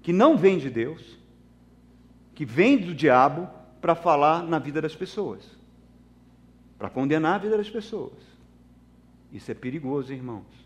que 0.02 0.12
não 0.12 0.36
vêm 0.36 0.58
de 0.58 0.68
Deus, 0.68 1.16
que 2.34 2.44
vêm 2.44 2.76
do 2.76 2.92
diabo 2.92 3.48
para 3.80 3.94
falar 3.94 4.42
na 4.42 4.58
vida 4.58 4.82
das 4.82 4.96
pessoas, 4.96 5.48
para 6.76 6.90
condenar 6.90 7.36
a 7.36 7.38
vida 7.38 7.56
das 7.56 7.70
pessoas. 7.70 8.18
Isso 9.32 9.48
é 9.48 9.54
perigoso, 9.54 10.12
irmãos. 10.12 10.63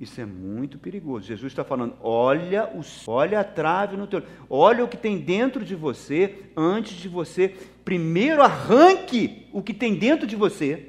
Isso 0.00 0.18
é 0.18 0.24
muito 0.24 0.78
perigoso. 0.78 1.26
Jesus 1.26 1.52
está 1.52 1.62
falando: 1.62 1.94
olha, 2.00 2.70
o, 2.74 2.80
olha 3.06 3.40
a 3.40 3.44
trave 3.44 3.98
no 3.98 4.06
teu, 4.06 4.22
olha 4.48 4.82
o 4.82 4.88
que 4.88 4.96
tem 4.96 5.18
dentro 5.18 5.62
de 5.62 5.74
você 5.74 6.46
antes 6.56 6.96
de 6.96 7.06
você 7.06 7.54
primeiro 7.84 8.40
arranque 8.40 9.46
o 9.52 9.62
que 9.62 9.74
tem 9.74 9.94
dentro 9.94 10.26
de 10.26 10.36
você 10.36 10.86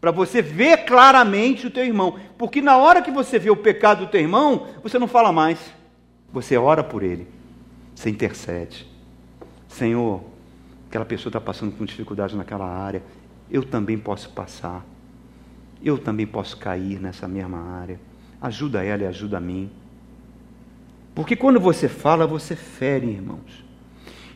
para 0.00 0.10
você 0.10 0.40
ver 0.40 0.86
claramente 0.86 1.66
o 1.66 1.70
teu 1.70 1.84
irmão. 1.84 2.18
Porque 2.38 2.62
na 2.62 2.78
hora 2.78 3.02
que 3.02 3.10
você 3.10 3.38
vê 3.38 3.50
o 3.50 3.56
pecado 3.56 4.06
do 4.06 4.10
teu 4.10 4.20
irmão, 4.20 4.66
você 4.82 4.98
não 4.98 5.06
fala 5.06 5.30
mais. 5.30 5.58
Você 6.32 6.56
ora 6.56 6.82
por 6.82 7.02
ele. 7.02 7.28
Você 7.94 8.08
intercede. 8.08 8.88
Senhor, 9.68 10.24
aquela 10.88 11.04
pessoa 11.04 11.28
está 11.28 11.40
passando 11.40 11.76
com 11.76 11.84
dificuldade 11.84 12.34
naquela 12.34 12.66
área. 12.66 13.02
Eu 13.50 13.62
também 13.62 13.98
posso 13.98 14.30
passar. 14.30 14.84
Eu 15.84 15.98
também 15.98 16.26
posso 16.26 16.56
cair 16.56 16.98
nessa 16.98 17.28
mesma 17.28 17.58
área. 17.58 18.00
Ajuda 18.42 18.84
ela 18.84 19.04
e 19.04 19.06
ajuda 19.06 19.36
a 19.36 19.40
mim. 19.40 19.70
Porque 21.14 21.36
quando 21.36 21.60
você 21.60 21.88
fala, 21.88 22.26
você 22.26 22.56
fere, 22.56 23.06
irmãos. 23.06 23.64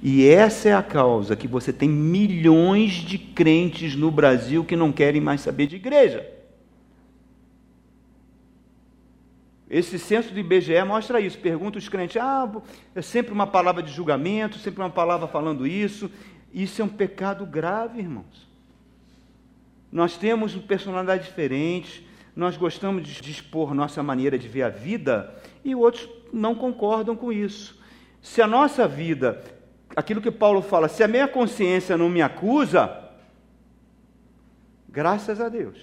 E 0.03 0.29
essa 0.29 0.69
é 0.69 0.75
a 0.75 0.83
causa 0.83 1.35
que 1.35 1.49
você 1.49 1.73
tem 1.73 1.89
milhões 1.89 2.93
de 2.93 3.19
crentes 3.19 3.97
no 3.97 4.11
Brasil 4.11 4.65
que 4.65 4.77
não 4.77 4.93
querem 4.93 5.21
mais 5.21 5.41
saber 5.41 5.67
de 5.67 5.77
igreja. 5.77 6.25
Esse 9.69 9.99
censo 9.99 10.33
do 10.33 10.39
IBGE 10.39 10.81
mostra 10.85 11.21
isso. 11.21 11.39
Pergunta 11.39 11.79
os 11.79 11.89
crentes: 11.89 12.17
ah, 12.19 12.49
é 12.95 13.03
sempre 13.03 13.33
uma 13.33 13.47
palavra 13.47 13.83
de 13.83 13.91
julgamento, 13.91 14.59
sempre 14.59 14.81
uma 14.81 14.91
palavra 14.91 15.27
falando 15.27 15.67
isso. 15.67 16.09
Isso 16.55 16.81
é 16.81 16.85
um 16.85 16.89
pecado 16.89 17.45
grave, 17.45 17.99
irmãos. 17.99 18.47
Nós 19.91 20.17
temos 20.17 20.55
personalidades 20.55 21.27
diferentes, 21.27 22.03
nós 22.37 22.57
gostamos 22.57 23.09
de 23.09 23.31
expor 23.31 23.75
nossa 23.75 24.03
maneira 24.03 24.39
de 24.39 24.47
ver 24.47 24.63
a 24.63 24.69
vida 24.69 25.35
e 25.65 25.75
outros 25.75 26.09
não 26.33 26.55
concordam 26.55 27.17
com 27.17 27.33
isso. 27.33 27.81
Se 28.21 28.43
a 28.43 28.47
nossa 28.47 28.87
vida 28.87 29.43
aquilo 29.97 30.21
que 30.21 30.31
Paulo 30.31 30.61
fala: 30.61 30.89
se 30.89 31.03
a 31.03 31.09
minha 31.09 31.27
consciência 31.27 31.97
não 31.97 32.11
me 32.11 32.21
acusa, 32.21 33.11
graças 34.87 35.41
a 35.41 35.49
Deus. 35.49 35.79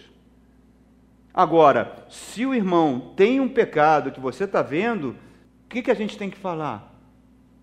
Agora, 1.33 2.05
se 2.09 2.45
o 2.45 2.53
irmão 2.53 3.13
tem 3.15 3.39
um 3.39 3.49
pecado 3.49 4.11
que 4.11 4.19
você 4.19 4.43
está 4.43 4.61
vendo, 4.61 5.15
o 5.65 5.69
que, 5.69 5.81
que 5.81 5.89
a 5.89 5.95
gente 5.95 6.15
tem 6.15 6.29
que 6.29 6.37
falar? 6.37 6.93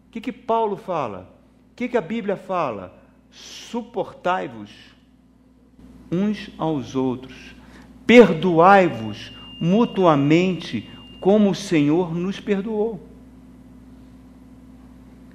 O 0.09 0.11
que, 0.11 0.21
que 0.21 0.33
Paulo 0.33 0.77
fala? 0.77 1.33
O 1.71 1.75
que, 1.77 1.89
que 1.89 1.97
a 1.97 2.01
Bíblia 2.01 2.37
fala? 2.37 2.99
Suportai-vos 3.31 4.73
uns 6.11 6.51
aos 6.59 6.97
outros, 6.97 7.55
perdoai-vos 8.11 9.31
mutuamente, 9.61 10.91
como 11.21 11.51
o 11.51 11.55
Senhor 11.55 12.13
nos 12.13 12.41
perdoou. 12.41 12.99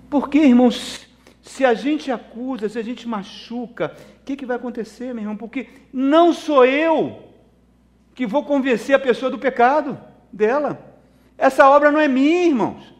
Porque, 0.09 0.39
irmãos, 0.39 1.07
se 1.41 1.63
a 1.63 1.73
gente 1.73 2.11
acusa, 2.11 2.67
se 2.67 2.77
a 2.77 2.83
gente 2.83 3.07
machuca, 3.07 3.95
o 4.19 4.25
que, 4.25 4.35
que 4.35 4.45
vai 4.45 4.57
acontecer, 4.57 5.13
meu 5.13 5.23
irmão? 5.23 5.37
Porque 5.37 5.69
não 5.93 6.33
sou 6.33 6.65
eu 6.65 7.23
que 8.13 8.27
vou 8.27 8.43
convencer 8.43 8.93
a 8.93 8.99
pessoa 8.99 9.31
do 9.31 9.39
pecado 9.39 9.97
dela. 10.29 10.97
Essa 11.37 11.69
obra 11.69 11.93
não 11.93 11.99
é 12.01 12.09
minha, 12.09 12.43
irmãos. 12.43 12.93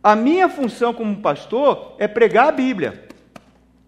A 0.00 0.14
minha 0.14 0.48
função 0.48 0.94
como 0.94 1.16
pastor 1.16 1.96
é 1.98 2.06
pregar 2.06 2.46
a 2.46 2.52
Bíblia. 2.52 3.08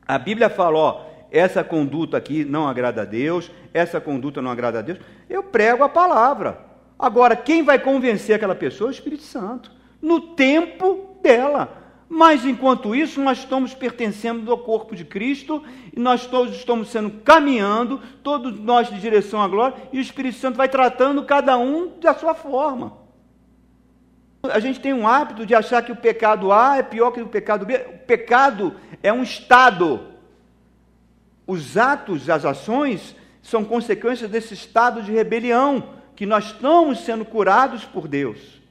A 0.05 0.19
Bíblia 0.19 0.51
fala, 0.51 0.77
ó, 0.77 1.14
essa 1.35 1.65
conduta 1.65 2.17
aqui 2.17 2.45
não 2.45 2.69
agrada 2.69 3.03
a 3.03 3.05
Deus, 3.05 3.51
essa 3.73 4.01
conduta 4.01 4.41
não 4.41 4.53
agrada 4.53 4.79
a 4.79 4.83
Deus. 4.83 5.01
Eu 5.29 5.43
prego 5.43 5.83
a 5.83 5.89
palavra. 5.89 6.61
Agora, 6.97 7.35
quem 7.35 7.65
vai 7.65 7.77
convencer 7.77 8.37
aquela 8.37 8.55
pessoa 8.55 8.89
é 8.89 8.93
o 8.93 8.95
Espírito 8.95 9.25
Santo, 9.25 9.73
no 10.01 10.21
tempo 10.21 11.19
dela. 11.21 11.83
Mas 12.09 12.45
enquanto 12.45 12.95
isso, 12.95 13.21
nós 13.21 13.39
estamos 13.39 13.75
pertencendo 13.75 14.49
ao 14.53 14.59
corpo 14.59 14.95
de 14.95 15.05
Cristo 15.05 15.61
e 15.93 15.99
nós 15.99 16.25
todos 16.25 16.55
estamos 16.55 16.89
sendo 16.89 17.11
caminhando, 17.11 18.01
todos 18.23 18.57
nós 18.61 18.89
de 18.89 19.01
direção 19.01 19.43
à 19.43 19.49
glória, 19.49 19.77
e 19.93 19.99
o 19.99 20.01
Espírito 20.01 20.39
Santo 20.39 20.57
vai 20.57 20.69
tratando 20.69 21.25
cada 21.25 21.59
um 21.59 21.99
da 21.99 22.15
sua 22.15 22.35
forma. 22.35 22.93
A 24.45 24.61
gente 24.61 24.79
tem 24.79 24.93
um 24.93 25.09
hábito 25.09 25.45
de 25.45 25.53
achar 25.53 25.83
que 25.83 25.91
o 25.91 25.97
pecado 25.97 26.53
A 26.53 26.77
é 26.77 26.83
pior 26.85 27.11
que 27.11 27.21
o 27.21 27.27
pecado 27.27 27.67
B. 27.67 27.75
O 27.75 28.07
pecado 28.07 28.77
é 29.03 29.13
um 29.13 29.25
estado. 29.25 30.14
Os 31.47 31.77
atos, 31.77 32.31
as 32.31 32.45
ações, 32.45 33.15
são 33.43 33.65
consequências 33.65 34.31
desse 34.31 34.55
estado 34.55 35.03
de 35.03 35.13
rebelião 35.13 35.91
que 36.17 36.25
nós 36.25 36.47
estamos 36.47 37.01
sendo 37.01 37.25
curados 37.25 37.85
por 37.85 38.09
Deus. 38.09 38.63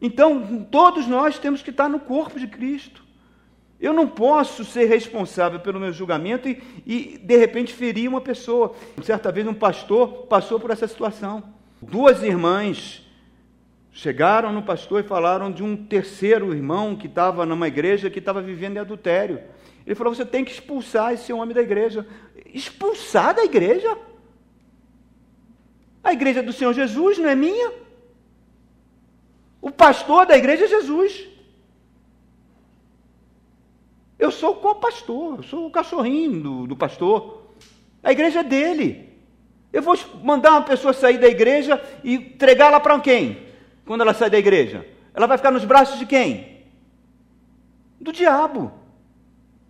Então, 0.00 0.66
todos 0.70 1.06
nós 1.06 1.38
temos 1.38 1.62
que 1.62 1.70
estar 1.70 1.88
no 1.88 2.00
corpo 2.00 2.38
de 2.38 2.46
Cristo. 2.46 3.04
Eu 3.80 3.92
não 3.92 4.06
posso 4.06 4.64
ser 4.64 4.86
responsável 4.86 5.60
pelo 5.60 5.80
meu 5.80 5.92
julgamento 5.92 6.48
e, 6.48 6.62
e, 6.86 7.18
de 7.18 7.36
repente, 7.36 7.72
ferir 7.72 8.08
uma 8.08 8.20
pessoa. 8.20 8.74
Certa 9.02 9.30
vez, 9.30 9.46
um 9.46 9.54
pastor 9.54 10.26
passou 10.26 10.58
por 10.58 10.70
essa 10.70 10.88
situação. 10.88 11.42
Duas 11.80 12.22
irmãs 12.22 13.04
chegaram 13.92 14.52
no 14.52 14.62
pastor 14.62 15.04
e 15.04 15.06
falaram 15.06 15.52
de 15.52 15.62
um 15.62 15.76
terceiro 15.76 16.54
irmão 16.54 16.96
que 16.96 17.06
estava 17.06 17.46
numa 17.46 17.68
igreja 17.68 18.10
que 18.10 18.18
estava 18.18 18.42
vivendo 18.42 18.76
em 18.76 18.80
adultério. 18.80 19.40
Ele 19.86 19.94
falou: 19.94 20.14
Você 20.14 20.24
tem 20.24 20.44
que 20.44 20.52
expulsar 20.52 21.12
esse 21.12 21.32
homem 21.32 21.54
da 21.54 21.62
igreja. 21.62 22.06
Expulsar 22.46 23.34
da 23.34 23.44
igreja? 23.44 23.96
A 26.02 26.12
igreja 26.12 26.42
do 26.42 26.52
Senhor 26.52 26.72
Jesus 26.72 27.18
não 27.18 27.28
é 27.28 27.34
minha? 27.34 27.72
O 29.60 29.70
pastor 29.70 30.26
da 30.26 30.36
igreja 30.36 30.64
é 30.66 30.68
Jesus. 30.68 31.28
Eu 34.18 34.30
sou 34.30 34.52
o 34.52 34.56
co-pastor, 34.56 35.38
eu 35.38 35.42
sou 35.42 35.66
o 35.66 35.70
cachorrinho 35.70 36.40
do, 36.40 36.66
do 36.66 36.76
pastor. 36.76 37.42
A 38.02 38.12
igreja 38.12 38.40
é 38.40 38.44
dele. 38.44 39.14
Eu 39.72 39.82
vou 39.82 39.98
mandar 40.22 40.52
uma 40.52 40.62
pessoa 40.62 40.92
sair 40.92 41.18
da 41.18 41.26
igreja 41.26 41.82
e 42.04 42.14
entregá-la 42.14 42.78
para 42.78 43.00
quem? 43.00 43.48
Quando 43.84 44.02
ela 44.02 44.14
sai 44.14 44.30
da 44.30 44.38
igreja? 44.38 44.86
Ela 45.12 45.26
vai 45.26 45.36
ficar 45.36 45.50
nos 45.50 45.64
braços 45.64 45.98
de 45.98 46.06
quem? 46.06 46.62
Do 48.00 48.12
diabo. 48.12 48.83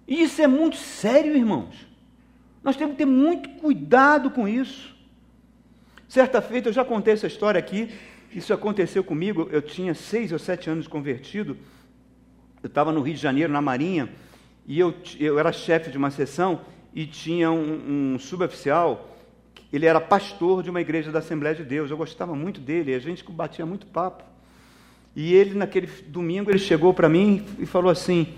E 0.06 0.22
isso 0.22 0.40
é 0.42 0.46
muito 0.46 0.76
sério, 0.76 1.36
irmãos. 1.36 1.86
Nós 2.62 2.76
temos 2.76 2.92
que 2.92 2.98
ter 2.98 3.06
muito 3.06 3.48
cuidado 3.60 4.30
com 4.30 4.46
isso. 4.46 4.94
Certa 6.08 6.40
feita, 6.40 6.68
eu 6.68 6.72
já 6.72 6.84
contei 6.84 7.14
essa 7.14 7.26
história 7.26 7.58
aqui, 7.58 7.90
isso 8.32 8.52
aconteceu 8.52 9.02
comigo, 9.02 9.48
eu 9.50 9.62
tinha 9.62 9.94
seis 9.94 10.32
ou 10.32 10.38
sete 10.38 10.70
anos 10.70 10.86
convertido, 10.86 11.56
eu 12.62 12.68
estava 12.68 12.92
no 12.92 13.00
Rio 13.00 13.14
de 13.14 13.20
Janeiro, 13.20 13.52
na 13.52 13.60
Marinha, 13.60 14.08
e 14.66 14.78
eu, 14.78 14.94
eu 15.18 15.38
era 15.38 15.52
chefe 15.52 15.90
de 15.90 15.98
uma 15.98 16.10
seção 16.10 16.60
e 16.94 17.06
tinha 17.06 17.50
um, 17.50 18.14
um 18.14 18.18
suboficial, 18.18 19.16
ele 19.72 19.86
era 19.86 20.00
pastor 20.00 20.62
de 20.62 20.70
uma 20.70 20.80
igreja 20.80 21.10
da 21.10 21.18
Assembleia 21.18 21.54
de 21.54 21.64
Deus, 21.64 21.90
eu 21.90 21.96
gostava 21.96 22.34
muito 22.34 22.60
dele, 22.60 22.94
a 22.94 22.98
gente 22.98 23.24
batia 23.28 23.66
muito 23.66 23.86
papo. 23.86 24.22
E 25.16 25.34
ele, 25.34 25.54
naquele 25.54 25.88
domingo, 26.06 26.50
ele 26.50 26.58
chegou 26.58 26.94
para 26.94 27.08
mim 27.08 27.44
e 27.58 27.66
falou 27.66 27.90
assim, 27.90 28.34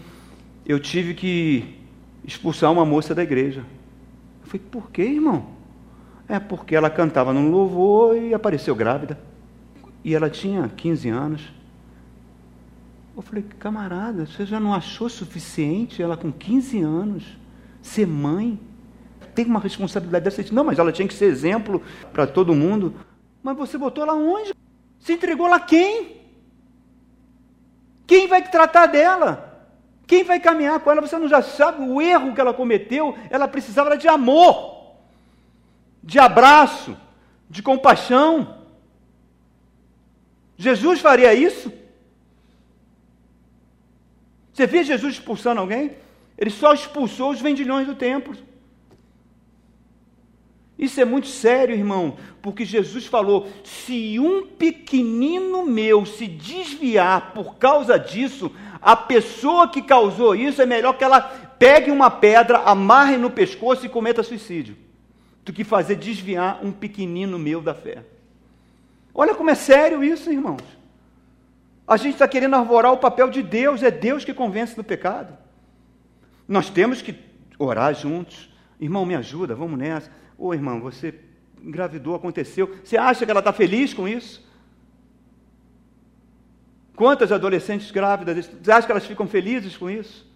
eu 0.66 0.80
tive 0.80 1.14
que 1.14 1.78
expulsar 2.24 2.72
uma 2.72 2.84
moça 2.84 3.14
da 3.14 3.22
igreja. 3.22 3.64
Eu 4.42 4.46
falei, 4.46 4.66
por 4.70 4.90
quê, 4.90 5.02
irmão? 5.02 5.46
É 6.28 6.40
porque 6.40 6.74
ela 6.74 6.90
cantava 6.90 7.32
num 7.32 7.50
louvor 7.50 8.16
e 8.16 8.34
apareceu 8.34 8.74
grávida. 8.74 9.18
E 10.02 10.14
ela 10.14 10.28
tinha 10.28 10.68
15 10.68 11.08
anos. 11.08 11.42
Eu 13.16 13.22
falei, 13.22 13.44
camarada, 13.58 14.26
você 14.26 14.44
já 14.44 14.58
não 14.58 14.74
achou 14.74 15.08
suficiente 15.08 16.02
ela 16.02 16.16
com 16.16 16.32
15 16.32 16.82
anos 16.82 17.24
ser 17.80 18.06
mãe? 18.06 18.58
Tem 19.34 19.46
uma 19.46 19.60
responsabilidade 19.60 20.24
dessa? 20.24 20.52
Não, 20.52 20.64
mas 20.64 20.78
ela 20.78 20.90
tinha 20.90 21.06
que 21.06 21.14
ser 21.14 21.26
exemplo 21.26 21.80
para 22.12 22.26
todo 22.26 22.54
mundo. 22.54 22.94
Mas 23.42 23.56
você 23.56 23.78
botou 23.78 24.02
ela 24.02 24.14
onde? 24.14 24.52
Se 24.98 25.12
entregou 25.12 25.46
lá 25.46 25.60
quem? 25.60 26.16
Quem 28.06 28.26
vai 28.26 28.42
tratar 28.48 28.86
dela? 28.86 29.45
Quem 30.06 30.22
vai 30.22 30.38
caminhar 30.38 30.78
com 30.80 30.90
ela? 30.90 31.00
Você 31.00 31.18
não 31.18 31.28
já 31.28 31.42
sabe 31.42 31.82
o 31.82 32.00
erro 32.00 32.34
que 32.34 32.40
ela 32.40 32.54
cometeu? 32.54 33.16
Ela 33.28 33.48
precisava 33.48 33.96
de 33.98 34.06
amor, 34.06 34.94
de 36.02 36.18
abraço, 36.18 36.96
de 37.50 37.62
compaixão. 37.62 38.58
Jesus 40.56 41.00
faria 41.00 41.34
isso? 41.34 41.72
Você 44.52 44.66
vê 44.66 44.84
Jesus 44.84 45.14
expulsando 45.14 45.60
alguém? 45.60 45.96
Ele 46.38 46.50
só 46.50 46.72
expulsou 46.72 47.30
os 47.30 47.40
vendilhões 47.40 47.86
do 47.86 47.94
templo. 47.94 48.36
Isso 50.78 51.00
é 51.00 51.04
muito 51.04 51.26
sério, 51.26 51.74
irmão, 51.74 52.16
porque 52.42 52.64
Jesus 52.64 53.06
falou: 53.06 53.48
se 53.64 54.18
um 54.20 54.46
pequenino 54.46 55.64
meu 55.64 56.04
se 56.04 56.26
desviar 56.26 57.32
por 57.32 57.56
causa 57.56 57.98
disso, 57.98 58.52
a 58.80 58.96
pessoa 58.96 59.68
que 59.68 59.82
causou 59.82 60.34
isso 60.34 60.60
é 60.60 60.66
melhor 60.66 60.96
que 60.96 61.04
ela 61.04 61.20
pegue 61.20 61.90
uma 61.90 62.10
pedra, 62.10 62.58
amarre 62.58 63.16
no 63.16 63.30
pescoço 63.30 63.86
e 63.86 63.88
cometa 63.88 64.22
suicídio, 64.22 64.76
do 65.44 65.52
que 65.52 65.64
fazer 65.64 65.96
desviar 65.96 66.60
um 66.62 66.72
pequenino 66.72 67.38
meu 67.38 67.60
da 67.60 67.74
fé. 67.74 68.04
Olha 69.14 69.34
como 69.34 69.50
é 69.50 69.54
sério 69.54 70.04
isso, 70.04 70.30
irmãos. 70.30 70.62
A 71.86 71.96
gente 71.96 72.14
está 72.14 72.26
querendo 72.26 72.54
arvorar 72.56 72.92
o 72.92 72.98
papel 72.98 73.30
de 73.30 73.42
Deus, 73.42 73.82
é 73.82 73.90
Deus 73.90 74.24
que 74.24 74.34
convence 74.34 74.74
do 74.74 74.84
pecado. 74.84 75.36
Nós 76.46 76.68
temos 76.68 77.00
que 77.00 77.14
orar 77.58 77.94
juntos. 77.94 78.50
Irmão, 78.80 79.06
me 79.06 79.14
ajuda, 79.14 79.54
vamos 79.54 79.78
nessa. 79.78 80.10
Ô 80.36 80.52
irmão, 80.52 80.80
você 80.80 81.14
engravidou, 81.62 82.14
aconteceu. 82.14 82.76
Você 82.84 82.96
acha 82.96 83.24
que 83.24 83.30
ela 83.30 83.40
está 83.40 83.52
feliz 83.52 83.94
com 83.94 84.06
isso? 84.06 84.45
Quantas 86.96 87.30
adolescentes 87.30 87.90
grávidas, 87.90 88.50
você 88.60 88.72
acha 88.72 88.86
que 88.86 88.90
elas 88.90 89.04
ficam 89.04 89.28
felizes 89.28 89.76
com 89.76 89.90
isso? 89.90 90.26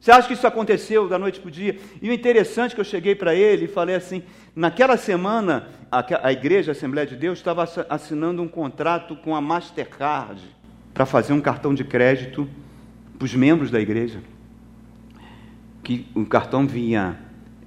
Você 0.00 0.10
acha 0.10 0.26
que 0.26 0.32
isso 0.32 0.46
aconteceu 0.46 1.08
da 1.08 1.18
noite 1.18 1.38
para 1.38 1.48
o 1.48 1.50
dia? 1.50 1.78
E 2.00 2.08
o 2.08 2.12
interessante 2.12 2.72
é 2.72 2.74
que 2.74 2.80
eu 2.80 2.84
cheguei 2.84 3.14
para 3.14 3.34
ele 3.34 3.66
e 3.66 3.68
falei 3.68 3.94
assim: 3.94 4.22
naquela 4.54 4.96
semana, 4.96 5.68
a, 5.90 6.32
igreja, 6.32 6.70
a 6.70 6.72
Assembleia 6.72 7.06
de 7.06 7.16
Deus, 7.16 7.38
estava 7.38 7.68
assinando 7.90 8.42
um 8.42 8.48
contrato 8.48 9.14
com 9.14 9.36
a 9.36 9.40
Mastercard 9.42 10.40
para 10.94 11.04
fazer 11.04 11.34
um 11.34 11.40
cartão 11.40 11.74
de 11.74 11.84
crédito 11.84 12.48
para 13.18 13.26
os 13.26 13.34
membros 13.34 13.70
da 13.70 13.78
igreja. 13.78 14.20
Que 15.82 16.06
o 16.14 16.24
cartão 16.24 16.66
vinha 16.66 17.20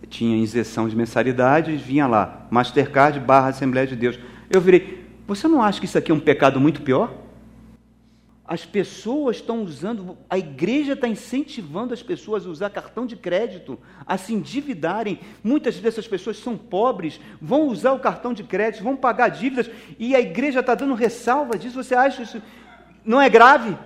tinha 0.09 0.41
isenção 0.41 0.89
de 0.89 0.95
mensalidades, 0.95 1.79
vinha 1.79 2.07
lá, 2.07 2.47
Mastercard 2.49 3.19
barra 3.19 3.49
Assembleia 3.49 3.85
de 3.85 3.95
Deus. 3.95 4.19
Eu 4.49 4.59
virei, 4.59 5.05
você 5.27 5.47
não 5.47 5.61
acha 5.61 5.79
que 5.79 5.85
isso 5.85 5.99
aqui 5.99 6.11
é 6.11 6.15
um 6.15 6.19
pecado 6.19 6.59
muito 6.59 6.81
pior? 6.81 7.13
As 8.49 8.65
pessoas 8.65 9.35
estão 9.35 9.61
usando, 9.61 10.17
a 10.27 10.35
igreja 10.35 10.93
está 10.93 11.07
incentivando 11.07 11.93
as 11.93 12.01
pessoas 12.01 12.47
a 12.47 12.49
usar 12.49 12.71
cartão 12.71 13.05
de 13.05 13.15
crédito, 13.15 13.77
a 14.07 14.17
se 14.17 14.33
endividarem. 14.33 15.19
Muitas 15.43 15.79
dessas 15.79 16.07
pessoas 16.07 16.39
são 16.39 16.57
pobres, 16.57 17.21
vão 17.39 17.67
usar 17.67 17.91
o 17.91 17.99
cartão 17.99 18.33
de 18.33 18.43
crédito, 18.43 18.83
vão 18.83 18.95
pagar 18.95 19.29
dívidas, 19.29 19.69
e 19.99 20.15
a 20.15 20.19
igreja 20.19 20.61
está 20.61 20.73
dando 20.73 20.95
ressalva 20.95 21.59
disso. 21.59 21.75
Você 21.75 21.93
acha 21.93 22.23
isso 22.23 22.41
não 23.05 23.21
é 23.21 23.29
grave? 23.29 23.77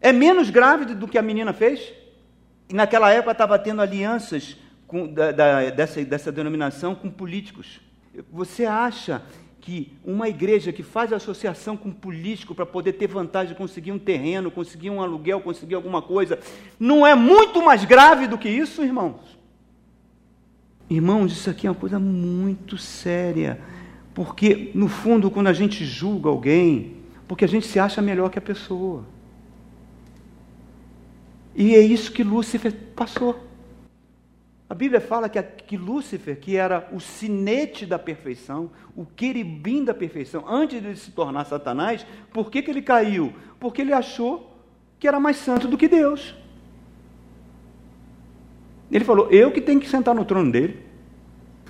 É 0.00 0.12
menos 0.12 0.48
grave 0.48 0.94
do 0.94 1.06
que 1.06 1.18
a 1.18 1.22
menina 1.22 1.52
fez? 1.52 1.92
E 2.70 2.74
naquela 2.74 3.12
época 3.12 3.32
estava 3.32 3.58
tendo 3.58 3.82
alianças 3.82 4.56
com, 4.86 5.12
da, 5.12 5.30
da, 5.30 5.68
dessa, 5.68 6.02
dessa 6.02 6.32
denominação 6.32 6.94
com 6.94 7.10
políticos. 7.10 7.82
Você 8.32 8.64
acha 8.64 9.20
que 9.66 9.92
uma 10.04 10.28
igreja 10.28 10.72
que 10.72 10.84
faz 10.84 11.12
associação 11.12 11.76
com 11.76 11.90
político 11.90 12.54
para 12.54 12.64
poder 12.64 12.92
ter 12.92 13.08
vantagem 13.08 13.48
de 13.48 13.58
conseguir 13.58 13.90
um 13.90 13.98
terreno, 13.98 14.48
conseguir 14.48 14.90
um 14.90 15.02
aluguel, 15.02 15.40
conseguir 15.40 15.74
alguma 15.74 16.00
coisa, 16.00 16.38
não 16.78 17.04
é 17.04 17.16
muito 17.16 17.60
mais 17.60 17.84
grave 17.84 18.28
do 18.28 18.38
que 18.38 18.48
isso, 18.48 18.84
irmãos? 18.84 19.36
Irmãos, 20.88 21.32
isso 21.32 21.50
aqui 21.50 21.66
é 21.66 21.70
uma 21.70 21.74
coisa 21.74 21.98
muito 21.98 22.78
séria, 22.78 23.60
porque 24.14 24.70
no 24.72 24.86
fundo, 24.86 25.32
quando 25.32 25.48
a 25.48 25.52
gente 25.52 25.84
julga 25.84 26.28
alguém, 26.28 26.98
porque 27.26 27.44
a 27.44 27.48
gente 27.48 27.66
se 27.66 27.80
acha 27.80 28.00
melhor 28.00 28.30
que 28.30 28.38
a 28.38 28.42
pessoa. 28.42 29.04
E 31.56 31.74
é 31.74 31.80
isso 31.80 32.12
que 32.12 32.22
Lúcifer 32.22 32.72
passou. 32.94 33.44
A 34.68 34.74
Bíblia 34.74 35.00
fala 35.00 35.28
que, 35.28 35.40
que 35.42 35.76
Lúcifer, 35.76 36.38
que 36.40 36.56
era 36.56 36.88
o 36.92 36.98
sinete 36.98 37.86
da 37.86 37.98
perfeição, 37.98 38.70
o 38.96 39.06
querubim 39.06 39.84
da 39.84 39.94
perfeição, 39.94 40.44
antes 40.48 40.82
de 40.82 40.96
se 40.96 41.12
tornar 41.12 41.44
Satanás, 41.44 42.04
por 42.32 42.50
que, 42.50 42.62
que 42.62 42.70
ele 42.70 42.82
caiu? 42.82 43.32
Porque 43.60 43.80
ele 43.80 43.92
achou 43.92 44.52
que 44.98 45.06
era 45.06 45.20
mais 45.20 45.36
santo 45.36 45.68
do 45.68 45.76
que 45.76 45.86
Deus. 45.86 46.34
Ele 48.90 49.04
falou: 49.04 49.30
Eu 49.30 49.52
que 49.52 49.60
tenho 49.60 49.80
que 49.80 49.88
sentar 49.88 50.14
no 50.14 50.24
trono 50.24 50.50
dele. 50.50 50.84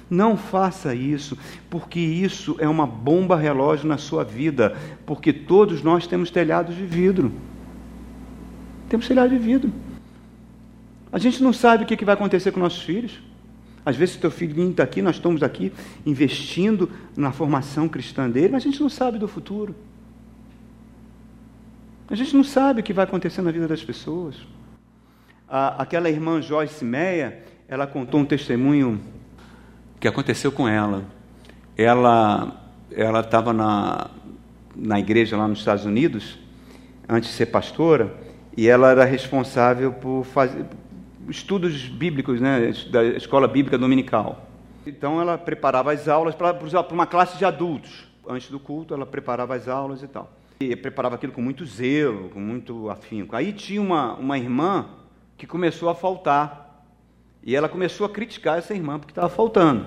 Não 0.09 0.36
faça 0.36 0.94
isso, 0.94 1.36
porque 1.68 1.99
isso 1.99 2.55
é 2.61 2.68
uma 2.68 2.86
bomba 2.86 3.36
relógio 3.36 3.88
na 3.88 3.99
sua 3.99 4.22
vida, 4.22 4.76
porque 5.05 5.32
todos 5.32 5.82
nós 5.82 6.07
temos 6.07 6.30
telhados 6.30 6.76
de 6.76 6.86
vidro. 6.86 7.32
Temos 8.88 9.09
telhado 9.09 9.30
de 9.30 9.38
vidro. 9.38 9.72
A 11.13 11.19
gente 11.19 11.43
não 11.43 11.53
sabe 11.53 11.85
o 11.85 11.87
que 11.87 12.05
vai 12.05 12.15
acontecer 12.15 12.53
com 12.53 12.61
nossos 12.61 12.83
filhos. 12.83 13.21
Às 13.85 13.97
vezes, 13.97 14.17
o 14.17 14.19
teu 14.19 14.31
filhinho 14.31 14.71
está 14.71 14.83
aqui, 14.83 15.01
nós 15.01 15.17
estamos 15.17 15.43
aqui 15.43 15.73
investindo 16.05 16.91
na 17.17 17.31
formação 17.31 17.89
cristã 17.89 18.29
dele, 18.29 18.49
mas 18.53 18.63
a 18.63 18.67
gente 18.67 18.81
não 18.81 18.89
sabe 18.89 19.19
do 19.19 19.29
futuro. 19.29 19.75
A 22.09 22.15
gente 22.15 22.35
não 22.35 22.43
sabe 22.43 22.81
o 22.81 22.85
que 22.85 22.93
vai 22.93 23.05
acontecer 23.05 23.43
na 23.43 23.51
vida 23.51 23.69
das 23.69 23.85
pessoas. 23.85 24.37
A, 25.49 25.83
aquela 25.83 26.11
irmã 26.11 26.43
Joyce 26.43 26.85
Meia, 26.85 27.45
ela 27.69 27.87
contou 27.87 28.21
um 28.21 28.25
testemunho 28.25 29.01
que 30.01 30.09
aconteceu 30.09 30.51
com 30.51 30.69
ela. 30.69 31.05
Ela 31.77 32.67
ela 32.91 33.21
estava 33.21 33.53
na, 33.53 34.11
na 34.75 34.99
igreja 34.99 35.37
lá 35.37 35.49
nos 35.49 35.59
Estados 35.59 35.85
Unidos, 35.85 36.39
antes 37.09 37.31
de 37.31 37.37
ser 37.37 37.47
pastora, 37.47 38.15
e 38.57 38.69
ela 38.69 38.91
era 38.91 39.05
responsável 39.05 39.93
por 39.93 40.25
fazer, 40.25 40.65
estudos 41.29 41.87
bíblicos, 41.89 42.41
né, 42.41 42.72
da 42.91 43.05
escola 43.05 43.49
bíblica 43.49 43.77
dominical. 43.77 44.49
Então 44.87 45.20
ela 45.20 45.37
preparava 45.37 45.93
as 45.93 46.07
aulas 46.09 46.35
para 46.35 46.57
uma 46.93 47.07
classe 47.07 47.37
de 47.37 47.45
adultos. 47.45 48.07
Antes 48.29 48.51
do 48.51 48.59
culto, 48.59 48.95
ela 48.95 49.07
preparava 49.07 49.55
as 49.55 49.68
aulas 49.68 50.03
e 50.03 50.09
tal. 50.09 50.33
E 50.61 50.74
preparava 50.74 51.16
aquilo 51.16 51.33
com 51.33 51.43
muito 51.43 51.64
zelo, 51.66 52.29
com 52.31 52.41
muito 52.41 52.89
afinco. 52.91 53.37
Aí 53.37 53.53
tinha 53.53 53.81
uma, 53.81 54.14
uma 54.14 54.39
irmã 54.39 54.87
que 55.37 55.47
começou 55.47 55.89
a 55.89 55.95
faltar. 55.95 56.85
E 57.43 57.55
ela 57.55 57.68
começou 57.68 58.07
a 58.07 58.11
criticar 58.11 58.59
essa 58.59 58.74
irmã 58.74 58.99
porque 58.99 59.12
estava 59.12 59.29
faltando. 59.29 59.87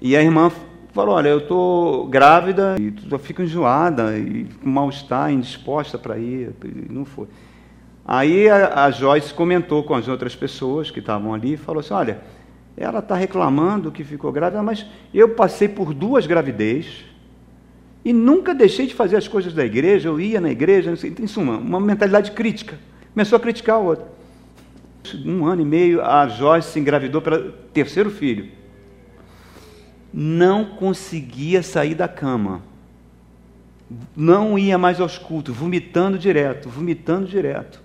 E 0.00 0.16
a 0.16 0.22
irmã 0.22 0.50
falou: 0.92 1.14
Olha, 1.14 1.28
eu 1.28 1.38
estou 1.38 2.06
grávida 2.08 2.76
e 2.78 2.92
eu 3.10 3.18
fico 3.18 3.42
enjoada 3.42 4.18
e 4.18 4.44
com 4.44 4.68
mal-estar, 4.68 5.32
indisposta 5.32 5.98
para 5.98 6.18
ir. 6.18 6.54
Não 6.90 7.04
foi. 7.04 7.28
Aí 8.04 8.48
a, 8.48 8.84
a 8.84 8.90
Joyce 8.90 9.32
comentou 9.32 9.82
com 9.84 9.94
as 9.94 10.08
outras 10.08 10.34
pessoas 10.34 10.90
que 10.90 10.98
estavam 10.98 11.32
ali 11.32 11.54
e 11.54 11.56
falou 11.56 11.80
assim: 11.80 11.94
olha, 11.94 12.20
ela 12.76 12.98
está 12.98 13.14
reclamando 13.14 13.92
que 13.92 14.02
ficou 14.02 14.32
grávida, 14.32 14.62
mas 14.62 14.84
eu 15.14 15.30
passei 15.30 15.68
por 15.68 15.94
duas 15.94 16.26
gravidez 16.26 17.04
e 18.04 18.12
nunca 18.12 18.54
deixei 18.54 18.86
de 18.86 18.94
fazer 18.94 19.16
as 19.16 19.28
coisas 19.28 19.54
da 19.54 19.64
igreja, 19.64 20.08
eu 20.08 20.20
ia 20.20 20.40
na 20.40 20.50
igreja, 20.50 20.94
sei, 20.96 21.14
em 21.20 21.26
suma, 21.26 21.56
uma 21.58 21.80
mentalidade 21.80 22.32
crítica. 22.32 22.78
Começou 23.14 23.36
a 23.36 23.40
criticar 23.40 23.78
o 23.78 23.84
outro. 23.84 24.06
Um 25.24 25.46
ano 25.46 25.62
e 25.62 25.64
meio, 25.64 26.02
a 26.02 26.26
Joyce 26.26 26.70
se 26.70 26.80
engravidou 26.80 27.20
pelo 27.20 27.52
terceiro 27.72 28.10
filho. 28.10 28.48
Não 30.12 30.64
conseguia 30.64 31.62
sair 31.62 31.94
da 31.94 32.08
cama. 32.08 32.62
Não 34.16 34.58
ia 34.58 34.78
mais 34.78 35.00
aos 35.00 35.18
cultos, 35.18 35.54
vomitando 35.54 36.18
direto, 36.18 36.68
vomitando 36.68 37.26
direto 37.26 37.82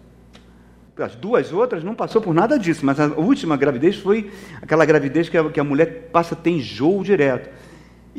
as 0.99 1.15
duas 1.15 1.53
outras 1.53 1.83
não 1.83 1.95
passou 1.95 2.21
por 2.21 2.33
nada 2.33 2.57
disso, 2.57 2.85
mas 2.85 2.99
a 2.99 3.07
última 3.07 3.55
gravidez 3.55 3.95
foi 3.97 4.31
aquela 4.61 4.85
gravidez 4.85 5.29
que 5.29 5.37
a, 5.37 5.49
que 5.49 5.59
a 5.59 5.63
mulher 5.63 6.09
passa 6.11 6.35
a 6.35 6.37
ter 6.37 6.51
enjoo 6.51 7.03
direto. 7.03 7.49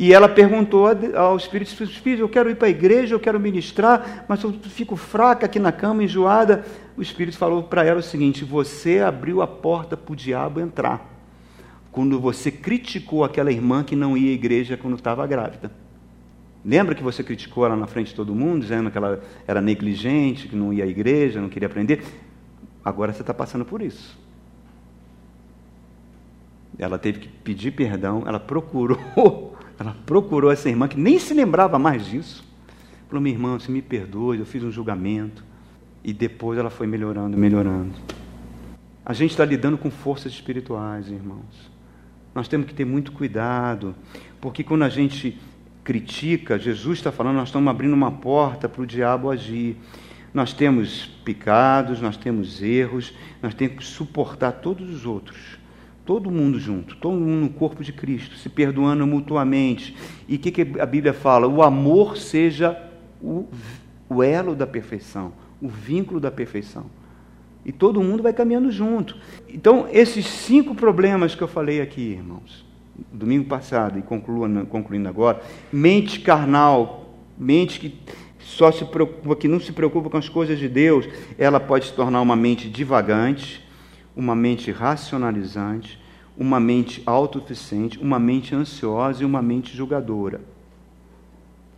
E 0.00 0.14
ela 0.14 0.28
perguntou 0.28 0.86
ao 1.16 1.36
Espírito 1.36 1.82
Espírito, 1.82 2.22
eu 2.22 2.28
quero 2.28 2.48
ir 2.48 2.54
para 2.54 2.68
a 2.68 2.70
igreja, 2.70 3.16
eu 3.16 3.18
quero 3.18 3.40
ministrar, 3.40 4.24
mas 4.28 4.40
eu 4.44 4.52
fico 4.52 4.94
fraca 4.94 5.46
aqui 5.46 5.58
na 5.58 5.72
cama, 5.72 6.04
enjoada. 6.04 6.64
O 6.96 7.02
Espírito 7.02 7.36
falou 7.36 7.64
para 7.64 7.84
ela 7.84 7.98
o 7.98 8.02
seguinte: 8.02 8.44
você 8.44 9.00
abriu 9.00 9.42
a 9.42 9.46
porta 9.48 9.96
para 9.96 10.12
o 10.12 10.16
diabo 10.16 10.60
entrar. 10.60 11.04
Quando 11.90 12.20
você 12.20 12.48
criticou 12.48 13.24
aquela 13.24 13.50
irmã 13.50 13.82
que 13.82 13.96
não 13.96 14.16
ia 14.16 14.30
à 14.30 14.34
igreja 14.34 14.76
quando 14.76 14.94
estava 14.94 15.26
grávida. 15.26 15.68
Lembra 16.64 16.94
que 16.94 17.02
você 17.02 17.24
criticou 17.24 17.66
ela 17.66 17.74
na 17.74 17.88
frente 17.88 18.08
de 18.08 18.14
todo 18.14 18.32
mundo, 18.34 18.60
dizendo 18.60 18.90
que 18.92 18.98
ela 18.98 19.20
era 19.48 19.60
negligente, 19.60 20.46
que 20.46 20.54
não 20.54 20.72
ia 20.72 20.84
à 20.84 20.86
igreja, 20.86 21.40
não 21.40 21.48
queria 21.48 21.66
aprender? 21.66 22.04
Agora 22.88 23.12
você 23.12 23.20
está 23.20 23.34
passando 23.34 23.64
por 23.64 23.82
isso. 23.82 24.18
Ela 26.78 26.98
teve 26.98 27.20
que 27.20 27.28
pedir 27.28 27.72
perdão, 27.72 28.22
ela 28.26 28.38
procurou, 28.40 28.98
ela 29.78 29.96
procurou 30.06 30.50
essa 30.50 30.68
irmã 30.68 30.88
que 30.88 30.98
nem 30.98 31.18
se 31.18 31.34
lembrava 31.34 31.78
mais 31.78 32.06
disso. 32.06 32.44
Falou, 33.08 33.22
minha 33.22 33.34
irmã, 33.34 33.58
se 33.58 33.70
me 33.70 33.82
perdoe, 33.82 34.38
eu 34.38 34.46
fiz 34.46 34.62
um 34.62 34.70
julgamento. 34.70 35.44
E 36.04 36.12
depois 36.12 36.58
ela 36.58 36.70
foi 36.70 36.86
melhorando, 36.86 37.36
melhorando. 37.36 37.92
A 39.04 39.12
gente 39.12 39.30
está 39.32 39.44
lidando 39.44 39.76
com 39.76 39.90
forças 39.90 40.32
espirituais, 40.32 41.08
irmãos. 41.08 41.70
Nós 42.34 42.46
temos 42.46 42.66
que 42.66 42.74
ter 42.74 42.84
muito 42.84 43.10
cuidado, 43.12 43.94
porque 44.40 44.62
quando 44.62 44.84
a 44.84 44.88
gente 44.88 45.38
critica, 45.82 46.58
Jesus 46.58 46.98
está 46.98 47.10
falando, 47.10 47.36
nós 47.36 47.48
estamos 47.48 47.68
abrindo 47.68 47.94
uma 47.94 48.12
porta 48.12 48.68
para 48.68 48.82
o 48.82 48.86
diabo 48.86 49.30
agir. 49.30 49.76
Nós 50.32 50.52
temos 50.52 51.06
pecados, 51.24 52.00
nós 52.00 52.16
temos 52.16 52.62
erros, 52.62 53.14
nós 53.42 53.54
temos 53.54 53.76
que 53.78 53.84
suportar 53.84 54.52
todos 54.52 54.88
os 54.88 55.06
outros. 55.06 55.58
Todo 56.04 56.30
mundo 56.30 56.58
junto, 56.58 56.96
todo 56.96 57.18
mundo 57.18 57.42
no 57.42 57.50
corpo 57.50 57.84
de 57.84 57.92
Cristo, 57.92 58.36
se 58.36 58.48
perdoando 58.48 59.06
mutuamente. 59.06 59.94
E 60.26 60.36
o 60.36 60.38
que, 60.38 60.50
que, 60.50 60.80
a 60.80 60.86
Bíblia 60.86 61.12
fala? 61.12 61.46
O 61.46 61.62
amor 61.62 62.16
seja 62.16 62.82
o, 63.20 63.46
o 64.08 64.22
elo 64.22 64.54
da 64.54 64.66
perfeição, 64.66 65.32
o 65.60 65.68
vínculo 65.68 66.18
da 66.18 66.30
perfeição. 66.30 66.86
E 67.64 67.72
todo 67.72 68.02
mundo 68.02 68.22
vai 68.22 68.32
caminhando 68.32 68.70
junto. 68.70 69.16
Então, 69.48 69.86
esses 69.92 70.26
cinco 70.26 70.74
problemas 70.74 71.34
que 71.34 71.42
eu 71.42 71.48
falei 71.48 71.82
aqui, 71.82 72.00
irmãos, 72.00 72.64
domingo 73.12 73.44
passado 73.44 73.98
e 73.98 74.02
concluindo, 74.02 74.64
concluindo 74.66 75.08
agora, 75.08 75.42
mente 75.70 76.20
carnal, 76.20 77.14
mente 77.38 77.78
que 77.78 77.98
só 78.48 78.72
se 78.72 78.82
preocupa, 78.86 79.36
que 79.36 79.46
não 79.46 79.60
se 79.60 79.72
preocupa 79.72 80.08
com 80.08 80.16
as 80.16 80.28
coisas 80.28 80.58
de 80.58 80.68
Deus, 80.68 81.06
ela 81.36 81.60
pode 81.60 81.84
se 81.84 81.92
tornar 81.92 82.22
uma 82.22 82.34
mente 82.34 82.66
divagante, 82.66 83.62
uma 84.16 84.34
mente 84.34 84.72
racionalizante, 84.72 86.00
uma 86.34 86.58
mente 86.58 87.02
autossuficiente, 87.04 87.98
uma 87.98 88.18
mente 88.18 88.54
ansiosa 88.54 89.22
e 89.22 89.26
uma 89.26 89.42
mente 89.42 89.76
julgadora. 89.76 90.40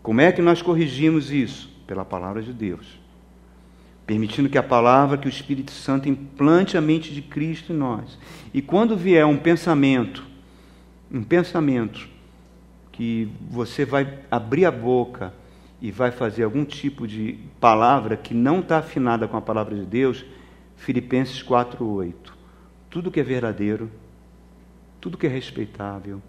Como 0.00 0.20
é 0.20 0.30
que 0.30 0.40
nós 0.40 0.62
corrigimos 0.62 1.32
isso? 1.32 1.68
Pela 1.88 2.04
palavra 2.04 2.40
de 2.40 2.52
Deus. 2.52 3.00
Permitindo 4.06 4.48
que 4.48 4.56
a 4.56 4.62
palavra, 4.62 5.18
que 5.18 5.26
o 5.26 5.28
Espírito 5.28 5.72
Santo 5.72 6.08
implante 6.08 6.76
a 6.76 6.80
mente 6.80 7.12
de 7.12 7.20
Cristo 7.20 7.72
em 7.72 7.76
nós. 7.76 8.16
E 8.54 8.62
quando 8.62 8.96
vier 8.96 9.26
um 9.26 9.36
pensamento, 9.36 10.24
um 11.12 11.24
pensamento 11.24 12.08
que 12.92 13.28
você 13.50 13.84
vai 13.84 14.20
abrir 14.30 14.66
a 14.66 14.70
boca 14.70 15.34
e 15.80 15.90
vai 15.90 16.10
fazer 16.10 16.44
algum 16.44 16.64
tipo 16.64 17.06
de 17.06 17.38
palavra 17.58 18.16
que 18.16 18.34
não 18.34 18.60
está 18.60 18.78
afinada 18.78 19.26
com 19.26 19.36
a 19.36 19.40
palavra 19.40 19.74
de 19.74 19.86
Deus, 19.86 20.24
Filipenses 20.76 21.42
4,8. 21.42 22.14
Tudo 22.90 23.10
que 23.10 23.20
é 23.20 23.22
verdadeiro, 23.22 23.90
tudo 25.00 25.16
que 25.16 25.26
é 25.26 25.30
respeitável, 25.30 26.20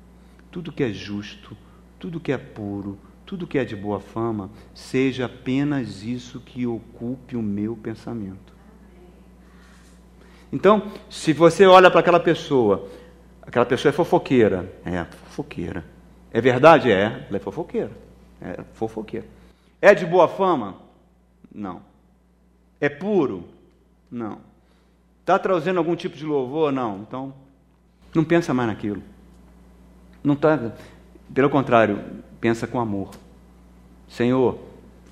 tudo 0.49 0.71
que 0.71 0.83
é 0.83 0.91
justo, 0.91 1.55
tudo 1.99 2.19
que 2.19 2.31
é 2.31 2.37
puro, 2.37 2.97
tudo 3.25 3.47
que 3.47 3.57
é 3.57 3.65
de 3.65 3.75
boa 3.75 3.99
fama, 3.99 4.49
seja 4.73 5.25
apenas 5.25 6.03
isso 6.03 6.39
que 6.39 6.65
ocupe 6.65 7.35
o 7.35 7.41
meu 7.41 7.75
pensamento. 7.75 8.51
Então, 10.51 10.91
se 11.09 11.31
você 11.31 11.65
olha 11.65 11.89
para 11.89 12.01
aquela 12.01 12.19
pessoa, 12.19 12.89
aquela 13.41 13.65
pessoa 13.65 13.89
é 13.89 13.93
fofoqueira, 13.93 14.71
é 14.85 15.05
fofoqueira. 15.05 15.85
É 16.31 16.41
verdade? 16.41 16.91
É, 16.91 17.25
ela 17.27 17.37
é 17.37 17.39
fofoqueira. 17.39 17.91
É 18.41 18.63
fofoqueira. 18.73 19.25
É 19.81 19.95
de 19.95 20.05
boa 20.05 20.27
fama? 20.27 20.75
Não. 21.53 21.81
É 22.79 22.87
puro? 22.87 23.45
Não. 24.11 24.37
Está 25.21 25.39
trazendo 25.39 25.79
algum 25.79 25.95
tipo 25.95 26.15
de 26.15 26.23
louvor? 26.23 26.71
Não. 26.71 26.99
Então, 26.99 27.33
não 28.13 28.23
pensa 28.23 28.53
mais 28.53 28.69
naquilo. 28.69 29.01
Não 30.23 30.35
tá, 30.35 30.71
pelo 31.33 31.49
contrário, 31.49 31.99
pensa 32.39 32.67
com 32.67 32.79
amor. 32.79 33.09
Senhor, 34.07 34.59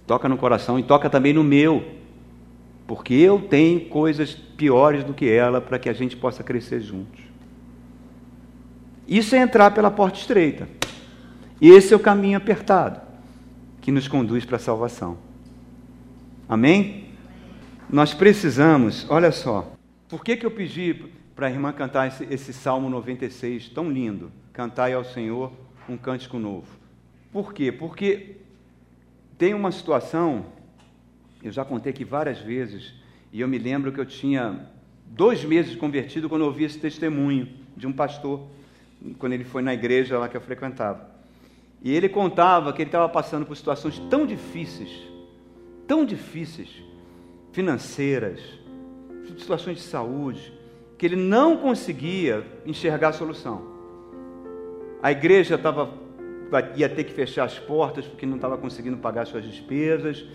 toca 0.05 0.30
no 0.30 0.38
coração 0.38 0.78
e 0.78 0.84
toca 0.84 1.09
também 1.09 1.34
no 1.34 1.43
meu, 1.43 1.95
porque 2.86 3.15
eu 3.15 3.41
tenho 3.41 3.89
coisas 3.89 4.36
piores 4.36 5.03
do 5.03 5.15
que 5.15 5.28
ela 5.28 5.59
para 5.59 5.80
que 5.80 5.89
a 5.89 5.93
gente 5.93 6.15
possa 6.15 6.43
crescer 6.43 6.82
juntos. 6.82 7.22
Isso 9.07 9.34
é 9.36 9.39
entrar 9.39 9.72
pela 9.72 9.89
porta 9.89 10.20
estreita. 10.20 10.70
Esse 11.59 11.93
é 11.93 11.97
o 11.97 11.99
caminho 11.99 12.38
apertado 12.38 13.09
que 13.82 13.91
nos 13.91 14.07
conduz 14.07 14.45
para 14.45 14.57
a 14.57 14.59
salvação. 14.59 15.17
Amém? 16.47 17.09
Nós 17.89 18.13
precisamos, 18.13 19.05
olha 19.09 19.32
só, 19.32 19.73
por 20.07 20.23
que, 20.23 20.38
que 20.38 20.45
eu 20.45 20.51
pedi 20.51 20.93
para 21.36 21.47
a 21.47 21.49
irmã 21.49 21.71
cantar 21.71 22.07
esse, 22.07 22.23
esse 22.25 22.53
Salmo 22.53 22.89
96 22.89 23.69
tão 23.69 23.89
lindo? 23.91 24.32
Cantai 24.51 24.93
ao 24.93 25.03
Senhor 25.03 25.51
um 25.88 25.97
cântico 25.97 26.38
novo. 26.38 26.67
Por 27.32 27.53
quê? 27.53 27.71
Porque 27.71 28.38
tem 29.38 29.53
uma 29.53 29.71
situação, 29.71 30.45
eu 31.43 31.51
já 31.51 31.63
contei 31.63 31.91
aqui 31.91 32.03
várias 32.03 32.39
vezes, 32.39 32.93
e 33.32 33.41
eu 33.41 33.47
me 33.47 33.57
lembro 33.57 33.91
que 33.91 33.99
eu 33.99 34.05
tinha 34.05 34.67
dois 35.05 35.43
meses 35.43 35.75
convertido 35.75 36.27
quando 36.27 36.41
eu 36.41 36.47
ouvi 36.47 36.63
esse 36.63 36.77
testemunho 36.77 37.47
de 37.75 37.88
um 37.88 37.93
pastor, 37.93 38.47
quando 39.17 39.34
ele 39.34 39.43
foi 39.43 39.61
na 39.61 39.73
igreja 39.73 40.17
lá 40.17 40.27
que 40.27 40.36
eu 40.36 40.41
frequentava. 40.41 41.09
E 41.82 41.95
ele 41.95 42.09
contava 42.09 42.73
que 42.73 42.82
ele 42.82 42.89
estava 42.89 43.07
passando 43.07 43.45
por 43.45 43.55
situações 43.55 43.99
tão 44.09 44.25
difíceis, 44.25 44.91
tão 45.88 46.05
difíceis, 46.05 46.69
financeiras, 47.51 48.39
situações 49.38 49.77
de 49.77 49.84
saúde, 49.84 50.53
que 50.97 51.05
ele 51.05 51.15
não 51.15 51.57
conseguia 51.57 52.45
enxergar 52.65 53.09
a 53.09 53.13
solução. 53.13 53.61
A 55.01 55.11
igreja 55.11 55.55
estava 55.55 55.89
ia 56.75 56.89
ter 56.89 57.03
que 57.03 57.13
fechar 57.13 57.45
as 57.45 57.59
portas 57.59 58.05
porque 58.05 58.25
não 58.25 58.36
estava 58.36 58.57
conseguindo 58.57 58.97
pagar 58.97 59.25
suas 59.25 59.45
despesas. 59.45 60.25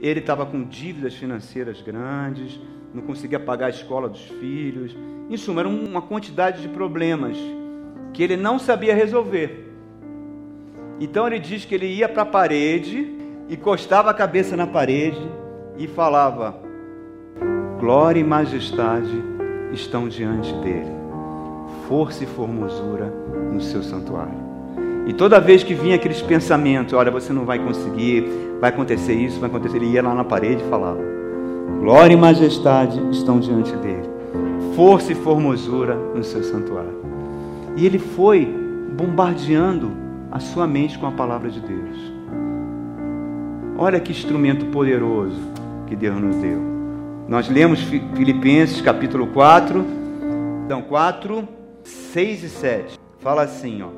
Ele 0.00 0.20
estava 0.20 0.44
com 0.44 0.62
dívidas 0.62 1.14
financeiras 1.14 1.80
grandes, 1.80 2.60
não 2.92 3.02
conseguia 3.02 3.40
pagar 3.40 3.66
a 3.66 3.70
escola 3.70 4.08
dos 4.08 4.22
filhos. 4.22 4.94
Em 5.30 5.36
suma, 5.36 5.62
era 5.62 5.68
uma 5.68 6.02
quantidade 6.02 6.60
de 6.60 6.68
problemas 6.68 7.36
que 8.12 8.22
ele 8.22 8.36
não 8.36 8.58
sabia 8.58 8.94
resolver. 8.94 9.63
Então 11.00 11.26
ele 11.26 11.38
diz 11.38 11.64
que 11.64 11.74
ele 11.74 11.86
ia 11.86 12.08
para 12.08 12.22
a 12.22 12.26
parede, 12.26 13.12
encostava 13.50 14.10
a 14.10 14.14
cabeça 14.14 14.56
na 14.56 14.66
parede 14.66 15.20
e 15.76 15.86
falava: 15.86 16.56
Glória 17.80 18.20
e 18.20 18.24
majestade 18.24 19.22
estão 19.72 20.08
diante 20.08 20.52
dele, 20.54 20.90
força 21.88 22.24
e 22.24 22.26
formosura 22.26 23.12
no 23.52 23.60
seu 23.60 23.82
santuário. 23.82 24.44
E 25.06 25.12
toda 25.12 25.40
vez 25.40 25.62
que 25.62 25.74
vinha 25.74 25.96
aqueles 25.96 26.22
pensamentos, 26.22 26.94
olha, 26.94 27.10
você 27.10 27.32
não 27.32 27.44
vai 27.44 27.58
conseguir, 27.58 28.24
vai 28.60 28.70
acontecer 28.70 29.12
isso, 29.12 29.38
vai 29.38 29.50
acontecer, 29.50 29.76
ele 29.76 29.86
ia 29.86 30.02
lá 30.02 30.14
na 30.14 30.24
parede 30.24 30.62
e 30.62 30.70
falava: 30.70 31.00
Glória 31.80 32.14
e 32.14 32.16
majestade 32.16 33.00
estão 33.10 33.40
diante 33.40 33.74
dele, 33.76 34.08
força 34.76 35.12
e 35.12 35.14
formosura 35.14 35.94
no 36.14 36.22
seu 36.22 36.42
santuário. 36.44 37.02
E 37.76 37.84
ele 37.84 37.98
foi 37.98 38.46
bombardeando 38.96 40.03
a 40.34 40.40
sua 40.40 40.66
mente 40.66 40.98
com 40.98 41.06
a 41.06 41.12
palavra 41.12 41.48
de 41.48 41.60
Deus. 41.60 41.96
Olha 43.78 44.00
que 44.00 44.10
instrumento 44.10 44.66
poderoso 44.66 45.40
que 45.86 45.94
Deus 45.94 46.20
nos 46.20 46.34
deu. 46.36 46.58
Nós 47.28 47.48
lemos 47.48 47.80
Filipenses 47.80 48.80
capítulo 48.80 49.28
4, 49.28 49.84
então 50.64 50.82
4, 50.82 51.48
6 51.84 52.42
e 52.42 52.48
7. 52.48 52.98
Fala 53.20 53.42
assim, 53.42 53.80
ó. 53.82 53.90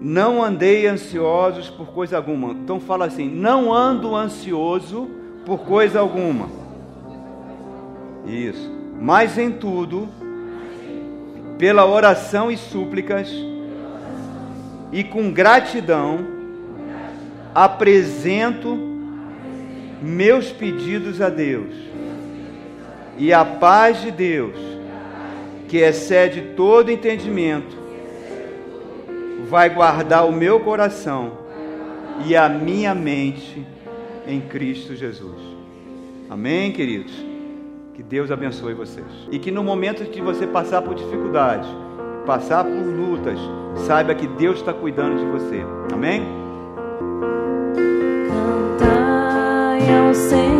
Não 0.00 0.40
andei 0.40 0.86
ansiosos 0.86 1.68
por 1.68 1.88
coisa 1.88 2.16
alguma. 2.16 2.52
Então 2.52 2.78
fala 2.78 3.06
assim: 3.06 3.28
não 3.28 3.74
ando 3.74 4.14
ansioso 4.14 5.10
por 5.44 5.64
coisa 5.64 5.98
alguma. 5.98 6.48
Isso. 8.24 8.70
Mas 9.00 9.36
em 9.36 9.50
tudo, 9.50 10.08
pela 11.58 11.84
oração 11.84 12.52
e 12.52 12.56
súplicas, 12.56 13.28
e 14.92 15.04
com 15.04 15.30
gratidão 15.30 16.26
apresento 17.54 18.78
meus 20.00 20.50
pedidos 20.50 21.20
a 21.20 21.28
Deus. 21.28 21.74
E 23.16 23.32
a 23.32 23.44
paz 23.44 24.00
de 24.00 24.10
Deus, 24.10 24.56
que 25.68 25.78
excede 25.78 26.54
todo 26.56 26.90
entendimento, 26.90 27.76
vai 29.48 29.68
guardar 29.70 30.26
o 30.26 30.32
meu 30.32 30.60
coração 30.60 31.38
e 32.26 32.36
a 32.36 32.48
minha 32.48 32.94
mente 32.94 33.66
em 34.26 34.40
Cristo 34.40 34.94
Jesus. 34.94 35.40
Amém, 36.30 36.70
queridos? 36.70 37.12
Que 37.94 38.02
Deus 38.02 38.30
abençoe 38.30 38.74
vocês. 38.74 39.06
E 39.32 39.38
que 39.38 39.50
no 39.50 39.64
momento 39.64 40.04
que 40.10 40.20
você 40.20 40.46
passar 40.46 40.82
por 40.82 40.94
dificuldades, 40.94 41.68
passar 42.28 42.62
por 42.62 42.84
lutas, 42.84 43.40
saiba 43.86 44.14
que 44.14 44.26
Deus 44.26 44.58
está 44.58 44.74
cuidando 44.74 45.16
de 45.18 45.24
você. 45.24 45.64
Amém? 45.90 46.22
Cantai 48.76 49.96
ao 49.96 50.12
Senhor. 50.12 50.57